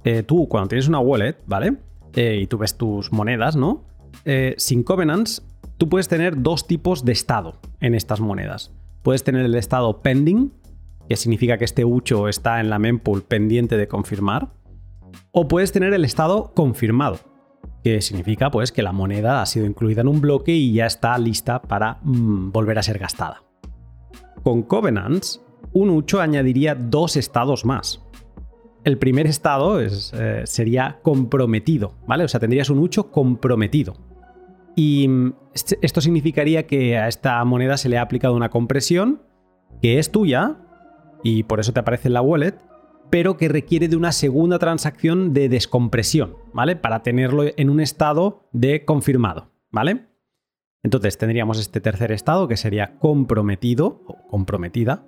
eh, 0.04 0.22
tú 0.22 0.48
cuando 0.48 0.68
tienes 0.68 0.88
una 0.88 0.98
wallet, 0.98 1.36
¿vale? 1.46 1.76
Eh, 2.14 2.40
y 2.42 2.46
tú 2.46 2.58
ves 2.58 2.76
tus 2.76 3.12
monedas, 3.12 3.56
¿no? 3.56 3.84
Eh, 4.24 4.54
sin 4.58 4.82
covenants, 4.82 5.46
tú 5.76 5.88
puedes 5.88 6.08
tener 6.08 6.42
dos 6.42 6.66
tipos 6.66 7.04
de 7.04 7.12
estado 7.12 7.60
en 7.80 7.94
estas 7.94 8.20
monedas. 8.20 8.72
Puedes 9.02 9.24
tener 9.24 9.44
el 9.44 9.54
estado 9.54 10.02
pending, 10.02 10.52
que 11.08 11.16
significa 11.16 11.58
que 11.58 11.64
este 11.64 11.84
ucho 11.84 12.28
está 12.28 12.60
en 12.60 12.70
la 12.70 12.78
mempool 12.78 13.22
pendiente 13.22 13.76
de 13.76 13.88
confirmar, 13.88 14.50
o 15.32 15.48
puedes 15.48 15.72
tener 15.72 15.92
el 15.92 16.04
estado 16.04 16.52
confirmado, 16.54 17.18
que 17.82 18.00
significa 18.00 18.50
pues 18.50 18.72
que 18.72 18.82
la 18.82 18.92
moneda 18.92 19.42
ha 19.42 19.46
sido 19.46 19.66
incluida 19.66 20.02
en 20.02 20.08
un 20.08 20.20
bloque 20.20 20.52
y 20.52 20.72
ya 20.72 20.86
está 20.86 21.16
lista 21.18 21.62
para 21.62 21.98
mm, 22.02 22.52
volver 22.52 22.78
a 22.78 22.82
ser 22.82 22.98
gastada. 22.98 23.42
Con 24.42 24.62
Covenants, 24.62 25.42
un 25.72 25.90
ucho 25.90 26.20
añadiría 26.20 26.74
dos 26.74 27.16
estados 27.16 27.64
más. 27.64 28.00
El 28.82 28.98
primer 28.98 29.26
estado 29.26 29.80
es, 29.80 30.12
eh, 30.14 30.42
sería 30.44 31.00
comprometido, 31.02 31.94
¿vale? 32.06 32.24
O 32.24 32.28
sea, 32.28 32.40
tendrías 32.40 32.70
un 32.70 32.78
ucho 32.78 33.10
comprometido. 33.10 33.96
Y 34.74 35.06
mm, 35.08 35.34
este, 35.54 35.78
esto 35.82 36.00
significaría 36.00 36.66
que 36.66 36.96
a 36.96 37.08
esta 37.08 37.44
moneda 37.44 37.76
se 37.76 37.88
le 37.88 37.98
ha 37.98 38.02
aplicado 38.02 38.34
una 38.34 38.48
compresión 38.48 39.22
que 39.82 39.98
es 39.98 40.10
tuya 40.10 40.56
y 41.22 41.42
por 41.42 41.60
eso 41.60 41.72
te 41.72 41.80
aparece 41.80 42.08
en 42.08 42.14
la 42.14 42.22
wallet, 42.22 42.54
pero 43.10 43.36
que 43.36 43.48
requiere 43.48 43.88
de 43.88 43.96
una 43.96 44.12
segunda 44.12 44.58
transacción 44.58 45.34
de 45.34 45.48
descompresión, 45.48 46.36
¿vale? 46.54 46.76
Para 46.76 47.02
tenerlo 47.02 47.44
en 47.56 47.68
un 47.70 47.80
estado 47.80 48.48
de 48.52 48.84
confirmado, 48.84 49.50
¿vale? 49.70 50.06
Entonces 50.82 51.18
tendríamos 51.18 51.58
este 51.58 51.80
tercer 51.80 52.12
estado 52.12 52.48
que 52.48 52.56
sería 52.56 52.98
comprometido 52.98 54.02
o 54.06 54.26
comprometida 54.28 55.04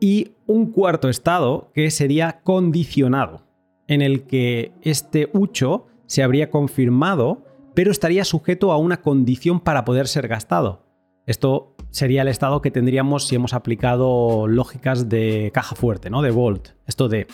y 0.00 0.32
un 0.46 0.72
cuarto 0.72 1.08
estado 1.08 1.70
que 1.74 1.90
sería 1.90 2.40
condicionado, 2.42 3.42
en 3.86 4.02
el 4.02 4.24
que 4.24 4.72
este 4.82 5.28
ucho 5.32 5.86
se 6.06 6.22
habría 6.22 6.50
confirmado, 6.50 7.44
pero 7.74 7.90
estaría 7.90 8.24
sujeto 8.24 8.72
a 8.72 8.76
una 8.78 9.02
condición 9.02 9.60
para 9.60 9.84
poder 9.84 10.08
ser 10.08 10.28
gastado. 10.28 10.86
Esto 11.26 11.74
sería 11.90 12.22
el 12.22 12.28
estado 12.28 12.62
que 12.62 12.70
tendríamos 12.70 13.26
si 13.26 13.34
hemos 13.34 13.52
aplicado 13.52 14.46
lógicas 14.46 15.08
de 15.08 15.50
caja 15.52 15.76
fuerte, 15.76 16.10
¿no? 16.10 16.22
De 16.22 16.30
Volt. 16.30 16.70
Esto 16.86 17.08
de 17.08 17.26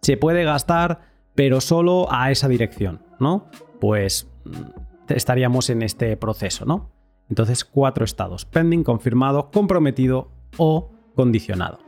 se 0.00 0.16
puede 0.16 0.44
gastar, 0.44 1.00
pero 1.34 1.60
solo 1.60 2.08
a 2.10 2.30
esa 2.30 2.48
dirección, 2.48 3.02
¿no? 3.20 3.46
Pues 3.80 4.28
mm, 4.44 5.12
estaríamos 5.12 5.70
en 5.70 5.82
este 5.82 6.16
proceso, 6.16 6.64
¿no? 6.64 6.90
Entonces, 7.28 7.64
cuatro 7.64 8.04
estados: 8.04 8.44
pending, 8.44 8.84
confirmado, 8.84 9.50
comprometido 9.50 10.30
o 10.56 10.90
condicionado. 11.14 11.78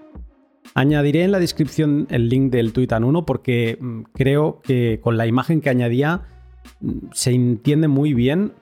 Añadiré 0.75 1.23
en 1.23 1.31
la 1.31 1.39
descripción 1.39 2.09
el 2.11 2.29
link 2.29 2.51
del 2.51 2.73
Twitter 2.73 3.03
1 3.03 3.25
porque 3.25 3.79
mm, 3.81 4.03
creo 4.13 4.61
que 4.61 5.01
con 5.01 5.17
la 5.17 5.27
imagen 5.27 5.61
que 5.61 5.71
añadía 5.71 6.23
mm, 6.81 7.11
se 7.13 7.31
entiende 7.31 7.87
muy 7.87 8.13
bien 8.13 8.55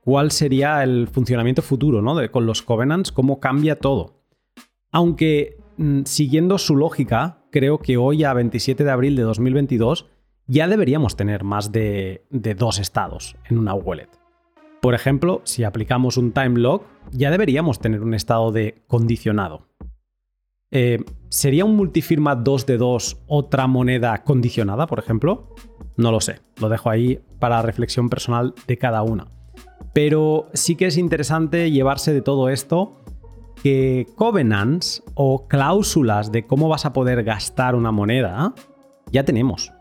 cuál 0.00 0.30
sería 0.30 0.84
el 0.84 1.08
funcionamiento 1.08 1.62
futuro, 1.62 2.02
¿no? 2.02 2.14
De, 2.14 2.30
con 2.30 2.46
los 2.46 2.62
covenants, 2.62 3.10
cómo 3.10 3.40
cambia 3.40 3.80
todo. 3.80 4.22
Aunque 4.92 5.58
mm, 5.76 6.02
siguiendo 6.04 6.58
su 6.58 6.76
lógica, 6.76 7.42
creo 7.50 7.78
que 7.78 7.96
hoy 7.96 8.22
a 8.22 8.32
27 8.32 8.84
de 8.84 8.90
abril 8.90 9.16
de 9.16 9.22
2022 9.22 10.06
ya 10.46 10.68
deberíamos 10.68 11.16
tener 11.16 11.42
más 11.42 11.72
de 11.72 12.22
dos 12.30 12.78
estados 12.78 13.34
en 13.50 13.58
una 13.58 13.74
wallet. 13.74 14.08
Por 14.80 14.94
ejemplo, 14.94 15.40
si 15.42 15.64
aplicamos 15.64 16.16
un 16.16 16.30
time 16.30 16.60
lock, 16.60 16.84
ya 17.10 17.32
deberíamos 17.32 17.80
tener 17.80 18.02
un 18.02 18.14
estado 18.14 18.52
de 18.52 18.84
condicionado. 18.86 19.66
Eh, 20.70 20.98
¿Sería 21.28 21.64
un 21.64 21.76
multifirma 21.76 22.34
2 22.34 22.66
de 22.66 22.78
2 22.78 23.24
otra 23.26 23.66
moneda 23.66 24.24
condicionada, 24.24 24.86
por 24.86 24.98
ejemplo? 24.98 25.54
No 25.96 26.10
lo 26.10 26.20
sé, 26.20 26.40
lo 26.60 26.68
dejo 26.68 26.90
ahí 26.90 27.20
para 27.38 27.62
reflexión 27.62 28.08
personal 28.08 28.54
de 28.66 28.78
cada 28.78 29.02
una. 29.02 29.28
Pero 29.92 30.48
sí 30.52 30.76
que 30.76 30.86
es 30.86 30.98
interesante 30.98 31.70
llevarse 31.70 32.12
de 32.12 32.22
todo 32.22 32.48
esto 32.48 32.96
que 33.62 34.06
covenants 34.14 35.02
o 35.14 35.48
cláusulas 35.48 36.30
de 36.30 36.46
cómo 36.46 36.68
vas 36.68 36.84
a 36.84 36.92
poder 36.92 37.24
gastar 37.24 37.74
una 37.74 37.92
moneda 37.92 38.54
ya 39.10 39.24
tenemos. 39.24 39.72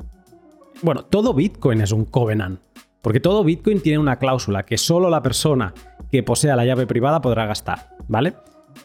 Bueno, 0.81 1.05
todo 1.05 1.33
Bitcoin 1.33 1.81
es 1.81 1.91
un 1.91 2.05
covenant, 2.05 2.59
porque 3.01 3.19
todo 3.19 3.43
Bitcoin 3.43 3.81
tiene 3.81 3.99
una 3.99 4.17
cláusula 4.17 4.63
que 4.63 4.77
solo 4.77 5.09
la 5.09 5.21
persona 5.21 5.73
que 6.11 6.23
posea 6.23 6.55
la 6.55 6.65
llave 6.65 6.88
privada 6.88 7.21
podrá 7.21 7.45
gastar, 7.45 7.95
¿vale? 8.07 8.36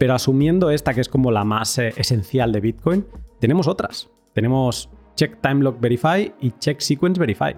Pero 0.01 0.15
asumiendo 0.15 0.71
esta 0.71 0.95
que 0.95 1.01
es 1.01 1.09
como 1.09 1.31
la 1.31 1.45
más 1.45 1.79
eh, 1.79 1.95
esencial 1.97 2.51
de 2.51 2.59
Bitcoin, 2.59 3.07
tenemos 3.39 3.69
otras. 3.69 4.11
Tenemos 4.33 4.91
Check 5.15 5.41
Time 5.41 5.63
Lock 5.63 5.81
Verify 5.81 6.35
y 6.41 6.51
Check 6.59 6.81
Sequence 6.81 7.21
Verify, 7.21 7.55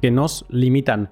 que 0.00 0.10
nos 0.10 0.44
limitan 0.48 1.10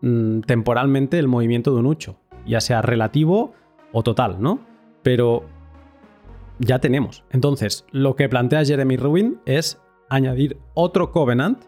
Mm, 0.00 0.40
temporalmente 0.42 1.18
el 1.18 1.26
movimiento 1.26 1.72
de 1.72 1.80
un 1.80 1.86
ucho, 1.86 2.20
ya 2.46 2.60
sea 2.60 2.82
relativo 2.82 3.52
o 3.92 4.02
total, 4.02 4.40
¿no? 4.40 4.60
Pero 5.02 5.44
ya 6.60 6.78
tenemos. 6.78 7.24
Entonces, 7.30 7.84
lo 7.90 8.14
que 8.14 8.28
plantea 8.28 8.64
Jeremy 8.64 8.96
Rubin 8.96 9.40
es 9.44 9.80
añadir 10.08 10.58
otro 10.74 11.10
covenant 11.10 11.64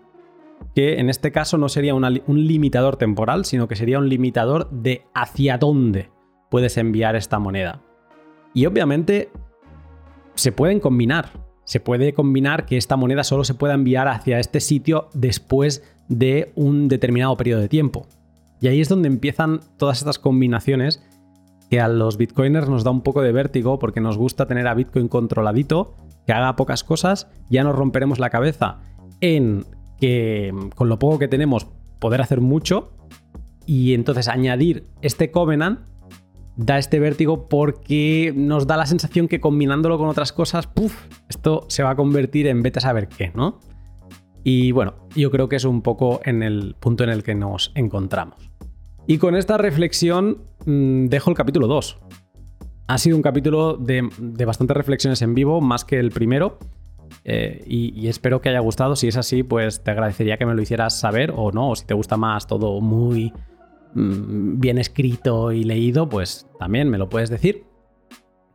que 0.74 1.00
en 1.00 1.08
este 1.08 1.32
caso 1.32 1.58
no 1.58 1.68
sería 1.68 1.94
un 1.94 2.46
limitador 2.46 2.96
temporal, 2.96 3.44
sino 3.44 3.66
que 3.66 3.76
sería 3.76 3.98
un 3.98 4.08
limitador 4.08 4.70
de 4.70 5.06
hacia 5.14 5.58
dónde 5.58 6.10
puedes 6.50 6.76
enviar 6.76 7.16
esta 7.16 7.38
moneda. 7.38 7.82
Y 8.54 8.66
obviamente 8.66 9.30
se 10.34 10.52
pueden 10.52 10.80
combinar. 10.80 11.30
Se 11.64 11.80
puede 11.80 12.14
combinar 12.14 12.66
que 12.66 12.76
esta 12.76 12.96
moneda 12.96 13.22
solo 13.24 13.44
se 13.44 13.54
pueda 13.54 13.74
enviar 13.74 14.08
hacia 14.08 14.40
este 14.40 14.60
sitio 14.60 15.08
después 15.14 15.84
de 16.08 16.52
un 16.56 16.88
determinado 16.88 17.36
periodo 17.36 17.60
de 17.60 17.68
tiempo. 17.68 18.06
Y 18.60 18.68
ahí 18.68 18.80
es 18.80 18.88
donde 18.88 19.08
empiezan 19.08 19.60
todas 19.76 19.98
estas 19.98 20.18
combinaciones 20.18 21.02
que 21.70 21.80
a 21.80 21.88
los 21.88 22.16
bitcoiners 22.16 22.68
nos 22.68 22.82
da 22.82 22.90
un 22.90 23.02
poco 23.02 23.22
de 23.22 23.32
vértigo 23.32 23.78
porque 23.78 24.00
nos 24.00 24.18
gusta 24.18 24.46
tener 24.46 24.66
a 24.66 24.74
Bitcoin 24.74 25.06
controladito, 25.06 25.94
que 26.26 26.32
haga 26.32 26.56
pocas 26.56 26.82
cosas, 26.82 27.28
ya 27.48 27.62
nos 27.62 27.76
romperemos 27.76 28.18
la 28.18 28.28
cabeza 28.28 28.80
en 29.20 29.64
que 30.00 30.52
con 30.74 30.88
lo 30.88 30.98
poco 30.98 31.20
que 31.20 31.28
tenemos 31.28 31.68
poder 32.00 32.20
hacer 32.20 32.40
mucho 32.40 32.92
y 33.66 33.94
entonces 33.94 34.26
añadir 34.26 34.88
este 35.00 35.30
covenant 35.30 35.80
da 36.56 36.78
este 36.78 36.98
vértigo 37.00 37.48
porque 37.48 38.32
nos 38.36 38.66
da 38.66 38.76
la 38.76 38.86
sensación 38.86 39.28
que 39.28 39.40
combinándolo 39.40 39.98
con 39.98 40.08
otras 40.08 40.32
cosas, 40.32 40.66
puff, 40.66 41.06
esto 41.28 41.64
se 41.68 41.82
va 41.82 41.90
a 41.90 41.96
convertir 41.96 42.46
en 42.46 42.62
vete 42.62 42.78
a 42.78 42.82
saber 42.82 43.08
qué, 43.08 43.32
¿no? 43.34 43.60
Y 44.42 44.72
bueno, 44.72 44.94
yo 45.14 45.30
creo 45.30 45.48
que 45.48 45.56
es 45.56 45.64
un 45.64 45.82
poco 45.82 46.20
en 46.24 46.42
el 46.42 46.74
punto 46.78 47.04
en 47.04 47.10
el 47.10 47.22
que 47.22 47.34
nos 47.34 47.72
encontramos. 47.74 48.50
Y 49.06 49.18
con 49.18 49.36
esta 49.36 49.58
reflexión 49.58 50.38
mm, 50.66 51.06
dejo 51.06 51.30
el 51.30 51.36
capítulo 51.36 51.66
2. 51.66 51.98
Ha 52.86 52.98
sido 52.98 53.16
un 53.16 53.22
capítulo 53.22 53.76
de, 53.76 54.08
bastantes 54.44 54.76
reflexiones 54.76 55.22
en 55.22 55.34
vivo, 55.34 55.60
más 55.60 55.84
que 55.84 55.98
el 55.98 56.10
primero. 56.10 56.58
Eh, 57.24 57.62
y, 57.66 58.08
espero 58.08 58.40
que 58.40 58.48
haya 58.48 58.60
gustado. 58.60 58.96
Si 58.96 59.08
es 59.08 59.16
así, 59.16 59.42
pues 59.42 59.82
te 59.82 59.90
agradecería 59.90 60.36
que 60.36 60.46
me 60.46 60.54
lo 60.54 60.62
hicieras 60.62 60.98
saber 60.98 61.32
o 61.36 61.52
no. 61.52 61.70
O 61.70 61.76
si 61.76 61.86
te 61.86 61.94
gusta 61.94 62.16
más 62.16 62.46
todo 62.46 62.80
muy 62.80 63.32
bien 63.94 64.78
escrito 64.78 65.52
y 65.52 65.64
leído, 65.64 66.08
pues 66.08 66.46
también 66.58 66.88
me 66.88 66.98
lo 66.98 67.08
puedes 67.08 67.30
decir. 67.30 67.64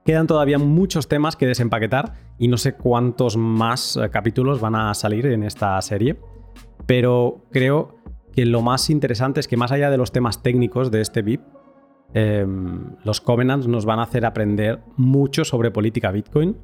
Quedan 0.06 0.28
todavía 0.28 0.60
muchos 0.60 1.08
temas 1.08 1.36
que 1.36 1.48
desempaquetar 1.48 2.14
y 2.38 2.48
no 2.48 2.58
sé 2.58 2.76
cuántos 2.76 3.38
más 3.38 3.98
eh, 3.98 4.10
capítulos 4.12 4.62
van 4.62 4.76
a 4.76 4.94
salir 4.94 5.26
en 5.26 5.44
esta 5.44 5.82
serie. 5.82 6.20
Pero 6.86 7.44
creo 7.52 7.96
que 8.32 8.46
lo 8.46 8.62
más 8.62 8.90
interesante 8.90 9.40
es 9.40 9.48
que 9.48 9.58
más 9.58 9.72
allá 9.72 9.90
de 9.90 9.98
los 9.98 10.12
temas 10.12 10.44
técnicos 10.44 10.92
de 10.92 11.02
este 11.02 11.24
VIP, 11.24 11.42
em, 12.14 12.96
los 13.04 13.20
covenants 13.20 13.68
nos 13.68 13.86
van 13.86 14.00
a 14.00 14.04
hacer 14.04 14.26
aprender 14.26 14.84
mucho 14.96 15.44
sobre 15.44 15.72
política 15.72 16.12
Bitcoin 16.12 16.58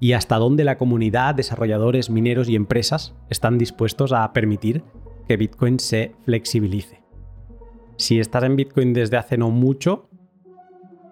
y 0.00 0.14
hasta 0.14 0.38
dónde 0.38 0.64
la 0.64 0.78
comunidad, 0.78 1.34
desarrolladores, 1.34 2.10
mineros 2.10 2.48
y 2.48 2.56
empresas 2.56 3.14
están 3.28 3.58
dispuestos 3.58 4.12
a 4.12 4.32
permitir 4.32 4.82
que 5.28 5.36
Bitcoin 5.36 5.78
se 5.78 6.16
flexibilice. 6.24 6.99
Si 8.00 8.18
estás 8.18 8.44
en 8.44 8.56
Bitcoin 8.56 8.94
desde 8.94 9.18
hace 9.18 9.36
no 9.36 9.50
mucho, 9.50 10.08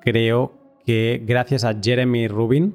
creo 0.00 0.54
que 0.86 1.22
gracias 1.22 1.62
a 1.62 1.78
Jeremy 1.78 2.28
Rubin 2.28 2.74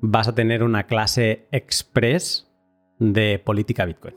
vas 0.00 0.28
a 0.28 0.34
tener 0.34 0.62
una 0.62 0.84
clase 0.84 1.46
express 1.52 2.48
de 2.98 3.38
política 3.38 3.84
Bitcoin. 3.84 4.14